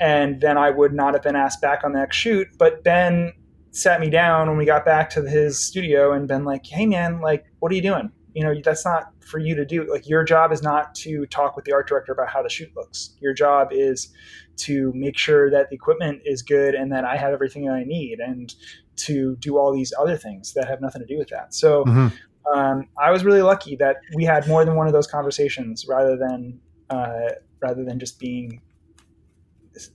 and 0.00 0.40
then 0.40 0.58
I 0.58 0.70
would 0.70 0.92
not 0.92 1.14
have 1.14 1.22
been 1.22 1.36
asked 1.36 1.60
back 1.62 1.84
on 1.84 1.92
the 1.92 2.00
next 2.00 2.16
shoot. 2.16 2.48
But 2.58 2.82
Ben 2.82 3.34
sat 3.70 4.00
me 4.00 4.10
down 4.10 4.48
when 4.48 4.56
we 4.56 4.64
got 4.64 4.84
back 4.84 5.10
to 5.10 5.22
his 5.22 5.64
studio 5.64 6.12
and 6.12 6.26
been 6.26 6.44
like, 6.44 6.66
"Hey, 6.66 6.86
man, 6.86 7.20
like, 7.20 7.44
what 7.58 7.70
are 7.72 7.74
you 7.74 7.82
doing?" 7.82 8.10
you 8.34 8.44
know 8.44 8.54
that's 8.64 8.84
not 8.84 9.12
for 9.20 9.38
you 9.38 9.54
to 9.54 9.64
do 9.64 9.90
like 9.90 10.08
your 10.08 10.24
job 10.24 10.52
is 10.52 10.62
not 10.62 10.94
to 10.94 11.26
talk 11.26 11.56
with 11.56 11.64
the 11.64 11.72
art 11.72 11.88
director 11.88 12.12
about 12.12 12.28
how 12.28 12.42
the 12.42 12.48
shoot 12.48 12.70
looks 12.76 13.16
your 13.20 13.32
job 13.32 13.68
is 13.70 14.12
to 14.56 14.92
make 14.94 15.16
sure 15.16 15.50
that 15.50 15.68
the 15.70 15.74
equipment 15.74 16.20
is 16.24 16.42
good 16.42 16.74
and 16.74 16.92
that 16.92 17.04
i 17.04 17.16
have 17.16 17.32
everything 17.32 17.64
that 17.64 17.74
i 17.74 17.84
need 17.84 18.20
and 18.20 18.54
to 18.96 19.36
do 19.36 19.56
all 19.56 19.72
these 19.72 19.92
other 19.98 20.16
things 20.16 20.52
that 20.52 20.68
have 20.68 20.80
nothing 20.80 21.00
to 21.00 21.06
do 21.06 21.18
with 21.18 21.28
that 21.28 21.54
so 21.54 21.84
mm-hmm. 21.84 22.58
um, 22.58 22.86
i 22.98 23.10
was 23.10 23.24
really 23.24 23.42
lucky 23.42 23.76
that 23.76 23.96
we 24.14 24.24
had 24.24 24.46
more 24.46 24.64
than 24.64 24.74
one 24.74 24.86
of 24.86 24.92
those 24.92 25.06
conversations 25.06 25.86
rather 25.88 26.16
than 26.16 26.60
uh, 26.90 27.30
rather 27.62 27.84
than 27.84 27.98
just 27.98 28.18
being 28.18 28.60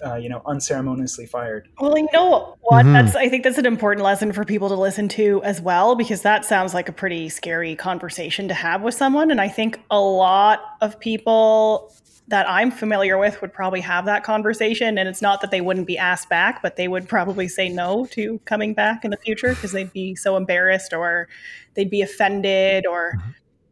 uh, 0.06 0.16
you 0.16 0.30
know, 0.30 0.42
unceremoniously 0.46 1.26
fired. 1.26 1.68
Well, 1.80 1.98
you 1.98 2.08
know 2.14 2.58
what? 2.62 2.86
Mm-hmm. 2.86 2.94
That's 2.94 3.16
I 3.16 3.30
think 3.30 3.44
that's 3.44 3.58
an 3.58 3.66
important 3.66 4.04
lesson 4.04 4.32
for 4.32 4.46
people 4.46 4.70
to 4.70 4.76
listen 4.76 5.08
to 5.10 5.42
as 5.44 5.62
well, 5.62 5.96
because 5.96 6.22
that 6.24 6.46
sounds 6.46 6.74
like 6.74 6.90
a 6.90 6.94
pretty 6.94 7.30
scary 7.30 7.76
conversation 7.76 8.48
to 8.48 8.54
have 8.54 8.82
with 8.82 8.96
someone. 8.96 9.32
And 9.32 9.40
I 9.40 9.50
think 9.50 9.82
a 9.92 10.00
lot 10.00 10.62
of 10.82 11.00
people 11.00 11.94
that 12.28 12.50
I'm 12.50 12.72
familiar 12.72 13.18
with 13.18 13.40
would 13.42 13.54
probably 13.54 13.82
have 13.82 14.06
that 14.06 14.24
conversation. 14.24 14.98
And 14.98 15.08
it's 15.08 15.22
not 15.22 15.42
that 15.42 15.52
they 15.52 15.62
wouldn't 15.62 15.86
be 15.86 15.98
asked 15.98 16.28
back, 16.28 16.62
but 16.62 16.76
they 16.76 16.88
would 16.88 17.08
probably 17.08 17.48
say 17.48 17.70
no 17.70 18.06
to 18.12 18.40
coming 18.46 18.74
back 18.74 19.06
in 19.06 19.12
the 19.12 19.18
future 19.18 19.50
because 19.50 19.72
they'd 19.72 19.94
be 19.94 20.16
so 20.16 20.36
embarrassed 20.36 20.92
or 20.94 21.28
they'd 21.76 21.90
be 21.90 22.02
offended 22.02 22.88
or 22.88 23.14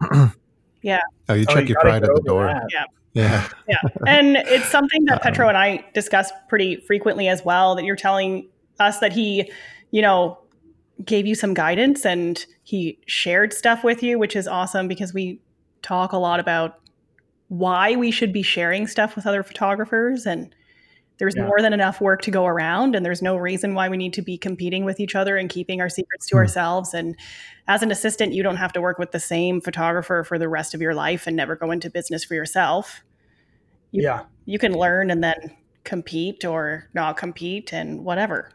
yeah. 0.83 0.99
Oh, 1.29 1.33
you 1.33 1.45
check 1.45 1.57
oh, 1.57 1.59
you 1.61 1.67
your 1.67 1.79
pride 1.79 2.03
at 2.03 2.13
the 2.13 2.21
door. 2.21 2.45
That. 2.45 2.67
Yeah. 2.71 2.85
Yeah. 3.13 3.47
yeah. 3.67 3.77
And 4.07 4.37
it's 4.37 4.67
something 4.67 5.05
that 5.05 5.21
Petro 5.21 5.47
and 5.47 5.57
I 5.57 5.85
discuss 5.93 6.31
pretty 6.49 6.77
frequently 6.77 7.27
as 7.27 7.45
well 7.45 7.75
that 7.75 7.85
you're 7.85 7.95
telling 7.95 8.49
us 8.79 8.99
that 8.99 9.13
he, 9.13 9.51
you 9.91 10.01
know, 10.01 10.39
gave 11.05 11.25
you 11.25 11.35
some 11.35 11.53
guidance 11.53 12.05
and 12.05 12.45
he 12.63 12.99
shared 13.05 13.53
stuff 13.53 13.83
with 13.83 14.01
you, 14.03 14.17
which 14.17 14.35
is 14.35 14.47
awesome 14.47 14.87
because 14.87 15.13
we 15.13 15.39
talk 15.81 16.11
a 16.11 16.17
lot 16.17 16.39
about 16.39 16.79
why 17.49 17.95
we 17.95 18.09
should 18.09 18.33
be 18.33 18.41
sharing 18.41 18.87
stuff 18.87 19.15
with 19.15 19.27
other 19.27 19.43
photographers 19.43 20.25
and 20.25 20.55
there's 21.17 21.35
yeah. 21.35 21.45
more 21.45 21.61
than 21.61 21.73
enough 21.73 22.01
work 22.01 22.21
to 22.23 22.31
go 22.31 22.45
around 22.45 22.95
and 22.95 23.05
there's 23.05 23.21
no 23.21 23.35
reason 23.37 23.73
why 23.73 23.89
we 23.89 23.97
need 23.97 24.13
to 24.13 24.21
be 24.21 24.37
competing 24.37 24.85
with 24.85 24.99
each 24.99 25.15
other 25.15 25.37
and 25.37 25.49
keeping 25.49 25.81
our 25.81 25.89
secrets 25.89 26.27
to 26.27 26.35
mm. 26.35 26.39
ourselves 26.39 26.93
and 26.93 27.15
as 27.67 27.81
an 27.81 27.91
assistant 27.91 28.33
you 28.33 28.43
don't 28.43 28.57
have 28.57 28.73
to 28.73 28.81
work 28.81 28.97
with 28.97 29.11
the 29.11 29.19
same 29.19 29.61
photographer 29.61 30.23
for 30.23 30.37
the 30.37 30.49
rest 30.49 30.73
of 30.73 30.81
your 30.81 30.93
life 30.93 31.27
and 31.27 31.35
never 31.35 31.55
go 31.55 31.71
into 31.71 31.89
business 31.89 32.23
for 32.23 32.33
yourself 32.33 33.03
you, 33.91 34.03
yeah 34.03 34.23
you 34.45 34.59
can 34.59 34.73
learn 34.73 35.09
and 35.11 35.23
then 35.23 35.55
compete 35.83 36.45
or 36.45 36.89
not 36.93 37.17
compete 37.17 37.73
and 37.73 38.03
whatever 38.03 38.49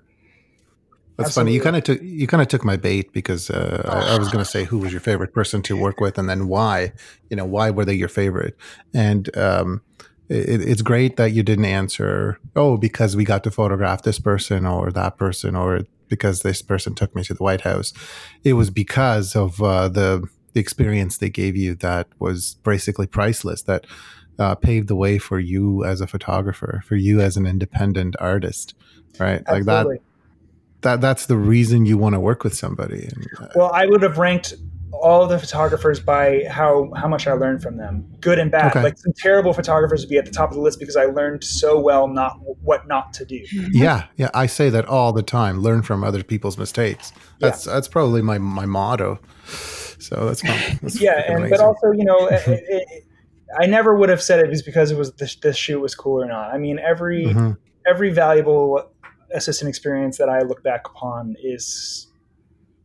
that's 1.18 1.30
Absolutely. 1.30 1.50
funny. 1.50 1.54
You 1.56 1.62
kind 1.62 1.76
of 1.76 1.82
took 1.82 2.00
you 2.00 2.26
kind 2.28 2.42
of 2.42 2.46
took 2.46 2.64
my 2.64 2.76
bait 2.76 3.12
because 3.12 3.50
uh, 3.50 3.82
I, 3.88 4.14
I, 4.14 4.18
was 4.18 4.28
going 4.28 4.38
to 4.44 4.48
say 4.48 4.62
who 4.62 4.78
was 4.78 4.92
your 4.92 5.00
favorite 5.00 5.34
person 5.34 5.62
to 5.62 5.76
work 5.76 5.98
with, 5.98 6.16
and 6.16 6.28
then 6.28 6.46
why. 6.46 6.92
You 7.28 7.36
know, 7.36 7.44
why 7.44 7.70
were 7.70 7.84
they 7.84 7.94
your 7.94 8.08
favorite? 8.08 8.56
And 8.94 9.36
um, 9.36 9.82
it, 10.28 10.60
it's 10.60 10.82
great 10.82 11.16
that 11.16 11.32
you 11.32 11.42
didn't 11.42 11.64
answer, 11.64 12.38
oh, 12.54 12.76
because 12.76 13.16
we 13.16 13.24
got 13.24 13.44
to 13.44 13.50
photograph 13.50 14.02
this 14.02 14.18
person 14.18 14.66
or 14.66 14.90
that 14.92 15.16
person 15.16 15.56
or 15.56 15.84
because 16.08 16.42
this 16.42 16.62
person 16.62 16.94
took 16.94 17.14
me 17.14 17.22
to 17.24 17.34
the 17.34 17.42
White 17.42 17.62
House. 17.62 17.92
It 18.44 18.54
was 18.54 18.70
because 18.70 19.36
of 19.36 19.62
uh, 19.62 19.88
the 19.88 20.28
the 20.54 20.60
experience 20.60 21.18
they 21.18 21.28
gave 21.28 21.56
you 21.56 21.74
that 21.76 22.08
was 22.18 22.54
basically 22.64 23.06
priceless. 23.06 23.62
That 23.62 23.86
uh, 24.38 24.54
paved 24.54 24.88
the 24.88 24.96
way 24.96 25.18
for 25.18 25.38
you 25.38 25.84
as 25.84 26.00
a 26.00 26.06
photographer, 26.06 26.82
for 26.86 26.96
you 26.96 27.20
as 27.20 27.36
an 27.36 27.46
independent 27.46 28.16
artist, 28.20 28.74
right? 29.18 29.42
Absolutely. 29.46 29.72
Like 29.74 29.86
that. 29.86 30.02
That 30.80 31.00
that's 31.00 31.26
the 31.26 31.36
reason 31.36 31.86
you 31.86 31.98
want 31.98 32.14
to 32.14 32.20
work 32.20 32.44
with 32.44 32.54
somebody. 32.54 33.08
And, 33.12 33.26
uh, 33.40 33.48
well, 33.56 33.72
I 33.74 33.86
would 33.86 34.00
have 34.02 34.16
ranked 34.16 34.54
all 34.92 35.26
the 35.26 35.38
photographers 35.38 36.00
by 36.00 36.44
how 36.48 36.90
how 36.96 37.08
much 37.08 37.26
I 37.26 37.32
learned 37.32 37.62
from 37.62 37.76
them, 37.76 38.06
good 38.20 38.38
and 38.38 38.50
bad. 38.50 38.72
Okay. 38.72 38.82
Like 38.82 38.98
some 38.98 39.12
terrible 39.16 39.52
photographers 39.52 40.02
would 40.02 40.08
be 40.08 40.18
at 40.18 40.24
the 40.24 40.30
top 40.30 40.50
of 40.50 40.56
the 40.56 40.62
list 40.62 40.78
because 40.78 40.96
I 40.96 41.06
learned 41.06 41.44
so 41.44 41.78
well 41.78 42.08
not 42.08 42.38
what 42.62 42.86
not 42.88 43.12
to 43.14 43.24
do. 43.24 43.44
Yeah, 43.70 44.06
yeah, 44.16 44.30
I 44.34 44.46
say 44.46 44.70
that 44.70 44.86
all 44.86 45.12
the 45.12 45.22
time. 45.22 45.60
Learn 45.60 45.82
from 45.82 46.02
other 46.02 46.22
people's 46.22 46.58
mistakes. 46.58 47.12
That's 47.38 47.66
yeah. 47.66 47.74
that's 47.74 47.88
probably 47.88 48.22
my 48.22 48.38
my 48.38 48.66
motto. 48.66 49.20
So 50.00 50.26
that's, 50.26 50.42
that's 50.42 51.00
yeah, 51.00 51.22
and 51.26 51.38
amazing. 51.38 51.50
but 51.50 51.60
also 51.60 51.92
you 51.92 52.04
know. 52.04 52.28
it, 52.28 52.42
it, 52.46 53.04
I 53.58 53.64
never 53.64 53.96
would 53.96 54.10
have 54.10 54.22
said 54.22 54.40
it 54.40 54.50
was 54.50 54.60
because 54.60 54.90
it 54.90 54.98
was 54.98 55.14
this, 55.14 55.34
this 55.36 55.56
shoot 55.56 55.80
was 55.80 55.94
cool 55.94 56.22
or 56.22 56.26
not. 56.26 56.52
I 56.52 56.58
mean, 56.58 56.78
every 56.78 57.26
mm-hmm. 57.26 57.52
every 57.86 58.10
valuable 58.10 58.90
assistant 59.32 59.68
experience 59.70 60.18
that 60.18 60.28
I 60.28 60.40
look 60.40 60.62
back 60.62 60.86
upon 60.86 61.34
is 61.42 62.08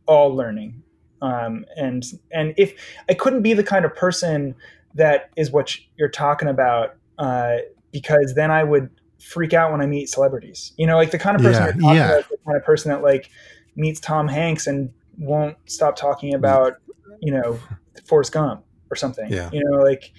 all 0.06 0.34
learning 0.34 0.83
um, 1.24 1.64
and 1.74 2.04
and 2.32 2.52
if 2.58 2.74
I 3.08 3.14
couldn't 3.14 3.40
be 3.40 3.54
the 3.54 3.64
kind 3.64 3.86
of 3.86 3.94
person 3.94 4.54
that 4.94 5.30
is 5.36 5.50
what 5.50 5.74
you're 5.96 6.10
talking 6.10 6.48
about, 6.48 6.96
uh, 7.18 7.56
because 7.92 8.34
then 8.34 8.50
I 8.50 8.62
would 8.62 8.90
freak 9.18 9.54
out 9.54 9.72
when 9.72 9.80
I 9.80 9.86
meet 9.86 10.10
celebrities. 10.10 10.74
You 10.76 10.86
know, 10.86 10.96
like 10.96 11.12
the 11.12 11.18
kind 11.18 11.34
of 11.34 11.42
person 11.42 11.62
yeah, 11.62 11.72
you're 11.72 11.80
talking 11.80 11.96
yeah. 11.96 12.10
about, 12.10 12.28
the 12.28 12.36
kind 12.44 12.56
of 12.58 12.64
person 12.64 12.90
that 12.90 13.02
like 13.02 13.30
meets 13.74 14.00
Tom 14.00 14.28
Hanks 14.28 14.66
and 14.66 14.92
won't 15.16 15.56
stop 15.64 15.96
talking 15.96 16.34
about, 16.34 16.74
you 17.22 17.32
know, 17.32 17.58
Forrest 18.04 18.32
Gump 18.32 18.62
or 18.90 18.96
something. 18.96 19.32
Yeah. 19.32 19.48
You 19.50 19.64
know, 19.64 19.78
like 19.78 20.12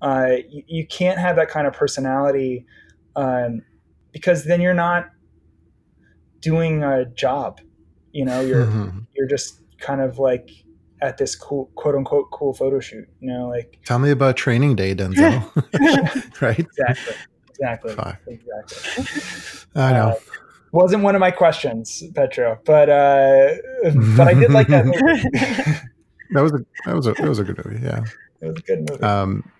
uh, 0.00 0.36
you, 0.48 0.62
you, 0.66 0.86
can't 0.86 1.18
have 1.18 1.36
that 1.36 1.50
kind 1.50 1.66
of 1.66 1.74
personality 1.74 2.64
um, 3.14 3.60
because 4.10 4.44
then 4.44 4.62
you're 4.62 4.72
not 4.74 5.10
doing 6.40 6.82
a 6.82 7.04
job. 7.04 7.60
You 8.12 8.24
know, 8.24 8.40
you're 8.40 8.64
mm-hmm. 8.64 9.00
you're 9.14 9.28
just 9.28 9.60
kind 9.78 10.00
of 10.00 10.18
like 10.18 10.50
at 11.02 11.18
this 11.18 11.34
cool 11.34 11.70
quote 11.74 11.94
unquote 11.94 12.30
cool 12.30 12.54
photo 12.54 12.80
shoot 12.80 13.06
you 13.20 13.30
know 13.30 13.48
like 13.48 13.78
tell 13.84 13.98
me 13.98 14.10
about 14.10 14.36
training 14.36 14.74
day 14.76 14.94
denzel. 14.94 15.42
Right? 16.40 16.58
Exactly. 16.58 17.14
Exactly. 17.50 17.94
Five. 17.94 18.16
exactly. 18.26 19.54
I 19.74 19.92
know. 19.92 20.08
Uh, 20.08 20.14
wasn't 20.72 21.02
one 21.02 21.14
of 21.14 21.20
my 21.20 21.30
questions 21.30 22.02
petro 22.14 22.58
but 22.66 22.90
uh 22.90 23.54
but 24.16 24.28
i 24.28 24.34
did 24.34 24.50
like 24.50 24.68
that 24.68 24.84
movie. 24.84 25.80
That 26.32 26.42
was 26.42 26.52
a 26.52 26.58
that 26.84 26.94
was 26.94 27.06
a 27.06 27.12
that 27.14 27.28
was 27.28 27.38
a 27.38 27.44
good 27.44 27.64
movie 27.64 27.84
yeah. 27.84 28.04
It 28.40 28.46
was 28.48 28.58
a 28.58 28.62
good 28.62 28.90
movie. 28.90 29.02
Um 29.02 29.50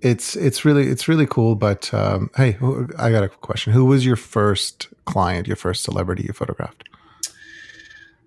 it's 0.00 0.36
it's 0.36 0.64
really 0.64 0.86
it's 0.88 1.08
really 1.08 1.26
cool 1.26 1.54
but 1.54 1.92
um 1.92 2.30
hey 2.36 2.56
i 2.98 3.10
got 3.10 3.24
a 3.24 3.28
question. 3.28 3.72
Who 3.72 3.84
was 3.84 4.06
your 4.06 4.16
first 4.16 4.88
client 5.04 5.46
your 5.46 5.56
first 5.56 5.82
celebrity 5.82 6.24
you 6.24 6.32
photographed 6.32 6.84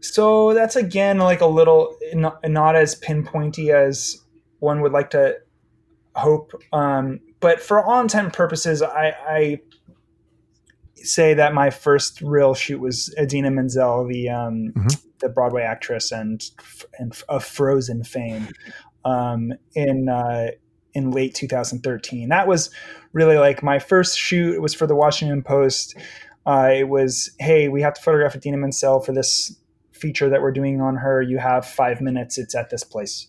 so 0.02 0.54
that's 0.54 0.76
again 0.76 1.18
like 1.18 1.42
a 1.42 1.46
little 1.48 1.96
not, 2.14 2.40
not 2.48 2.76
as 2.76 3.00
pinpointy 3.00 3.74
as 3.74 4.18
one 4.60 4.82
would 4.82 4.92
like 4.92 5.10
to 5.12 5.38
hope. 6.16 6.52
Um, 6.74 7.20
but 7.40 7.62
for 7.62 7.84
all 7.84 8.02
intent 8.02 8.26
and 8.26 8.34
purposes, 8.34 8.82
I, 8.82 9.16
I, 9.28 9.60
say 10.96 11.34
that 11.34 11.54
my 11.54 11.70
first 11.70 12.20
real 12.20 12.54
shoot 12.54 12.80
was 12.80 13.14
Idina 13.18 13.50
Menzel, 13.52 14.06
the 14.06 14.30
um, 14.30 14.74
mm-hmm. 14.76 14.88
the 15.20 15.30
Broadway 15.30 15.62
actress 15.62 16.12
and 16.12 16.44
and 16.98 17.14
of 17.30 17.46
Frozen 17.46 18.04
fame, 18.04 18.50
um, 19.06 19.54
in 19.76 20.10
uh, 20.10 20.48
in 20.94 21.12
late 21.12 21.36
2013. 21.36 22.28
That 22.30 22.48
was 22.48 22.70
really 23.14 23.38
like 23.38 23.64
my 23.64 23.80
first 23.80 24.18
shoot. 24.20 24.54
It 24.56 24.62
was 24.62 24.74
for 24.74 24.88
the 24.88 24.96
Washington 24.96 25.42
Post. 25.42 25.96
Uh, 26.46 26.70
it 26.74 26.90
was 26.90 27.32
hey, 27.40 27.70
we 27.70 27.82
have 27.82 27.94
to 27.94 28.02
photograph 28.02 28.36
Idina 28.36 28.58
Menzel 28.58 29.00
for 29.00 29.14
this 29.14 29.56
feature 30.00 30.30
that 30.30 30.42
we're 30.42 30.52
doing 30.52 30.82
on 30.82 30.96
her, 30.98 31.22
you 31.22 31.38
have 31.38 31.66
five 31.66 32.02
minutes. 32.02 32.38
It's 32.38 32.56
at 32.56 32.70
this 32.70 32.84
place, 32.84 33.28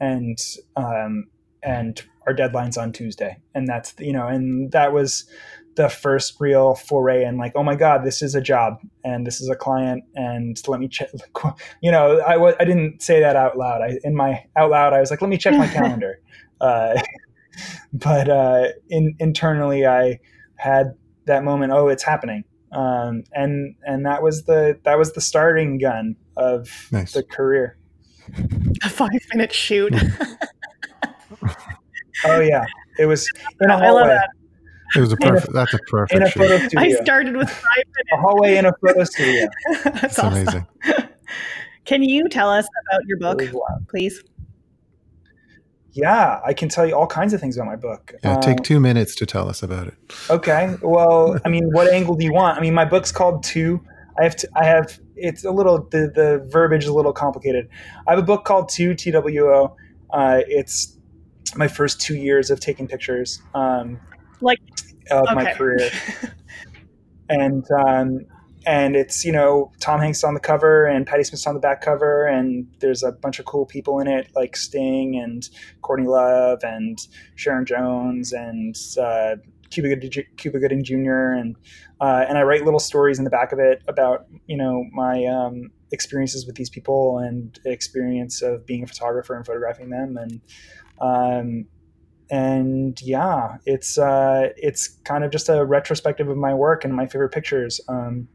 and 0.00 0.38
um, 0.76 1.26
and 1.62 2.02
our 2.26 2.32
deadline's 2.32 2.76
on 2.76 2.92
Tuesday, 2.92 3.38
and 3.54 3.66
that's 3.68 3.94
you 3.98 4.12
know, 4.12 4.26
and 4.26 4.72
that 4.72 4.92
was 4.92 5.28
the 5.76 5.88
first 5.88 6.36
real 6.38 6.76
foray 6.76 7.24
and 7.24 7.36
like, 7.36 7.52
oh 7.56 7.62
my 7.62 7.74
god, 7.74 8.04
this 8.04 8.22
is 8.22 8.36
a 8.36 8.40
job 8.40 8.78
and 9.02 9.26
this 9.26 9.40
is 9.40 9.48
a 9.48 9.56
client, 9.56 10.04
and 10.14 10.56
let 10.68 10.80
me 10.80 10.88
check. 10.88 11.08
You 11.82 11.90
know, 11.90 12.22
I 12.26 12.34
w- 12.34 12.54
I 12.58 12.64
didn't 12.64 13.02
say 13.02 13.20
that 13.20 13.36
out 13.36 13.58
loud. 13.58 13.82
I 13.82 13.98
in 14.04 14.14
my 14.14 14.44
out 14.56 14.70
loud, 14.70 14.92
I 14.92 15.00
was 15.00 15.10
like, 15.10 15.20
let 15.20 15.28
me 15.28 15.38
check 15.38 15.56
my 15.56 15.66
calendar. 15.72 16.20
Uh, 16.60 17.00
but 17.92 18.28
uh, 18.28 18.68
in, 18.88 19.14
internally, 19.18 19.86
I 19.86 20.20
had 20.56 20.94
that 21.26 21.44
moment. 21.44 21.72
Oh, 21.72 21.88
it's 21.88 22.02
happening 22.02 22.44
um, 22.74 23.24
and 23.32 23.74
and 23.86 24.04
that 24.06 24.22
was 24.22 24.44
the 24.44 24.78
that 24.84 24.98
was 24.98 25.12
the 25.12 25.20
starting 25.20 25.78
gun 25.78 26.16
of 26.36 26.88
nice. 26.90 27.12
the 27.12 27.22
career. 27.22 27.76
A 28.82 28.88
five 28.88 29.10
minute 29.32 29.52
shoot. 29.52 29.94
oh 32.24 32.40
yeah, 32.40 32.64
it 32.98 33.06
was 33.06 33.30
in 33.60 33.70
a 33.70 33.78
hallway. 33.78 34.18
It 34.96 35.00
was 35.00 35.12
a 35.12 35.16
perfect. 35.16 35.48
A, 35.48 35.52
that's 35.52 35.74
a 35.74 35.78
perfect. 35.88 36.16
In 36.16 36.22
a 36.22 36.30
photo 36.30 36.58
studio. 36.58 36.80
I 36.80 36.90
started 37.02 37.36
with 37.36 37.50
five 37.50 37.84
minutes. 37.86 38.10
A 38.12 38.16
hallway 38.16 38.56
in 38.56 38.66
a 38.66 38.72
photo 38.80 39.04
studio. 39.04 39.48
that's, 39.72 40.00
that's 40.00 40.18
awesome. 40.18 40.66
amazing. 40.84 41.08
Can 41.84 42.02
you 42.02 42.28
tell 42.28 42.50
us 42.50 42.66
about 42.88 43.02
your 43.06 43.18
book, 43.18 43.42
please? 43.88 44.22
Yeah, 45.94 46.40
I 46.44 46.52
can 46.52 46.68
tell 46.68 46.84
you 46.84 46.94
all 46.94 47.06
kinds 47.06 47.32
of 47.32 47.40
things 47.40 47.56
about 47.56 47.66
my 47.66 47.76
book. 47.76 48.14
Yeah, 48.24 48.40
take 48.40 48.58
um, 48.58 48.64
two 48.64 48.80
minutes 48.80 49.14
to 49.14 49.26
tell 49.26 49.48
us 49.48 49.62
about 49.62 49.86
it. 49.86 49.94
Okay. 50.28 50.76
Well, 50.82 51.38
I 51.44 51.48
mean, 51.48 51.70
what 51.70 51.92
angle 51.92 52.16
do 52.16 52.24
you 52.24 52.32
want? 52.32 52.58
I 52.58 52.60
mean, 52.60 52.74
my 52.74 52.84
book's 52.84 53.12
called 53.12 53.44
Two. 53.44 53.80
I 54.18 54.24
have 54.24 54.34
to, 54.36 54.48
I 54.56 54.64
have 54.64 54.98
it's 55.14 55.44
a 55.44 55.52
little 55.52 55.86
the 55.90 56.10
the 56.12 56.46
verbiage 56.50 56.82
is 56.82 56.88
a 56.88 56.92
little 56.92 57.12
complicated. 57.12 57.68
I 58.08 58.12
have 58.12 58.18
a 58.18 58.26
book 58.26 58.44
called 58.44 58.68
Two 58.68 58.94
T 58.94 59.12
W 59.12 59.46
O. 59.46 59.76
Uh, 60.10 60.40
it's 60.48 60.98
my 61.56 61.68
first 61.68 62.00
two 62.00 62.16
years 62.16 62.50
of 62.50 62.58
taking 62.58 62.88
pictures, 62.88 63.40
um, 63.54 64.00
like 64.40 64.58
of 65.12 65.22
okay. 65.24 65.34
my 65.34 65.52
career, 65.54 65.90
and 67.28 67.64
um, 67.70 68.26
and 68.66 68.96
it's 68.96 69.24
you 69.24 69.32
know 69.32 69.72
Tom 69.80 70.00
Hanks 70.00 70.24
on 70.24 70.34
the 70.34 70.40
cover 70.40 70.86
and 70.86 71.06
Patti 71.06 71.24
Smith's 71.24 71.46
on 71.46 71.54
the 71.54 71.60
back 71.60 71.80
cover, 71.80 72.26
and 72.26 72.66
there's 72.80 73.02
a 73.02 73.12
bunch 73.12 73.38
of 73.38 73.44
cool 73.44 73.66
people 73.66 74.00
in 74.00 74.06
it 74.06 74.30
like 74.34 74.56
Sting 74.56 75.16
and 75.16 75.48
Courtney 75.82 76.06
Love 76.06 76.60
and 76.62 76.98
Sharon 77.36 77.66
Jones 77.66 78.32
and 78.32 78.74
uh, 79.00 79.36
Cuba, 79.70 79.96
Cuba 80.36 80.58
Gooding 80.58 80.84
Jr. 80.84 81.32
and 81.32 81.56
uh, 82.00 82.24
and 82.28 82.38
I 82.38 82.42
write 82.42 82.64
little 82.64 82.80
stories 82.80 83.18
in 83.18 83.24
the 83.24 83.30
back 83.30 83.52
of 83.52 83.58
it 83.58 83.82
about 83.88 84.26
you 84.46 84.56
know 84.56 84.84
my 84.92 85.24
um, 85.24 85.70
experiences 85.92 86.46
with 86.46 86.56
these 86.56 86.70
people 86.70 87.18
and 87.18 87.58
experience 87.64 88.42
of 88.42 88.66
being 88.66 88.82
a 88.82 88.86
photographer 88.86 89.34
and 89.34 89.44
photographing 89.44 89.90
them 89.90 90.16
and 90.16 90.40
um, 91.00 91.66
and 92.30 93.00
yeah, 93.02 93.58
it's 93.66 93.98
uh, 93.98 94.48
it's 94.56 94.88
kind 95.04 95.24
of 95.24 95.30
just 95.30 95.48
a 95.48 95.64
retrospective 95.64 96.28
of 96.28 96.36
my 96.36 96.54
work 96.54 96.84
and 96.84 96.94
my 96.94 97.06
favorite 97.06 97.30
pictures. 97.30 97.80
Um, 97.88 98.28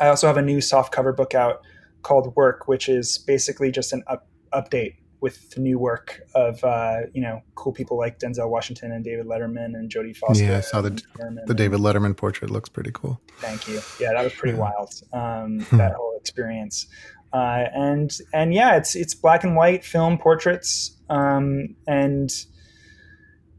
I 0.00 0.08
also 0.08 0.26
have 0.26 0.36
a 0.36 0.42
new 0.42 0.60
soft 0.60 0.92
cover 0.92 1.12
book 1.12 1.34
out 1.34 1.62
called 2.02 2.34
Work, 2.36 2.66
which 2.68 2.88
is 2.88 3.18
basically 3.18 3.70
just 3.70 3.92
an 3.92 4.02
up, 4.06 4.26
update 4.52 4.94
with 5.20 5.56
new 5.58 5.78
work 5.78 6.22
of 6.34 6.64
uh, 6.64 7.00
you 7.12 7.20
know 7.20 7.42
cool 7.54 7.72
people 7.72 7.98
like 7.98 8.18
Denzel 8.18 8.48
Washington 8.48 8.92
and 8.92 9.04
David 9.04 9.26
Letterman 9.26 9.74
and 9.74 9.90
Jodie 9.90 10.16
Foster. 10.16 10.44
Yeah, 10.44 10.58
I 10.58 10.60
saw 10.60 10.80
the 10.80 11.00
the 11.46 11.54
David 11.54 11.80
Letterman 11.80 12.16
portrait 12.16 12.50
looks 12.50 12.68
pretty 12.68 12.90
cool. 12.92 13.20
Thank 13.38 13.68
you. 13.68 13.80
Yeah, 14.00 14.12
that 14.14 14.24
was 14.24 14.32
pretty 14.32 14.56
yeah. 14.56 14.62
wild. 14.62 14.94
Um, 15.12 15.60
hmm. 15.60 15.76
that 15.76 15.92
whole 15.92 16.16
experience. 16.18 16.86
Uh, 17.32 17.64
and 17.74 18.10
and 18.32 18.52
yeah, 18.52 18.76
it's 18.76 18.96
it's 18.96 19.14
black 19.14 19.44
and 19.44 19.54
white 19.54 19.84
film 19.84 20.18
portraits, 20.18 20.96
um, 21.08 21.76
and 21.86 22.30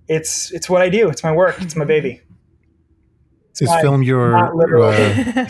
it's 0.07 0.51
it's 0.51 0.69
what 0.69 0.81
I 0.81 0.89
do. 0.89 1.09
It's 1.09 1.23
my 1.23 1.31
work. 1.31 1.61
It's 1.61 1.75
my 1.75 1.85
baby. 1.85 2.21
It's 3.51 3.61
is 3.61 3.69
my, 3.69 3.81
film 3.81 4.03
your 4.03 4.35
uh, 4.35 4.49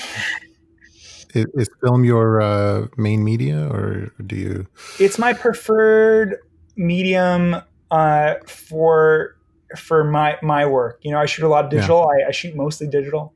is, 1.34 1.46
is 1.54 1.70
film 1.82 2.04
your 2.04 2.42
uh, 2.42 2.88
main 2.98 3.24
media, 3.24 3.68
or 3.68 4.12
do 4.26 4.36
you? 4.36 4.68
It's 5.00 5.18
my 5.18 5.34
preferred 5.34 6.38
medium 6.76 7.56
uh, 7.90 8.36
for 8.48 9.38
for 9.78 10.04
my 10.04 10.38
my 10.42 10.66
work. 10.66 11.00
You 11.04 11.12
know, 11.12 11.20
I 11.20 11.26
shoot 11.26 11.46
a 11.46 11.50
lot 11.50 11.66
of 11.66 11.72
digital. 11.72 12.00
Yeah. 12.00 12.26
I, 12.26 12.30
I, 12.30 12.32
shoot 12.32 12.56
mostly 12.56 12.88
digital, 12.88 13.34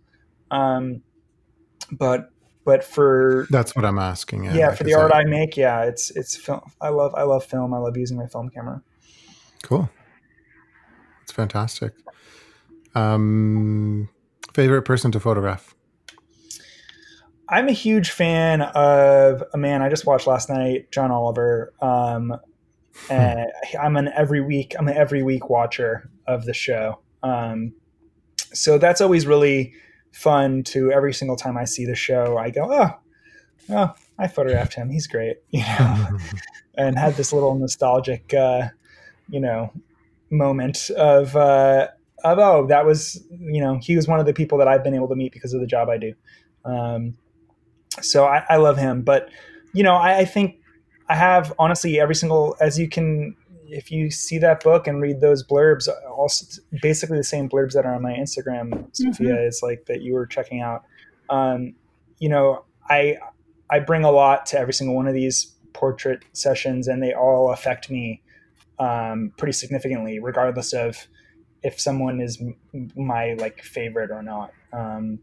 um, 0.52 1.02
but 1.92 2.32
but 2.66 2.84
for 2.84 3.48
that's 3.50 3.76
what 3.76 3.86
I'm 3.86 4.00
asking. 4.00 4.46
Yeah, 4.46 4.56
yeah 4.56 4.72
for 4.74 4.84
the 4.84 4.96
art 4.96 5.12
I, 5.12 5.22
I 5.22 5.24
make, 5.26 5.56
yeah, 5.56 5.84
it's 5.84 6.10
it's 6.12 6.36
film. 6.36 6.62
I 6.82 6.90
love 6.90 7.14
I 7.16 7.24
love 7.24 7.46
film. 7.46 7.74
I 7.74 7.78
love 7.78 7.98
using 7.98 8.18
my 8.18 8.28
film 8.28 8.50
camera. 8.50 8.82
Cool. 9.64 9.90
It's 11.24 11.32
fantastic. 11.32 11.94
Um, 12.94 14.10
favorite 14.54 14.84
person 14.84 15.12
to 15.12 15.20
photograph? 15.20 15.75
I'm 17.48 17.68
a 17.68 17.74
huge 17.74 18.12
fan 18.12 18.62
of 18.62 19.44
a 19.54 19.58
man 19.58 19.82
I 19.82 19.90
just 19.90 20.06
watched 20.06 20.28
last 20.28 20.50
night, 20.50 20.92
John 20.92 21.12
Oliver. 21.12 21.74
Um, 21.82 22.36
and 23.10 23.48
I'm 23.80 23.98
an 23.98 24.10
every 24.16 24.42
week 24.42 24.74
I'm 24.80 24.88
an 24.88 24.96
every 24.96 25.22
week 25.22 25.50
watcher 25.50 26.10
of 26.28 26.46
the 26.46 26.54
show. 26.54 27.00
Um, 27.24 27.74
so 28.54 28.78
that's 28.78 29.02
always 29.02 29.28
really 29.28 29.74
fun 30.16 30.64
to 30.64 30.92
every 30.92 31.14
single 31.14 31.36
time 31.36 31.58
I 31.58 31.66
see 31.66 31.86
the 31.86 31.96
show, 31.96 32.38
I 32.38 32.50
go, 32.50 32.72
oh, 32.72 32.90
oh, 33.70 33.94
I 34.18 34.28
photographed 34.28 34.74
him. 34.74 34.90
He's 34.90 35.08
great, 35.08 35.38
you 35.50 35.60
know, 35.60 36.18
and 36.78 36.98
had 36.98 37.16
this 37.16 37.34
little 37.34 37.56
nostalgic, 37.56 38.34
uh, 38.34 38.70
you 39.30 39.42
know, 39.42 39.74
moment 40.30 40.90
of, 40.92 41.36
uh, 41.36 41.90
of, 42.24 42.40
oh, 42.40 42.66
that 42.68 42.86
was, 42.86 43.24
you 43.30 43.62
know, 43.62 43.78
he 43.82 43.96
was 43.96 44.08
one 44.08 44.20
of 44.20 44.26
the 44.26 44.34
people 44.34 44.58
that 44.60 44.68
I've 44.68 44.84
been 44.84 44.96
able 44.96 45.10
to 45.10 45.16
meet 45.16 45.34
because 45.34 45.54
of 45.54 45.60
the 45.60 45.68
job 45.68 45.90
I 45.90 45.98
do. 45.98 46.14
Um, 46.64 47.18
so 48.02 48.26
I, 48.26 48.44
I 48.50 48.58
love 48.58 48.78
him, 48.78 49.02
but 49.02 49.30
you 49.74 49.84
know, 49.84 49.96
I, 49.96 50.20
I 50.20 50.26
think 50.26 50.58
I 51.10 51.16
have 51.16 51.54
honestly 51.60 52.00
every 52.00 52.16
single, 52.16 52.56
as 52.60 52.80
you 52.80 52.90
can 52.90 53.36
if 53.68 53.92
you 53.92 54.12
see 54.12 54.38
that 54.40 54.64
book 54.64 54.88
and 54.88 55.02
read 55.02 55.22
those 55.22 55.46
blurbs, 55.46 55.88
also 56.10 56.62
basically 56.82 57.18
the 57.18 57.24
same 57.24 57.50
blurbs 57.50 57.74
that 57.74 57.86
are 57.86 57.96
on 57.96 58.02
my 58.02 58.14
Instagram, 58.14 58.70
mm-hmm. 58.70 58.86
Sophia 58.94 59.42
is 59.42 59.62
like 59.64 59.86
that 59.86 60.02
you 60.02 60.14
were 60.14 60.26
checking 60.26 60.62
out. 60.62 60.84
Um, 61.30 61.74
you 62.20 62.30
know, 62.30 62.66
I 62.90 63.18
I 63.70 63.80
bring 63.80 64.04
a 64.04 64.12
lot 64.12 64.46
to 64.48 64.60
every 64.60 64.74
single 64.74 64.96
one 64.96 65.08
of 65.08 65.14
these 65.14 65.56
portrait 65.74 66.24
sessions, 66.34 66.88
and 66.88 67.02
they 67.02 67.14
all 67.14 67.52
affect 67.52 67.90
me 67.90 68.22
um, 68.80 69.34
pretty 69.38 69.54
significantly, 69.54 70.20
regardless 70.20 70.74
of 70.74 71.08
if 71.64 71.80
someone 71.80 72.22
is 72.22 72.40
m- 72.40 72.92
my 72.96 73.34
like 73.34 73.62
favorite 73.64 74.12
or 74.12 74.22
not. 74.22 74.52
Um, 74.72 75.20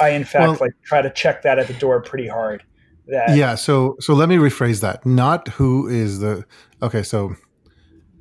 I 0.00 0.10
in 0.10 0.24
fact 0.24 0.42
well, 0.42 0.58
like 0.60 0.72
try 0.82 1.02
to 1.02 1.10
check 1.10 1.42
that 1.42 1.58
at 1.58 1.66
the 1.66 1.74
door 1.74 2.00
pretty 2.00 2.28
hard. 2.28 2.62
That 3.08 3.36
yeah. 3.36 3.54
So 3.54 3.96
so 4.00 4.14
let 4.14 4.28
me 4.28 4.36
rephrase 4.36 4.80
that. 4.80 5.04
Not 5.04 5.48
who 5.48 5.88
is 5.88 6.20
the 6.20 6.44
okay. 6.82 7.02
So 7.02 7.36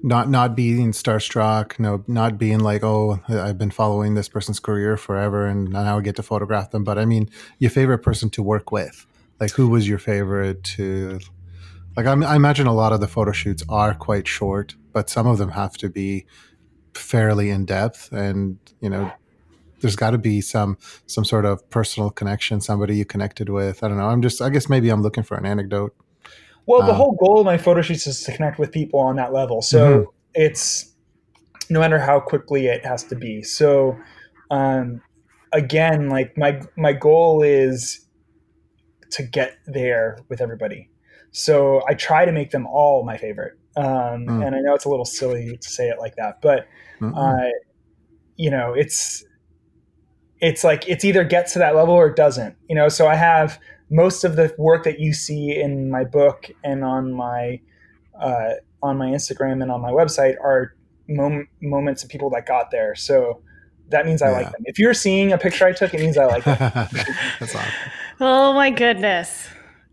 not 0.04 0.30
not 0.30 0.56
being 0.56 0.92
starstruck, 0.92 1.80
no, 1.80 2.04
not 2.08 2.38
being 2.38 2.60
like, 2.60 2.84
oh, 2.84 3.20
I've 3.30 3.58
been 3.58 3.72
following 3.72 4.16
this 4.16 4.28
person's 4.28 4.60
career 4.60 4.98
forever, 4.98 5.46
and 5.46 5.70
now 5.70 5.98
I 5.98 6.02
get 6.02 6.16
to 6.16 6.24
photograph 6.24 6.72
them. 6.72 6.84
But 6.84 6.98
I 6.98 7.06
mean, 7.06 7.30
your 7.60 7.72
favorite 7.72 8.00
person 8.00 8.30
to 8.32 8.44
work 8.44 8.72
with, 8.72 9.06
like, 9.40 9.52
who 9.52 9.70
was 9.70 9.88
your 9.88 10.00
favorite 10.00 10.64
to? 10.76 11.20
Like, 11.96 12.06
I, 12.06 12.14
I 12.14 12.36
imagine 12.36 12.68
a 12.68 12.74
lot 12.74 12.94
of 12.94 13.02
the 13.02 13.08
photo 13.08 13.32
shoots 13.32 13.64
are 13.68 13.94
quite 13.94 14.28
short, 14.28 14.76
but 14.94 15.10
some 15.10 15.28
of 15.28 15.38
them 15.38 15.50
have 15.50 15.78
to 15.78 15.90
be 15.90 16.26
fairly 16.94 17.50
in 17.50 17.66
depth, 17.66 18.12
and 18.12 18.58
you 18.80 18.90
know, 18.90 19.12
there's 19.82 19.96
got 19.96 20.12
to 20.12 20.18
be 20.18 20.42
some 20.42 20.78
some 21.08 21.26
sort 21.26 21.46
of 21.46 21.68
personal 21.70 22.10
connection, 22.10 22.62
somebody 22.62 22.98
you 22.98 23.06
connected 23.06 23.50
with. 23.50 23.84
I 23.84 23.88
don't 23.88 23.98
know. 23.98 24.08
I'm 24.08 24.22
just, 24.22 24.42
I 24.42 24.50
guess 24.50 24.70
maybe 24.70 24.90
I'm 24.90 25.02
looking 25.02 25.24
for 25.24 25.38
an 25.38 25.46
anecdote. 25.46 25.96
Well, 26.66 26.84
the 26.84 26.92
um, 26.92 26.98
whole 26.98 27.12
goal 27.14 27.40
of 27.40 27.46
my 27.46 27.58
photo 27.58 27.82
shoots 27.82 28.08
is 28.08 28.22
to 28.24 28.32
connect 28.32 28.60
with 28.60 28.72
people 28.72 29.00
on 29.00 29.16
that 29.16 29.34
level. 29.34 29.62
So 29.62 29.80
mm-hmm. 29.80 30.10
it's 30.36 30.94
no 31.70 31.80
matter 31.80 32.00
how 32.00 32.20
quickly 32.20 32.68
it 32.68 32.86
has 32.86 33.04
to 33.06 33.16
be. 33.16 33.42
So 33.42 33.98
um, 34.52 35.02
again, 35.52 36.10
like 36.10 36.38
my 36.38 36.62
my 36.78 36.94
goal 36.94 37.42
is 37.42 38.06
to 39.12 39.24
get 39.24 39.58
there 39.66 40.20
with 40.30 40.42
everybody. 40.42 40.90
So 41.32 41.82
I 41.88 41.94
try 41.94 42.26
to 42.26 42.32
make 42.32 42.52
them 42.52 42.68
all 42.68 43.04
my 43.04 43.18
favorite. 43.18 43.58
Um, 43.78 43.86
mm. 44.28 44.46
And 44.46 44.54
I 44.54 44.60
know 44.60 44.76
it's 44.76 44.84
a 44.84 44.90
little 44.90 45.06
silly 45.06 45.58
to 45.58 45.70
say 45.70 45.88
it 45.88 45.98
like 45.98 46.16
that, 46.18 46.42
but 46.42 46.68
uh, 47.02 47.48
you 48.36 48.50
know, 48.50 48.74
it's 48.74 49.24
it's 50.42 50.64
like 50.64 50.88
it's 50.88 51.06
either 51.06 51.24
gets 51.24 51.54
to 51.54 51.60
that 51.60 51.76
level 51.76 51.94
or 51.94 52.08
it 52.08 52.16
doesn't. 52.16 52.56
You 52.68 52.76
know, 52.76 52.90
so 52.90 53.08
I 53.08 53.16
have 53.16 53.60
most 53.90 54.24
of 54.24 54.36
the 54.36 54.54
work 54.58 54.84
that 54.84 55.00
you 55.00 55.14
see 55.14 55.56
in 55.56 55.90
my 55.90 56.04
book 56.04 56.50
and 56.64 56.84
on 56.84 57.14
my 57.14 57.60
uh, 58.20 58.54
on 58.82 58.98
my 58.98 59.08
Instagram 59.08 59.62
and 59.62 59.72
on 59.72 59.82
my 59.82 59.92
website 59.92 60.36
are 60.42 60.76
mom- 61.08 61.48
moments 61.62 62.04
of 62.04 62.10
people 62.10 62.30
that 62.32 62.46
got 62.46 62.72
there. 62.72 62.96
So 62.96 63.42
that 63.90 64.06
means 64.06 64.22
I 64.22 64.30
yeah. 64.32 64.38
like 64.38 64.52
them. 64.52 64.64
If 64.66 64.80
you're 64.80 64.94
seeing 64.94 65.32
a 65.32 65.38
picture 65.38 65.66
I 65.66 65.74
took, 65.74 65.94
it 65.94 66.00
means 66.00 66.18
I 66.18 66.26
like 66.26 66.44
them. 66.44 66.58
That's 67.40 67.56
awesome. 67.56 67.72
Oh 68.20 68.54
my 68.54 68.72
goodness. 68.72 69.48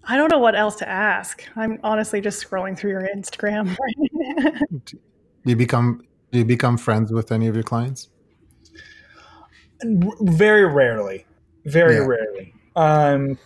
I 0.04 0.16
don't 0.16 0.30
know 0.30 0.38
what 0.38 0.54
else 0.54 0.76
to 0.76 0.88
ask. 0.88 1.44
I'm 1.56 1.78
honestly 1.82 2.20
just 2.20 2.42
scrolling 2.42 2.78
through 2.78 2.92
your 2.92 3.08
Instagram. 3.14 3.76
do 4.86 4.98
you 5.44 5.56
become 5.56 6.02
do 6.30 6.38
you 6.38 6.44
become 6.44 6.78
friends 6.78 7.12
with 7.12 7.32
any 7.32 7.46
of 7.46 7.54
your 7.54 7.64
clients? 7.64 8.08
Very 9.82 10.64
rarely. 10.64 11.26
Very 11.64 11.96
yeah. 11.96 12.06
rarely. 12.06 12.54
Um, 12.76 13.38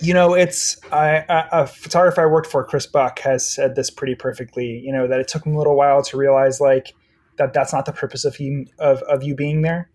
you 0.00 0.14
know, 0.14 0.34
it's 0.34 0.78
I, 0.92 1.24
a 1.28 1.66
photographer 1.66 2.22
I 2.22 2.26
worked 2.26 2.46
for, 2.46 2.64
Chris 2.64 2.86
Buck, 2.86 3.18
has 3.20 3.46
said 3.46 3.74
this 3.74 3.90
pretty 3.90 4.14
perfectly. 4.14 4.80
You 4.84 4.92
know 4.92 5.06
that 5.06 5.20
it 5.20 5.28
took 5.28 5.44
him 5.44 5.54
a 5.54 5.58
little 5.58 5.76
while 5.76 6.02
to 6.04 6.16
realize 6.16 6.60
like 6.60 6.94
that 7.36 7.52
that's 7.52 7.72
not 7.72 7.86
the 7.86 7.92
purpose 7.92 8.24
of 8.24 8.38
you 8.40 8.66
of, 8.78 9.02
of 9.02 9.22
you 9.22 9.34
being 9.34 9.62
there. 9.62 9.90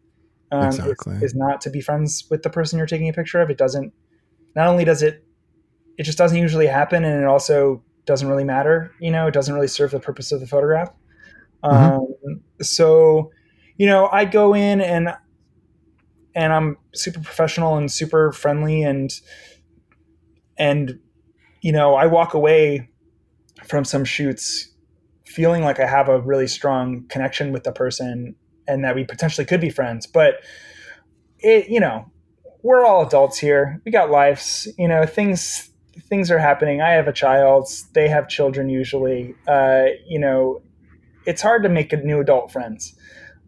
Um, 0.52 0.68
exactly, 0.68 1.18
is, 1.22 1.34
not 1.34 1.60
to 1.62 1.70
be 1.70 1.82
friends 1.82 2.26
with 2.30 2.44
the 2.44 2.50
person 2.50 2.78
you're 2.78 2.88
taking 2.88 3.10
a 3.10 3.14
picture 3.14 3.42
of. 3.42 3.50
It 3.50 3.58
doesn't. 3.58 3.94
Not 4.56 4.68
only 4.68 4.86
does 4.86 5.02
it, 5.02 5.26
it 5.98 6.04
just 6.04 6.18
doesn't 6.18 6.38
usually 6.38 6.68
happen, 6.68 7.04
and 7.04 7.22
it 7.22 7.26
also 7.26 7.84
doesn't 8.06 8.28
really 8.28 8.44
matter. 8.44 8.92
You 9.00 9.12
know, 9.12 9.28
it 9.28 9.34
doesn't 9.34 9.54
really 9.54 9.68
serve 9.68 9.92
the 9.92 10.00
purpose 10.00 10.32
of 10.32 10.40
the 10.40 10.48
photograph. 10.48 10.92
Mm-hmm. 11.64 12.30
Um, 12.30 12.42
so, 12.62 13.32
you 13.78 13.88
know, 13.88 14.08
I 14.12 14.26
go 14.26 14.54
in 14.54 14.82
and 14.82 15.10
and 16.36 16.54
I'm 16.54 16.78
super 16.94 17.20
professional 17.20 17.78
and 17.78 17.92
super 17.92 18.32
friendly 18.32 18.84
and 18.84 19.12
and 20.58 21.00
you 21.62 21.72
know 21.72 21.96
i 21.96 22.06
walk 22.06 22.34
away 22.34 22.90
from 23.66 23.84
some 23.84 24.06
shoots 24.06 24.70
feeling 25.26 25.64
like 25.64 25.80
i 25.82 25.86
have 25.86 26.08
a 26.08 26.22
really 26.22 26.48
strong 26.48 27.06
connection 27.10 27.52
with 27.52 27.64
the 27.64 27.72
person 27.74 28.36
and 28.68 28.84
that 28.84 28.96
we 28.96 29.04
potentially 29.04 29.46
could 29.46 29.62
be 29.62 29.70
friends. 29.70 30.08
But 30.08 30.36
it 31.40 31.70
you 31.70 31.80
know 31.80 32.12
we're 32.64 32.86
all 32.86 33.06
adults 33.06 33.38
here. 33.38 33.82
We 33.86 33.92
got 33.92 34.10
lives 34.10 34.68
you 34.78 34.88
know 34.88 35.06
things 35.06 35.70
things 36.10 36.32
are 36.32 36.40
happening. 36.40 36.82
I 36.82 36.92
have 36.92 37.08
a 37.08 37.14
child. 37.14 37.70
They 37.94 38.08
have 38.08 38.28
children 38.28 38.70
usually. 38.70 39.36
Uh, 39.48 39.86
you 40.08 40.20
know 40.20 40.62
it's 41.26 41.42
hard 41.42 41.64
to 41.64 41.70
make 41.70 41.92
new 42.04 42.20
adult 42.20 42.52
friends. 42.52 42.96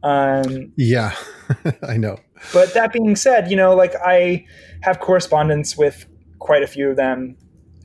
Um, 0.03 0.73
yeah 0.77 1.15
i 1.87 1.97
know 1.97 2.19
but 2.53 2.73
that 2.73 2.91
being 2.93 3.15
said 3.15 3.49
you 3.49 3.55
know 3.55 3.75
like 3.75 3.93
i 4.05 4.45
have 4.81 4.99
correspondence 4.99 5.77
with 5.77 6.05
quite 6.39 6.63
a 6.63 6.67
few 6.67 6.89
of 6.89 6.95
them 6.95 7.35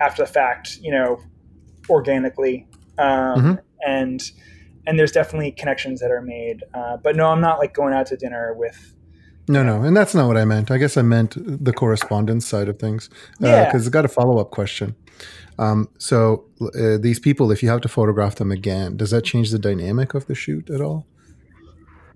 after 0.02 0.22
the 0.22 0.30
fact, 0.30 0.78
you 0.82 0.90
know, 0.90 1.20
organically. 1.88 2.66
Um, 2.98 3.08
mm-hmm. 3.08 3.54
And 3.86 4.22
and 4.86 4.98
there's 4.98 5.12
definitely 5.12 5.52
connections 5.52 6.00
that 6.00 6.10
are 6.10 6.22
made. 6.22 6.64
Uh, 6.74 6.96
but 6.96 7.16
no, 7.16 7.28
I'm 7.28 7.40
not 7.40 7.58
like 7.58 7.72
going 7.72 7.94
out 7.94 8.06
to 8.06 8.16
dinner 8.16 8.54
with. 8.54 8.94
No, 9.48 9.62
no, 9.62 9.82
and 9.82 9.96
that's 9.96 10.14
not 10.14 10.28
what 10.28 10.36
I 10.36 10.44
meant. 10.44 10.70
I 10.70 10.78
guess 10.78 10.96
I 10.96 11.02
meant 11.02 11.34
the 11.36 11.72
correspondence 11.72 12.46
side 12.46 12.68
of 12.68 12.78
things. 12.78 13.10
Uh, 13.42 13.48
yeah. 13.48 13.64
Because 13.64 13.82
it's 13.82 13.92
got 13.92 14.04
a 14.04 14.08
follow 14.08 14.38
up 14.38 14.50
question. 14.50 14.94
Um, 15.58 15.88
so 15.98 16.44
uh, 16.60 16.96
these 16.98 17.18
people, 17.18 17.50
if 17.50 17.62
you 17.62 17.68
have 17.68 17.80
to 17.82 17.88
photograph 17.88 18.36
them 18.36 18.52
again, 18.52 18.96
does 18.96 19.10
that 19.10 19.22
change 19.22 19.50
the 19.50 19.58
dynamic 19.58 20.14
of 20.14 20.26
the 20.26 20.34
shoot 20.34 20.70
at 20.70 20.80
all? 20.80 21.06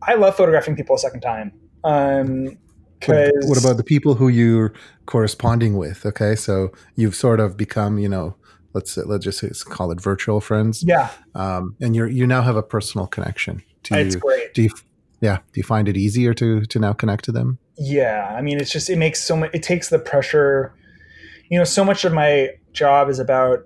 I 0.03 0.14
love 0.14 0.37
photographing 0.37 0.76
people 0.76 0.95
a 0.95 0.99
second 0.99 1.20
time. 1.20 1.53
Um, 1.87 2.59
what, 3.07 3.30
what 3.43 3.59
about 3.59 3.76
the 3.76 3.84
people 3.84 4.14
who 4.14 4.28
you're 4.28 4.72
corresponding 5.07 5.76
with? 5.76 6.05
Okay, 6.05 6.34
so 6.34 6.72
you've 6.97 7.14
sort 7.14 7.41
of 7.41 7.57
become, 7.57 7.99
you 7.99 8.09
know, 8.09 8.34
let's 8.72 8.97
let's 8.97 9.24
just 9.24 9.66
call 9.66 9.91
it 9.91 10.01
virtual 10.01 10.41
friends. 10.41 10.82
Yeah. 10.82 11.11
Um, 11.34 11.76
and 11.80 11.95
you're 11.95 12.09
you 12.09 12.26
now 12.26 12.43
have 12.43 12.57
a 12.57 12.62
personal 12.62 13.07
connection. 13.07 13.62
To, 13.84 13.99
it's 13.99 14.16
great. 14.16 14.55
Do 14.55 14.62
you, 14.62 14.70
yeah. 15.20 15.37
Do 15.37 15.61
you 15.61 15.62
find 15.62 15.89
it 15.89 15.97
easier 15.97 16.34
to 16.34 16.62
to 16.66 16.78
now 16.78 16.93
connect 16.93 17.24
to 17.26 17.32
them? 17.32 17.59
Yeah. 17.78 18.34
I 18.37 18.43
mean, 18.43 18.59
it's 18.61 18.72
just 18.72 18.91
it 18.91 18.99
makes 18.99 19.22
so 19.22 19.37
much. 19.37 19.51
It 19.55 19.62
takes 19.62 19.89
the 19.89 19.99
pressure. 19.99 20.74
You 21.49 21.59
know, 21.59 21.64
so 21.64 21.84
much 21.84 22.05
of 22.05 22.12
my 22.12 22.51
job 22.72 23.09
is 23.09 23.18
about 23.18 23.64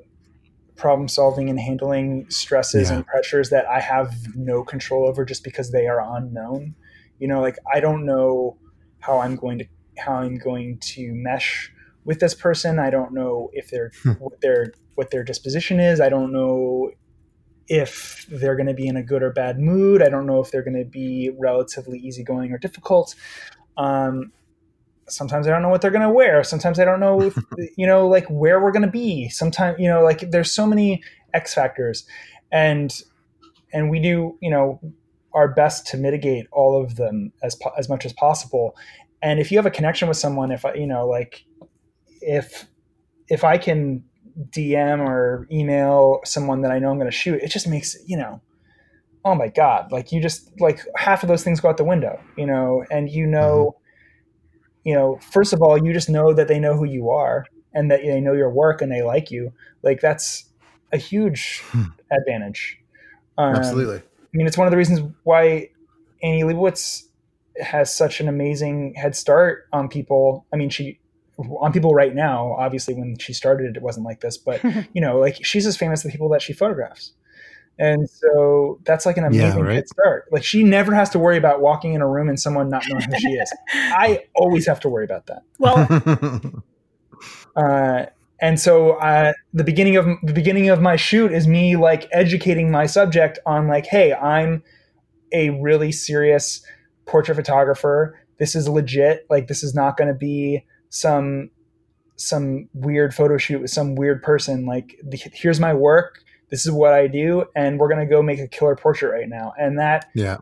problem 0.77 1.09
solving 1.09 1.51
and 1.51 1.59
handling 1.61 2.29
stresses 2.31 2.89
yeah. 2.89 2.97
and 2.97 3.07
pressures 3.07 3.51
that 3.51 3.67
I 3.67 3.81
have 3.81 4.15
no 4.35 4.63
control 4.63 5.07
over 5.07 5.25
just 5.25 5.45
because 5.45 5.73
they 5.73 5.87
are 5.87 6.01
unknown. 6.17 6.75
You 7.21 7.29
know, 7.29 7.41
like 7.41 7.57
I 7.73 7.81
don't 7.81 8.05
know 8.05 8.59
how 8.99 9.19
I'm 9.19 9.37
going 9.37 9.59
to 9.61 9.67
how 9.99 10.15
I'm 10.15 10.39
going 10.39 10.79
to 10.79 11.13
mesh 11.13 11.73
with 12.05 12.21
this 12.21 12.35
person. 12.35 12.79
I 12.79 12.91
don't 12.91 13.13
know 13.13 13.51
if 13.53 13.71
they're 13.71 13.93
hmm. 14.03 14.13
what 14.13 14.41
their 14.41 14.73
what 14.95 15.11
their 15.11 15.23
disposition 15.23 15.79
is. 15.79 16.01
I 16.01 16.09
don't 16.09 16.33
know 16.33 16.91
if 17.69 18.27
they're 18.29 18.57
going 18.57 18.67
to 18.67 18.75
be 18.75 18.89
in 18.89 18.97
a 18.97 19.03
good 19.03 19.23
or 19.23 19.31
bad 19.31 19.61
mood. 19.61 20.03
I 20.03 20.09
don't 20.09 20.27
know 20.27 20.41
if 20.41 20.51
they're 20.51 20.65
going 20.65 20.79
to 20.79 20.85
be 20.85 21.31
relatively 21.39 21.99
easygoing 22.01 22.51
or 22.51 22.59
difficult. 22.59 23.15
Um, 23.77 24.33
sometimes 25.09 25.47
I 25.47 25.51
don't 25.51 25.63
know 25.63 25.69
what 25.69 25.81
they're 25.81 25.91
going 25.91 26.03
to 26.03 26.11
wear. 26.11 26.43
Sometimes 26.43 26.81
I 26.81 26.85
don't 26.85 27.01
know, 27.01 27.23
if, 27.23 27.39
you 27.77 27.87
know, 27.87 28.09
like 28.09 28.27
where 28.27 28.61
we're 28.61 28.73
going 28.73 28.85
to 28.85 28.91
be. 28.91 29.29
Sometimes, 29.29 29.79
you 29.79 29.89
know, 29.89 30.03
like 30.03 30.31
there's 30.31 30.51
so 30.51 30.67
many 30.67 31.03
X 31.33 31.55
factors, 31.55 32.07
and 32.51 32.93
and 33.73 33.89
we 33.89 34.01
do, 34.01 34.37
you 34.41 34.51
know, 34.51 34.81
our 35.35 35.49
best 35.49 35.87
to 35.89 35.97
mitigate 35.97 36.47
all 36.53 36.83
of 36.83 36.97
them 36.97 37.33
as 37.43 37.55
po- 37.55 37.73
as 37.79 37.89
much 37.89 38.05
as 38.05 38.13
possible. 38.13 38.77
And 39.23 39.39
if 39.39 39.51
you 39.51 39.59
have 39.59 39.67
a 39.67 39.71
connection 39.71 40.09
with 40.09 40.17
someone, 40.17 40.51
if 40.51 40.65
I, 40.65 40.75
you 40.75 40.87
know, 40.87 41.07
like 41.07 41.45
if 42.21 42.67
if 43.29 43.45
I 43.45 43.59
can 43.59 44.05
DM 44.51 45.01
or 45.01 45.47
email 45.51 46.21
someone 46.25 46.63
that 46.63 46.73
I 46.73 46.79
know 46.79 46.91
I'm 46.91 46.99
going 46.99 47.11
to 47.11 47.17
shoot, 47.17 47.43
it 47.43 47.49
just 47.51 47.69
makes 47.69 47.97
you 48.07 48.17
know, 48.17 48.41
oh 49.25 49.35
my 49.35 49.49
god, 49.49 49.93
like 49.93 50.13
you 50.13 50.21
just 50.21 50.51
like 50.61 50.81
half 50.97 51.23
of 51.23 51.29
those 51.29 51.45
things 51.45 51.61
go 51.61 51.69
out 51.69 51.77
the 51.77 51.85
window, 51.85 52.21
you 52.37 52.47
know, 52.47 52.85
and 52.91 53.11
you 53.11 53.27
know, 53.27 53.77
mm-hmm. 53.77 54.89
you 54.89 54.95
know, 54.95 55.19
first 55.31 55.53
of 55.53 55.63
all, 55.63 55.79
you 55.79 55.93
just 55.93 56.09
know 56.09 56.33
that 56.33 56.49
they 56.49 56.59
know 56.59 56.77
who 56.77 56.85
you 56.85 57.11
are 57.11 57.47
and 57.73 57.91
that 57.91 58.01
they 58.03 58.21
know 58.21 58.33
your 58.33 58.51
work 58.51 58.83
and 58.83 58.91
they 58.91 59.03
like 59.03 59.31
you. 59.31 59.53
Like 59.83 60.01
that's 60.01 60.47
a 60.93 60.97
huge 60.97 61.63
hmm. 61.67 61.85
advantage. 62.11 62.79
Um, 63.39 63.55
Absolutely. 63.55 64.03
I 64.33 64.37
mean, 64.37 64.47
it's 64.47 64.57
one 64.57 64.67
of 64.67 64.71
the 64.71 64.77
reasons 64.77 65.01
why 65.25 65.71
Annie 66.23 66.43
Leibovitz 66.43 67.05
has 67.61 67.95
such 67.95 68.21
an 68.21 68.29
amazing 68.29 68.95
head 68.95 69.17
start 69.17 69.67
on 69.73 69.89
people. 69.89 70.47
I 70.53 70.57
mean, 70.57 70.71
she 70.71 70.99
on 71.61 71.73
people 71.73 71.95
right 71.95 72.15
now. 72.15 72.55
Obviously, 72.59 72.95
when 72.95 73.17
she 73.19 73.33
started, 73.33 73.77
it 73.77 73.83
wasn't 73.83 74.07
like 74.07 74.21
this, 74.21 74.37
but 74.37 74.63
you 74.95 75.01
know, 75.01 75.19
like 75.19 75.45
she's 75.45 75.67
as 75.67 75.77
famous 75.77 76.01
as 76.01 76.05
the 76.05 76.11
people 76.11 76.29
that 76.31 76.43
she 76.43 76.53
photographs. 76.53 77.13
And 77.79 78.11
so 78.11 78.79
that's 78.85 79.07
like 79.07 79.17
an 79.17 79.25
amazing 79.25 79.61
yeah, 79.61 79.65
right? 79.65 79.75
head 79.77 79.89
start. 79.89 80.27
Like 80.31 80.45
she 80.45 80.63
never 80.63 80.95
has 80.95 81.09
to 81.11 81.19
worry 81.19 81.39
about 81.39 81.63
walking 81.63 81.95
in 81.95 82.03
a 82.03 82.09
room 82.09 82.29
and 82.29 82.39
someone 82.39 82.69
not 82.69 82.85
knowing 82.87 83.05
who 83.05 83.19
she 83.19 83.29
is. 83.29 83.51
I 83.73 84.25
always 84.35 84.67
have 84.67 84.81
to 84.81 84.91
worry 84.91 85.07
about 85.07 85.27
that. 85.27 85.43
Well, 85.59 86.63
uh, 87.57 88.07
and 88.41 88.59
so 88.59 88.93
uh, 88.93 89.33
the 89.53 89.65
beginning 89.65 89.97
of 89.97 90.07
the 90.23 90.33
beginning 90.33 90.69
of 90.69 90.81
my 90.81 90.97
shoot 90.97 91.33
is 91.33 91.47
me 91.47 91.77
like 91.77 92.09
educating 92.13 92.71
my 92.71 92.87
subject 92.87 93.39
on 93.47 93.69
like 93.69 93.87
hey 93.87 94.13
i'm 94.15 94.63
a 95.33 95.51
really 95.51 95.93
serious 95.93 96.63
portrait 97.07 97.35
photographer. 97.35 98.19
This 98.39 98.55
is 98.55 98.69
legit. 98.69 99.27
Like 99.29 99.49
this 99.49 99.63
is 99.63 99.75
not 99.75 99.97
going 99.97 100.09
to 100.09 100.15
be 100.15 100.65
some 100.89 101.51
some 102.17 102.69
weird 102.75 103.15
photo 103.15 103.39
shoot 103.39 103.61
with 103.61 103.71
some 103.71 103.95
weird 103.95 104.23
person. 104.23 104.67
Like 104.67 104.99
here's 105.33 105.61
my 105.61 105.75
work. 105.75 106.23
This 106.51 106.67
is 106.67 106.73
what 106.73 106.93
i 106.93 107.07
do 107.07 107.45
and 107.55 107.79
we're 107.79 107.89
going 107.89 108.01
to 108.01 108.13
go 108.13 108.23
make 108.23 108.41
a 108.41 108.49
killer 108.49 108.75
portrait 108.75 109.13
right 109.13 109.29
now. 109.29 109.53
And 109.59 109.79
that 109.79 110.07
yeah. 110.15 110.39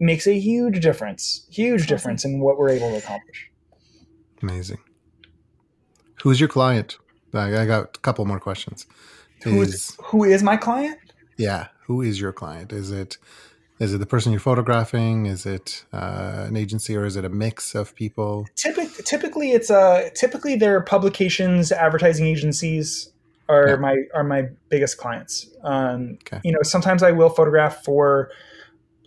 makes 0.00 0.26
a 0.26 0.38
huge 0.38 0.80
difference 0.80 1.46
huge 1.50 1.86
difference 1.86 2.24
in 2.24 2.40
what 2.40 2.58
we're 2.58 2.70
able 2.70 2.90
to 2.90 2.96
accomplish. 2.96 3.48
Amazing. 4.42 4.78
Who's 6.22 6.40
your 6.40 6.48
client 6.48 6.98
I, 7.34 7.66
got 7.66 7.96
a 7.96 8.00
couple 8.00 8.24
more 8.24 8.40
questions. 8.40 8.86
Who 9.42 9.60
is, 9.62 9.74
is 9.74 9.96
who 10.04 10.24
is 10.24 10.42
my 10.42 10.56
client? 10.56 10.98
Yeah, 11.36 11.68
who 11.86 12.02
is 12.02 12.20
your 12.20 12.32
client? 12.32 12.72
Is 12.72 12.90
it 12.90 13.18
is 13.78 13.92
it 13.92 13.98
the 13.98 14.06
person 14.06 14.30
you're 14.30 14.40
photographing? 14.40 15.26
Is 15.26 15.44
it 15.44 15.84
uh, 15.92 16.44
an 16.46 16.56
agency 16.56 16.96
or 16.96 17.04
is 17.04 17.16
it 17.16 17.24
a 17.24 17.28
mix 17.28 17.74
of 17.74 17.94
people? 17.96 18.46
Typically, 18.54 19.02
typically 19.04 19.50
it's 19.50 19.70
a 19.70 19.76
uh, 19.76 20.10
typically 20.14 20.56
their 20.56 20.80
publications, 20.80 21.72
advertising 21.72 22.26
agencies 22.26 23.12
are 23.48 23.70
yeah. 23.70 23.76
my 23.76 23.96
are 24.14 24.24
my 24.24 24.48
biggest 24.68 24.98
clients. 24.98 25.48
Um, 25.64 26.18
okay. 26.22 26.40
You 26.44 26.52
know, 26.52 26.62
sometimes 26.62 27.02
I 27.02 27.10
will 27.12 27.28
photograph 27.28 27.82
for 27.84 28.30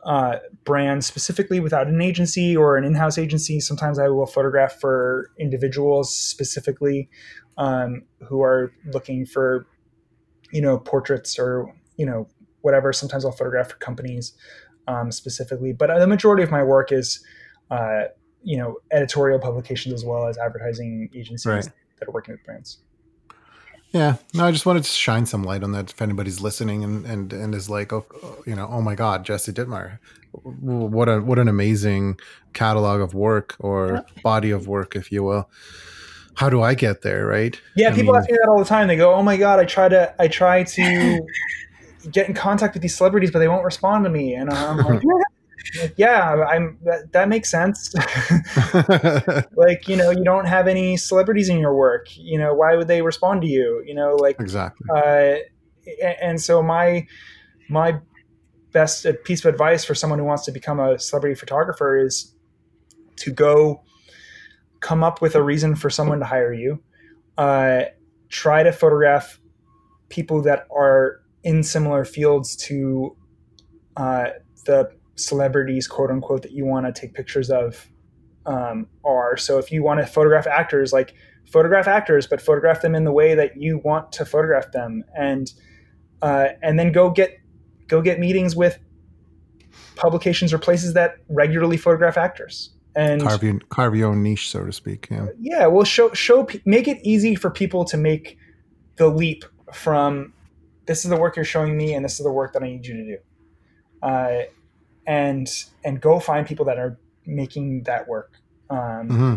uh, 0.03 0.37
brands 0.65 1.05
specifically 1.05 1.59
without 1.59 1.87
an 1.87 2.01
agency 2.01 2.55
or 2.55 2.77
an 2.77 2.83
in-house 2.83 3.17
agency. 3.17 3.59
Sometimes 3.59 3.97
I 3.97 4.09
will 4.09 4.27
photograph 4.27 4.79
for 4.79 5.31
individuals 5.39 6.15
specifically 6.15 7.09
um, 7.57 8.03
who 8.27 8.41
are 8.41 8.71
looking 8.93 9.25
for, 9.25 9.67
you 10.51 10.61
know, 10.61 10.77
portraits 10.77 11.39
or 11.39 11.73
you 11.97 12.05
know 12.05 12.27
whatever. 12.61 12.91
Sometimes 12.91 13.25
I'll 13.25 13.31
photograph 13.31 13.69
for 13.69 13.77
companies 13.77 14.33
um, 14.87 15.11
specifically, 15.11 15.73
but 15.73 15.87
the 15.99 16.07
majority 16.07 16.43
of 16.43 16.51
my 16.51 16.63
work 16.63 16.91
is, 16.91 17.23
uh, 17.71 18.05
you 18.43 18.57
know, 18.57 18.77
editorial 18.91 19.39
publications 19.39 19.93
as 19.93 20.03
well 20.03 20.27
as 20.27 20.37
advertising 20.37 21.09
agencies 21.15 21.45
right. 21.45 21.69
that 21.99 22.07
are 22.07 22.11
working 22.11 22.33
with 22.33 22.43
brands. 22.43 22.79
Yeah, 23.91 24.17
no, 24.33 24.45
I 24.45 24.51
just 24.51 24.65
wanted 24.65 24.83
to 24.83 24.89
shine 24.89 25.25
some 25.25 25.43
light 25.43 25.63
on 25.63 25.71
that 25.71 25.91
if 25.91 26.01
anybody's 26.01 26.41
listening 26.41 26.83
and 26.83 27.05
and 27.05 27.31
and 27.31 27.55
is 27.55 27.69
like, 27.69 27.93
oh, 27.93 28.05
you 28.45 28.55
know, 28.55 28.67
oh 28.69 28.81
my 28.81 28.93
God, 28.93 29.23
Jesse 29.23 29.53
Dittmar, 29.53 29.99
what 30.33 31.07
a 31.07 31.21
what 31.21 31.39
an 31.39 31.47
amazing 31.47 32.19
catalog 32.53 32.99
of 32.99 33.13
work 33.13 33.55
or 33.59 34.05
body 34.21 34.51
of 34.51 34.67
work, 34.67 34.95
if 34.97 35.11
you 35.13 35.23
will 35.23 35.49
how 36.35 36.49
do 36.49 36.61
I 36.61 36.73
get 36.73 37.01
there? 37.01 37.25
Right? 37.25 37.59
Yeah, 37.75 37.89
I 37.89 37.91
people 37.91 38.13
mean, 38.13 38.21
ask 38.21 38.29
me 38.29 38.37
that 38.41 38.49
all 38.49 38.59
the 38.59 38.65
time. 38.65 38.87
They 38.87 38.97
go, 38.97 39.13
"Oh 39.13 39.23
my 39.23 39.37
god, 39.37 39.59
I 39.59 39.65
try 39.65 39.89
to, 39.89 40.13
I 40.19 40.27
try 40.27 40.63
to 40.63 41.21
get 42.11 42.27
in 42.27 42.33
contact 42.33 42.73
with 42.73 42.81
these 42.81 42.95
celebrities, 42.95 43.31
but 43.31 43.39
they 43.39 43.47
won't 43.47 43.63
respond 43.63 44.03
to 44.05 44.09
me." 44.09 44.33
And 44.35 44.49
I'm 44.49 44.77
like, 44.77 45.01
"Yeah, 45.95 46.45
I'm. 46.49 46.77
That, 46.83 47.11
that 47.13 47.29
makes 47.29 47.49
sense. 47.49 47.93
like, 49.55 49.87
you 49.87 49.95
know, 49.95 50.11
you 50.11 50.23
don't 50.23 50.45
have 50.45 50.67
any 50.67 50.97
celebrities 50.97 51.49
in 51.49 51.59
your 51.59 51.75
work. 51.75 52.07
You 52.17 52.37
know, 52.37 52.53
why 52.53 52.75
would 52.75 52.87
they 52.87 53.01
respond 53.01 53.41
to 53.43 53.47
you? 53.47 53.83
You 53.85 53.95
know, 53.95 54.15
like 54.15 54.39
exactly. 54.39 54.87
Uh, 54.93 55.35
and 56.21 56.41
so 56.41 56.61
my 56.61 57.07
my 57.69 57.99
best 58.71 59.05
piece 59.23 59.45
of 59.45 59.53
advice 59.53 59.85
for 59.85 59.95
someone 59.95 60.19
who 60.19 60.25
wants 60.25 60.43
to 60.43 60.51
become 60.51 60.81
a 60.81 60.99
celebrity 60.99 61.35
photographer 61.35 61.97
is 61.97 62.35
to 63.15 63.31
go 63.31 63.81
come 64.85 65.03
up 65.03 65.19
with 65.19 65.33
a 65.33 65.41
reason 65.41 65.75
for 65.75 65.89
someone 65.89 66.19
to 66.19 66.25
hire 66.25 66.53
you. 66.53 66.79
Uh, 67.39 67.85
try 68.29 68.61
to 68.61 68.71
photograph 68.71 69.39
people 70.09 70.43
that 70.43 70.67
are 70.69 71.21
in 71.43 71.63
similar 71.63 72.05
fields 72.05 72.55
to 72.55 73.17
uh, 73.97 74.27
the 74.67 74.91
celebrities, 75.15 75.87
quote 75.87 76.11
unquote, 76.11 76.43
that 76.43 76.51
you 76.51 76.65
want 76.65 76.85
to 76.85 76.91
take 76.91 77.15
pictures 77.15 77.49
of 77.49 77.89
um, 78.45 78.85
are. 79.03 79.35
So 79.37 79.57
if 79.57 79.71
you 79.71 79.81
want 79.81 80.01
to 80.01 80.05
photograph 80.05 80.45
actors, 80.45 80.93
like 80.93 81.15
photograph 81.51 81.87
actors, 81.87 82.27
but 82.27 82.39
photograph 82.39 82.83
them 82.83 82.93
in 82.93 83.05
the 83.05 83.11
way 83.11 83.33
that 83.33 83.57
you 83.57 83.81
want 83.83 84.11
to 84.11 84.23
photograph 84.23 84.71
them, 84.71 85.03
and 85.17 85.51
uh, 86.21 86.49
and 86.61 86.77
then 86.77 86.91
go 86.91 87.09
get 87.09 87.39
go 87.87 88.03
get 88.03 88.19
meetings 88.19 88.55
with 88.55 88.77
publications 89.95 90.53
or 90.53 90.59
places 90.59 90.93
that 90.93 91.15
regularly 91.27 91.77
photograph 91.77 92.17
actors 92.17 92.74
and 92.95 93.21
carve 93.21 93.43
your, 93.43 93.59
carve 93.69 93.95
your 93.95 94.09
own 94.09 94.23
niche, 94.23 94.49
so 94.49 94.65
to 94.65 94.71
speak. 94.71 95.07
Yeah. 95.11 95.27
Yeah. 95.39 95.67
Well, 95.67 95.83
show 95.83 96.13
show 96.13 96.47
make 96.65 96.87
it 96.87 96.99
easy 97.03 97.35
for 97.35 97.49
people 97.49 97.85
to 97.85 97.97
make 97.97 98.37
the 98.97 99.07
leap 99.07 99.43
from 99.73 100.33
this 100.85 101.03
is 101.03 101.09
the 101.09 101.17
work 101.17 101.35
you're 101.35 101.45
showing 101.45 101.75
me, 101.75 101.93
and 101.93 102.05
this 102.05 102.19
is 102.19 102.25
the 102.25 102.31
work 102.31 102.53
that 102.53 102.63
I 102.63 102.67
need 102.67 102.85
you 102.85 102.93
to 102.95 103.03
do, 103.03 103.17
uh, 104.01 104.43
and 105.05 105.47
and 105.83 105.99
go 105.99 106.19
find 106.19 106.47
people 106.47 106.65
that 106.65 106.77
are 106.77 106.99
making 107.25 107.83
that 107.83 108.07
work. 108.07 108.33
Um, 108.69 108.77
mm-hmm. 108.79 109.35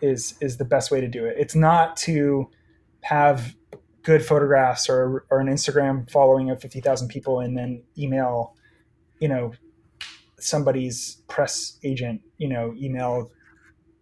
Is 0.00 0.34
is 0.40 0.58
the 0.58 0.64
best 0.64 0.90
way 0.90 1.00
to 1.00 1.08
do 1.08 1.24
it. 1.24 1.36
It's 1.38 1.54
not 1.54 1.96
to 1.98 2.50
have 3.02 3.54
good 4.02 4.24
photographs 4.24 4.88
or 4.88 5.26
or 5.30 5.40
an 5.40 5.48
Instagram 5.48 6.10
following 6.10 6.50
of 6.50 6.60
fifty 6.60 6.80
thousand 6.80 7.08
people 7.08 7.40
and 7.40 7.56
then 7.56 7.82
email, 7.96 8.54
you 9.18 9.28
know, 9.28 9.52
somebody's 10.38 11.22
press 11.28 11.78
agent, 11.84 12.20
you 12.38 12.48
know, 12.48 12.74
email 12.76 13.30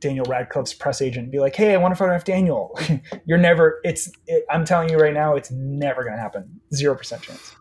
Daniel 0.01 0.27
Radcliffe's 0.27 0.75
press 0.75 1.01
agent 1.01 1.25
and 1.25 1.33
be 1.33 1.39
like, 1.39 1.57
"Hey, 1.57 1.75
I 1.75 1.79
want 1.79 1.93
to 1.93 1.97
photograph 1.97 2.25
Daniel." 2.25 2.79
You're 3.27 3.39
never. 3.39 3.81
It's. 3.85 4.11
It, 4.27 4.45
I'm 4.51 4.65
telling 4.65 4.89
you 4.89 4.99
right 4.99 5.15
now, 5.15 5.35
it's 5.35 5.51
never 5.51 6.03
going 6.03 6.15
to 6.15 6.21
happen. 6.21 6.61
Zero 6.75 6.95
percent 6.95 7.23
chance. 7.23 7.55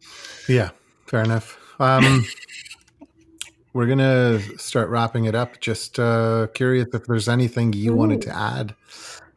Yeah, 0.47 0.71
fair 1.07 1.23
enough. 1.23 1.57
Um, 1.79 2.25
we're 3.73 3.87
gonna 3.87 4.39
start 4.57 4.89
wrapping 4.89 5.25
it 5.25 5.35
up. 5.35 5.59
Just 5.59 5.99
uh, 5.99 6.47
curious 6.53 6.87
if 6.93 7.05
there's 7.05 7.29
anything 7.29 7.73
you 7.73 7.93
Ooh. 7.93 7.97
wanted 7.97 8.21
to 8.23 8.35
add, 8.35 8.75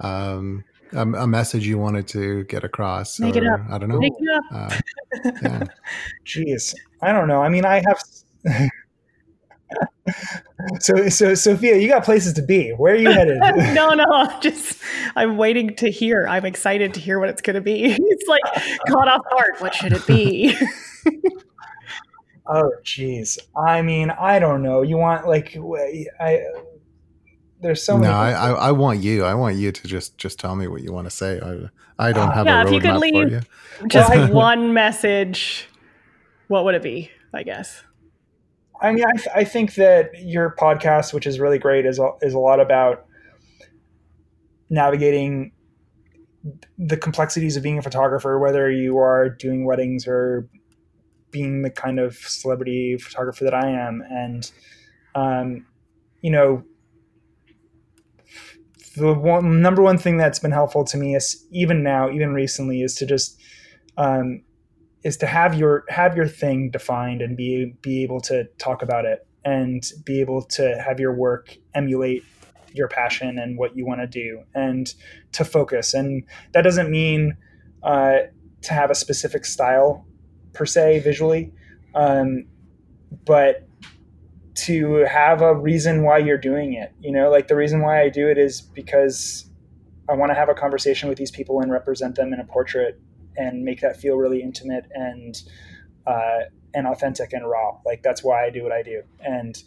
um, 0.01 0.64
a, 0.93 1.01
a, 1.01 1.26
message 1.26 1.66
you 1.66 1.78
wanted 1.78 2.07
to 2.09 2.45
get 2.45 2.64
across. 2.64 3.18
Make 3.20 3.36
or, 3.36 3.39
it 3.39 3.47
up. 3.47 3.61
I 3.70 3.78
don't 3.78 3.89
know. 3.89 3.99
Make 3.99 4.12
it 4.18 4.28
up. 4.36 4.45
Uh, 4.53 5.30
yeah. 5.43 5.64
Jeez, 6.26 6.74
I 7.03 7.12
don't 7.12 7.28
know. 7.28 7.43
I 7.43 7.49
mean, 7.49 7.64
I 7.64 7.82
have. 7.86 8.70
So 10.80 11.08
so 11.08 11.34
Sophia, 11.34 11.76
you 11.76 11.88
got 11.88 12.04
places 12.04 12.32
to 12.34 12.42
be. 12.42 12.70
Where 12.70 12.94
are 12.94 12.96
you 12.96 13.10
headed? 13.10 13.38
no, 13.74 13.90
no, 13.90 14.38
just 14.40 14.80
I'm 15.16 15.36
waiting 15.36 15.74
to 15.76 15.90
hear. 15.90 16.26
I'm 16.28 16.44
excited 16.44 16.94
to 16.94 17.00
hear 17.00 17.18
what 17.18 17.28
it's 17.28 17.42
going 17.42 17.54
to 17.54 17.60
be. 17.60 17.96
It's 18.10 18.28
like 18.28 18.42
caught 18.88 19.08
off 19.08 19.22
guard. 19.30 19.52
What 19.58 19.74
should 19.74 19.92
it 19.92 20.06
be? 20.06 20.56
oh, 22.46 22.72
jeez. 22.82 23.38
I 23.56 23.82
mean, 23.82 24.10
I 24.10 24.38
don't 24.38 24.62
know. 24.62 24.82
You 24.82 24.96
want 24.96 25.28
like 25.28 25.56
I. 26.20 26.42
There's 27.60 27.82
so 27.82 27.94
no, 27.94 28.00
many. 28.00 28.12
I, 28.12 28.32
I, 28.32 28.50
I 28.50 28.72
want 28.72 29.02
you. 29.02 29.24
I 29.24 29.34
want 29.34 29.56
you 29.56 29.70
to 29.70 29.86
just 29.86 30.18
just 30.18 30.38
tell 30.38 30.56
me 30.56 30.66
what 30.66 30.82
you 30.82 30.92
want 30.92 31.06
to 31.06 31.10
say. 31.10 31.40
I 31.40 32.08
I 32.08 32.12
don't 32.12 32.30
uh, 32.30 32.32
have 32.32 32.46
yeah, 32.46 32.62
a 32.62 32.64
roadmap 32.64 32.68
if 32.68 32.72
you 32.72 32.80
could 32.80 33.00
leave 33.00 33.30
you. 33.30 33.40
Just 33.88 34.10
like 34.10 34.32
one 34.32 34.72
message. 34.72 35.68
What 36.48 36.64
would 36.64 36.74
it 36.74 36.82
be? 36.82 37.10
I 37.32 37.42
guess. 37.42 37.82
I 38.81 38.93
mean, 38.93 39.05
I, 39.05 39.16
th- 39.16 39.29
I 39.35 39.45
think 39.45 39.74
that 39.74 40.11
your 40.20 40.55
podcast, 40.59 41.12
which 41.12 41.26
is 41.26 41.41
really 41.41 41.59
great, 41.59 41.85
is 41.85 41.99
a, 41.99 42.11
is 42.22 42.35
a 42.35 42.39
lot 42.39 42.61
about 42.61 43.07
navigating 44.70 45.53
the 46.79 46.97
complexities 46.97 47.57
of 47.57 47.62
being 47.62 47.79
a 47.79 47.83
photographer, 47.83 48.39
whether 48.39 48.70
you 48.70 48.99
are 48.99 49.29
doing 49.29 49.64
weddings 49.64 50.07
or 50.07 50.49
being 51.31 51.62
the 51.62 51.70
kind 51.70 51.99
of 51.99 52.14
celebrity 52.16 52.97
photographer 52.97 53.45
that 53.45 53.55
I 53.55 53.68
am. 53.68 54.03
And, 54.09 54.51
um, 55.14 55.66
you 56.22 56.31
know, 56.31 56.62
the 58.97 59.12
one, 59.12 59.61
number 59.61 59.83
one 59.83 59.99
thing 59.99 60.16
that's 60.16 60.39
been 60.39 60.53
helpful 60.53 60.85
to 60.85 60.97
me 60.97 61.14
is 61.14 61.47
even 61.51 61.83
now, 61.83 62.11
even 62.11 62.33
recently, 62.33 62.83
is 62.83 62.95
to 62.97 63.07
just 63.07 63.41
um, 63.97 64.43
is 65.09 65.16
to 65.16 65.26
have 65.26 65.54
your 65.54 65.84
have 65.88 66.14
your 66.14 66.28
thing 66.28 66.70
defined 66.70 67.22
and 67.22 67.36
be 67.36 67.74
be 67.80 68.02
able 68.02 68.20
to 68.20 68.44
talk 68.59 68.82
about 68.82 69.04
it 69.04 69.26
and 69.44 69.82
be 70.04 70.20
able 70.20 70.42
to 70.42 70.80
have 70.84 71.00
your 71.00 71.14
work 71.14 71.56
emulate 71.74 72.22
your 72.74 72.88
passion 72.88 73.38
and 73.38 73.59
what 73.59 73.74
you 73.74 73.86
want 73.86 74.00
to 74.00 74.06
do 74.06 74.42
and 74.54 74.94
to 75.32 75.44
focus. 75.44 75.94
And 75.94 76.24
that 76.52 76.62
doesn't 76.62 76.90
mean 76.90 77.36
uh, 77.82 78.18
to 78.62 78.74
have 78.74 78.90
a 78.90 78.94
specific 78.94 79.46
style 79.46 80.06
per 80.52 80.66
se 80.66 81.00
visually 81.00 81.52
um, 81.94 82.44
but 83.24 83.66
to 84.54 85.06
have 85.09 85.40
a 85.40 85.54
reason 85.54 86.02
why 86.02 86.18
you're 86.18 86.36
doing 86.36 86.74
it 86.74 86.92
you 87.00 87.12
know? 87.12 87.30
Like 87.30 87.48
the 87.48 87.56
reason 87.56 87.80
why 87.80 88.02
i 88.02 88.09
do 88.09 88.28
it 88.28 88.38
is 88.38 88.61
because 88.61 89.48
i 90.09 90.14
want 90.14 90.30
to 90.30 90.34
have 90.34 90.48
a 90.48 90.54
conversation 90.54 91.09
with 91.09 91.16
these 91.16 91.30
people 91.30 91.61
and 91.61 91.70
represent 91.70 92.16
them 92.16 92.32
in 92.32 92.40
a 92.40 92.44
portrait 92.44 93.00
and 93.39 93.64
make 93.64 93.80
that 93.80 93.97
feel 93.97 94.16
really 94.16 94.43
intimate 94.43 94.86
and 94.91 95.43
uh, 96.07 96.41
and 96.74 96.86
authentic 96.86 97.32
and 97.32 97.49
raw. 97.49 97.78
Like 97.86 98.03
that's 98.03 98.22
why 98.22 98.45
I 98.45 98.51
do 98.51 98.62
what 98.62 98.72
I 98.72 98.82
do, 98.82 99.03
and 99.20 99.62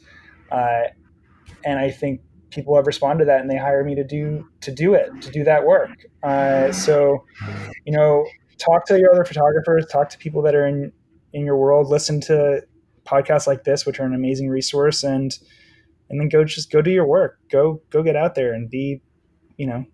uh, 0.52 0.84
and 1.66 1.80
I 1.80 1.90
think 1.90 2.22
people 2.52 2.76
have 2.76 2.86
responded 2.86 3.24
to 3.24 3.28
that 3.28 3.40
and 3.40 3.50
they 3.50 3.58
hire 3.58 3.84
me 3.84 3.96
to 3.96 4.04
do 4.04 4.46
to 4.60 4.72
do 4.72 4.94
it 4.94 5.10
to 5.22 5.32
do 5.32 5.44
that 5.46 5.66
work. 5.66 6.06
Uh, 6.22 6.72
so 6.72 7.26
you 7.86 7.94
know, 7.98 8.26
talk 8.58 8.86
to 8.86 9.00
your 9.00 9.12
other 9.12 9.26
photographers, 9.26 9.86
talk 9.88 10.10
to 10.10 10.18
people 10.18 10.42
that 10.44 10.54
are 10.54 10.68
in 10.68 10.92
in 11.34 11.46
your 11.46 11.58
world, 11.58 11.88
listen 11.88 12.20
to 12.22 12.62
podcasts 13.06 13.48
like 13.48 13.64
this, 13.64 13.86
which 13.86 14.00
are 14.00 14.06
an 14.06 14.14
amazing 14.14 14.50
resource, 14.50 15.04
and 15.04 15.38
and 16.10 16.20
then 16.20 16.30
go 16.30 16.44
just 16.44 16.72
go 16.72 16.82
do 16.82 16.92
your 16.92 17.08
work. 17.08 17.40
Go 17.50 17.82
go 17.90 18.04
get 18.04 18.16
out 18.16 18.36
there 18.36 18.54
and 18.54 18.70
be, 18.70 19.02
you 19.58 19.66
know, 19.66 19.86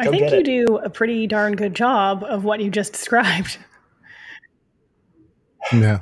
I 0.00 0.10
think 0.10 0.30
you 0.30 0.38
it. 0.38 0.44
do 0.44 0.78
a 0.78 0.90
pretty 0.90 1.26
darn 1.26 1.56
good 1.56 1.74
job 1.74 2.24
of 2.24 2.44
what 2.44 2.60
you 2.60 2.70
just 2.70 2.92
described. 2.94 3.58
Yeah. 5.72 6.00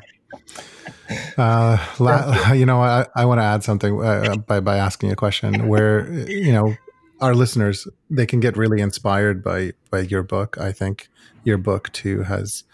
Uh, 1.37 1.79
la- 1.99 2.53
you 2.53 2.67
know, 2.67 2.81
I, 2.81 3.07
I 3.15 3.25
want 3.25 3.41
to 3.41 3.45
add 3.45 3.65
something 3.65 4.03
uh, 4.03 4.37
by 4.37 4.61
by 4.61 4.77
asking 4.77 5.11
a 5.13 5.17
question 5.17 5.69
where 5.69 6.11
you 6.29 6.53
know 6.53 6.75
our 7.21 7.35
listeners 7.35 7.89
they 8.11 8.27
can 8.27 8.41
get 8.41 8.57
really 8.57 8.81
inspired 8.81 9.43
by 9.43 9.73
by 9.91 10.01
your 10.01 10.23
book. 10.23 10.59
I 10.59 10.73
think 10.73 11.09
your 11.45 11.59
book 11.59 11.93
too 11.93 12.23
has 12.23 12.65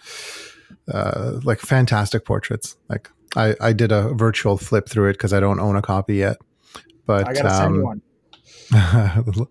uh, 0.92 1.40
like 1.44 1.60
fantastic 1.60 2.24
portraits. 2.24 2.76
Like 2.88 3.10
I 3.36 3.54
I 3.60 3.72
did 3.72 3.92
a 3.92 4.12
virtual 4.14 4.56
flip 4.58 4.88
through 4.88 5.10
it 5.10 5.14
because 5.14 5.32
I 5.32 5.40
don't 5.40 5.60
own 5.60 5.76
a 5.76 5.82
copy 5.82 6.16
yet, 6.16 6.38
but 7.06 7.28
I 7.28 7.32
gotta 7.32 7.48
um, 7.48 7.54
send 7.54 7.74
you 7.76 7.84
one. 7.84 8.02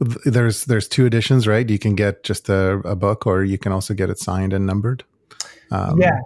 there's 0.00 0.64
there's 0.64 0.88
two 0.88 1.06
editions, 1.06 1.46
right? 1.46 1.68
You 1.68 1.78
can 1.78 1.94
get 1.94 2.22
just 2.22 2.48
a, 2.48 2.74
a 2.84 2.94
book, 2.94 3.26
or 3.26 3.44
you 3.44 3.58
can 3.58 3.72
also 3.72 3.94
get 3.94 4.10
it 4.10 4.18
signed 4.18 4.52
and 4.52 4.66
numbered. 4.66 5.04
Um, 5.70 6.00
yeah, 6.00 6.20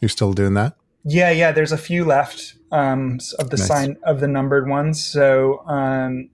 you're 0.00 0.08
still 0.08 0.32
doing 0.32 0.54
that. 0.54 0.76
Yeah, 1.04 1.30
yeah. 1.30 1.52
There's 1.52 1.72
a 1.72 1.78
few 1.78 2.04
left 2.04 2.54
um, 2.70 3.18
of 3.38 3.50
the 3.50 3.56
nice. 3.56 3.66
sign 3.66 3.96
of 4.04 4.20
the 4.20 4.28
numbered 4.28 4.68
ones. 4.68 5.04
So, 5.04 5.66
um, 5.66 6.30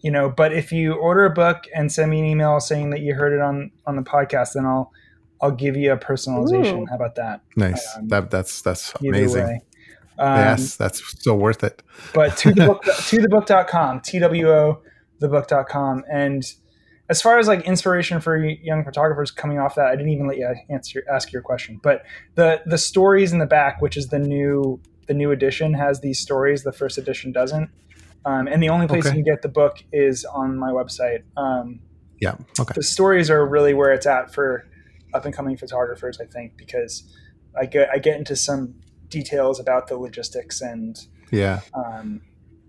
you 0.00 0.10
know, 0.10 0.28
but 0.28 0.52
if 0.52 0.70
you 0.70 0.94
order 0.94 1.24
a 1.24 1.30
book 1.30 1.64
and 1.74 1.90
send 1.90 2.10
me 2.10 2.20
an 2.20 2.26
email 2.26 2.60
saying 2.60 2.90
that 2.90 3.00
you 3.00 3.14
heard 3.14 3.32
it 3.32 3.40
on 3.40 3.70
on 3.86 3.96
the 3.96 4.02
podcast, 4.02 4.54
then 4.54 4.66
I'll 4.66 4.92
I'll 5.40 5.50
give 5.50 5.76
you 5.76 5.92
a 5.92 5.96
personalization. 5.96 6.82
Ooh. 6.82 6.86
How 6.90 6.96
about 6.96 7.14
that? 7.14 7.40
Nice. 7.56 7.96
Um, 7.96 8.08
that 8.08 8.30
that's 8.30 8.60
that's 8.60 8.94
amazing. 8.96 9.62
yes, 10.18 10.76
that's 10.76 11.22
so 11.22 11.34
worth 11.34 11.64
it. 11.64 11.82
but 12.12 12.36
to 12.38 12.52
the 12.52 12.66
book 12.66 12.84
to 13.06 13.18
the 13.18 13.28
book.com, 13.28 14.00
T 14.00 14.18
W 14.18 14.50
O 14.50 14.82
thebook.com. 15.20 16.04
And 16.10 16.44
as 17.08 17.20
far 17.20 17.38
as 17.38 17.48
like 17.48 17.62
inspiration 17.62 18.20
for 18.20 18.36
young 18.36 18.84
photographers 18.84 19.30
coming 19.30 19.58
off 19.58 19.74
that, 19.74 19.86
I 19.86 19.96
didn't 19.96 20.12
even 20.12 20.26
let 20.26 20.38
you 20.38 20.54
answer 20.70 21.02
ask 21.12 21.32
your 21.32 21.42
question. 21.42 21.80
But 21.82 22.04
the 22.34 22.62
the 22.66 22.78
stories 22.78 23.32
in 23.32 23.38
the 23.38 23.46
back, 23.46 23.80
which 23.82 23.96
is 23.96 24.08
the 24.08 24.18
new 24.18 24.80
the 25.06 25.14
new 25.14 25.30
edition, 25.30 25.74
has 25.74 26.00
these 26.00 26.18
stories. 26.18 26.62
The 26.62 26.72
first 26.72 26.98
edition 26.98 27.32
doesn't. 27.32 27.70
Um, 28.24 28.46
and 28.46 28.62
the 28.62 28.68
only 28.68 28.86
place 28.86 29.06
okay. 29.06 29.16
you 29.16 29.24
can 29.24 29.32
get 29.32 29.42
the 29.42 29.48
book 29.48 29.82
is 29.92 30.24
on 30.26 30.58
my 30.58 30.70
website. 30.70 31.22
Um, 31.38 31.80
yeah. 32.20 32.36
Okay. 32.58 32.74
The 32.74 32.82
stories 32.82 33.30
are 33.30 33.46
really 33.46 33.72
where 33.72 33.92
it's 33.92 34.06
at 34.06 34.32
for 34.32 34.66
up 35.14 35.24
and 35.24 35.34
coming 35.34 35.56
photographers, 35.56 36.20
I 36.20 36.26
think, 36.26 36.56
because 36.56 37.02
I 37.58 37.66
get 37.66 37.88
I 37.90 37.98
get 37.98 38.16
into 38.16 38.36
some 38.36 38.74
details 39.08 39.58
about 39.58 39.88
the 39.88 39.96
logistics 39.96 40.60
and 40.60 40.96
yeah 41.30 41.60
um, 41.74 42.22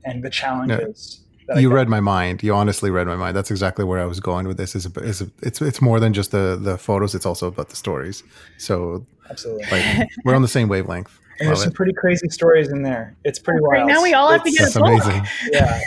and 0.03 0.23
the 0.23 0.29
challenges 0.29 1.23
you 1.57 1.71
read 1.71 1.89
my 1.89 1.99
mind. 1.99 2.43
You 2.43 2.53
honestly 2.53 2.89
read 2.89 3.07
my 3.07 3.15
mind. 3.15 3.35
That's 3.35 3.51
exactly 3.51 3.85
where 3.85 3.99
I 3.99 4.05
was 4.05 4.19
going 4.19 4.47
with 4.47 4.57
this. 4.57 4.75
Is, 4.75 4.85
is 4.97 5.23
it's 5.41 5.61
it's 5.61 5.81
more 5.81 5.99
than 5.99 6.13
just 6.13 6.31
the 6.31 6.57
the 6.61 6.77
photos. 6.77 7.15
It's 7.15 7.25
also 7.25 7.47
about 7.47 7.69
the 7.69 7.75
stories. 7.75 8.23
So 8.57 9.05
absolutely, 9.29 9.65
like, 9.71 10.09
we're 10.23 10.35
on 10.35 10.41
the 10.41 10.47
same 10.47 10.67
wavelength. 10.67 11.17
And 11.39 11.47
there's 11.47 11.63
some 11.63 11.71
pretty 11.71 11.93
crazy 11.93 12.29
stories 12.29 12.69
in 12.69 12.83
there. 12.83 13.15
It's 13.23 13.39
pretty 13.39 13.61
wild. 13.61 13.87
Right 13.87 13.87
now 13.87 14.03
we 14.03 14.13
all 14.13 14.29
have 14.29 14.43
to 14.43 14.51
get 14.51 14.75
a 14.75 14.79
book. 14.79 15.03
Amazing. 15.03 15.27
Yeah. 15.51 15.81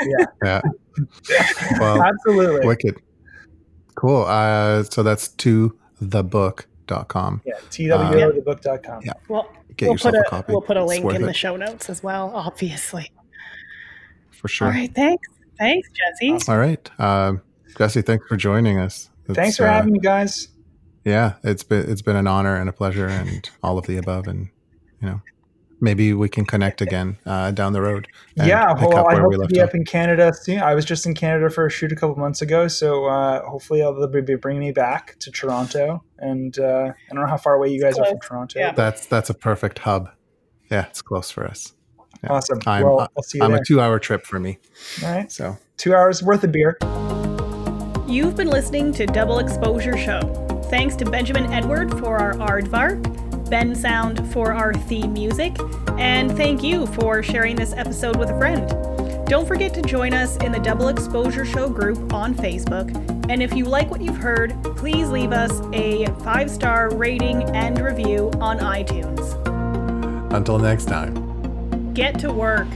yeah. 0.00 0.26
Yeah. 0.42 0.60
Well, 1.78 2.02
absolutely. 2.02 2.66
Wicked. 2.66 2.96
Cool. 3.94 4.24
Uh, 4.24 4.82
so 4.82 5.04
that's 5.04 5.28
to 5.28 5.78
thebook.com. 6.02 7.42
Yeah. 7.44 7.54
TWOthebook.com. 7.70 9.02
Yeah. 9.04 9.12
Well, 9.28 9.48
Get 9.76 9.88
we'll 9.88 9.98
put 9.98 10.14
a, 10.14 10.34
a 10.34 10.44
we'll 10.48 10.62
put 10.62 10.76
a 10.76 10.84
link 10.84 11.04
in 11.04 11.22
it. 11.22 11.26
the 11.26 11.32
show 11.32 11.54
notes 11.54 11.88
as 11.88 12.02
well, 12.02 12.32
obviously 12.34 13.12
for 14.42 14.48
sure. 14.48 14.66
All 14.66 14.74
right, 14.74 14.92
thanks, 14.94 15.26
thanks, 15.58 15.88
Jesse. 16.20 16.50
All 16.50 16.58
right, 16.58 16.90
uh, 16.98 17.34
Jesse, 17.78 18.02
thanks 18.02 18.26
for 18.26 18.36
joining 18.36 18.78
us. 18.78 19.08
It's, 19.26 19.36
thanks 19.36 19.56
for 19.56 19.64
uh, 19.64 19.72
having 19.72 19.92
me, 19.92 20.00
guys. 20.00 20.48
Yeah, 21.04 21.34
it's 21.42 21.62
been 21.62 21.88
it's 21.88 22.02
been 22.02 22.16
an 22.16 22.26
honor 22.26 22.56
and 22.56 22.68
a 22.68 22.72
pleasure, 22.72 23.06
and 23.06 23.48
all 23.62 23.78
of 23.78 23.86
the 23.86 23.96
above, 23.96 24.26
and 24.26 24.48
you 25.00 25.08
know, 25.08 25.20
maybe 25.80 26.12
we 26.12 26.28
can 26.28 26.44
connect 26.44 26.80
again 26.80 27.18
uh, 27.24 27.52
down 27.52 27.72
the 27.72 27.80
road. 27.80 28.08
Yeah, 28.36 28.72
well, 28.74 29.06
I 29.06 29.16
hope 29.16 29.32
to 29.32 29.46
be 29.48 29.60
off. 29.60 29.68
up 29.68 29.74
in 29.74 29.84
Canada 29.84 30.32
soon. 30.34 30.60
I 30.60 30.74
was 30.74 30.84
just 30.84 31.06
in 31.06 31.14
Canada 31.14 31.50
for 31.50 31.66
a 31.66 31.70
shoot 31.70 31.92
a 31.92 31.96
couple 31.96 32.16
months 32.16 32.42
ago, 32.42 32.68
so 32.68 33.06
uh, 33.06 33.48
hopefully 33.48 33.80
they'll 33.80 34.06
be 34.08 34.34
bringing 34.36 34.60
me 34.60 34.72
back 34.72 35.16
to 35.20 35.30
Toronto. 35.30 36.02
And 36.18 36.58
uh, 36.58 36.92
I 36.92 37.14
don't 37.14 37.22
know 37.22 37.28
how 37.28 37.36
far 37.36 37.54
away 37.54 37.68
you 37.68 37.80
guys 37.80 37.98
are 37.98 38.06
from 38.06 38.20
Toronto. 38.20 38.58
Yeah. 38.58 38.72
That's 38.72 39.06
that's 39.06 39.30
a 39.30 39.34
perfect 39.34 39.80
hub. 39.80 40.10
Yeah, 40.70 40.86
it's 40.86 41.02
close 41.02 41.30
for 41.30 41.46
us. 41.46 41.74
Yeah. 42.22 42.32
Awesome. 42.32 42.60
I'm, 42.66 42.84
well, 42.84 43.08
I'll 43.16 43.22
see 43.22 43.38
you 43.38 43.44
I'm 43.44 43.52
there. 43.52 43.60
a 43.60 43.64
two 43.64 43.80
hour 43.80 43.98
trip 43.98 44.24
for 44.26 44.38
me. 44.38 44.58
All 45.02 45.10
right. 45.12 45.30
So 45.30 45.56
two 45.76 45.94
hours 45.94 46.22
worth 46.22 46.44
of 46.44 46.52
beer. 46.52 46.78
You've 48.06 48.36
been 48.36 48.48
listening 48.48 48.92
to 48.94 49.06
Double 49.06 49.38
Exposure 49.38 49.96
Show. 49.96 50.20
Thanks 50.70 50.94
to 50.96 51.04
Benjamin 51.04 51.52
Edward 51.52 51.90
for 51.98 52.18
our 52.18 52.34
aardvark, 52.34 53.02
Bensound 53.48 54.30
for 54.32 54.52
our 54.52 54.72
theme 54.72 55.12
music, 55.12 55.56
and 55.98 56.34
thank 56.36 56.62
you 56.62 56.86
for 56.88 57.22
sharing 57.22 57.56
this 57.56 57.72
episode 57.72 58.16
with 58.16 58.30
a 58.30 58.38
friend. 58.38 58.68
Don't 59.28 59.46
forget 59.46 59.72
to 59.74 59.82
join 59.82 60.14
us 60.14 60.36
in 60.38 60.52
the 60.52 60.58
Double 60.58 60.88
Exposure 60.88 61.44
Show 61.44 61.68
group 61.68 62.12
on 62.12 62.34
Facebook. 62.34 62.90
And 63.30 63.42
if 63.42 63.54
you 63.54 63.64
like 63.64 63.90
what 63.90 64.02
you've 64.02 64.16
heard, 64.16 64.54
please 64.76 65.08
leave 65.08 65.32
us 65.32 65.62
a 65.72 66.06
five 66.22 66.50
star 66.50 66.94
rating 66.94 67.42
and 67.56 67.78
review 67.80 68.30
on 68.40 68.58
iTunes. 68.58 69.32
Until 70.34 70.58
next 70.58 70.86
time 70.86 71.21
Get 71.94 72.18
to 72.20 72.32
work. 72.32 72.68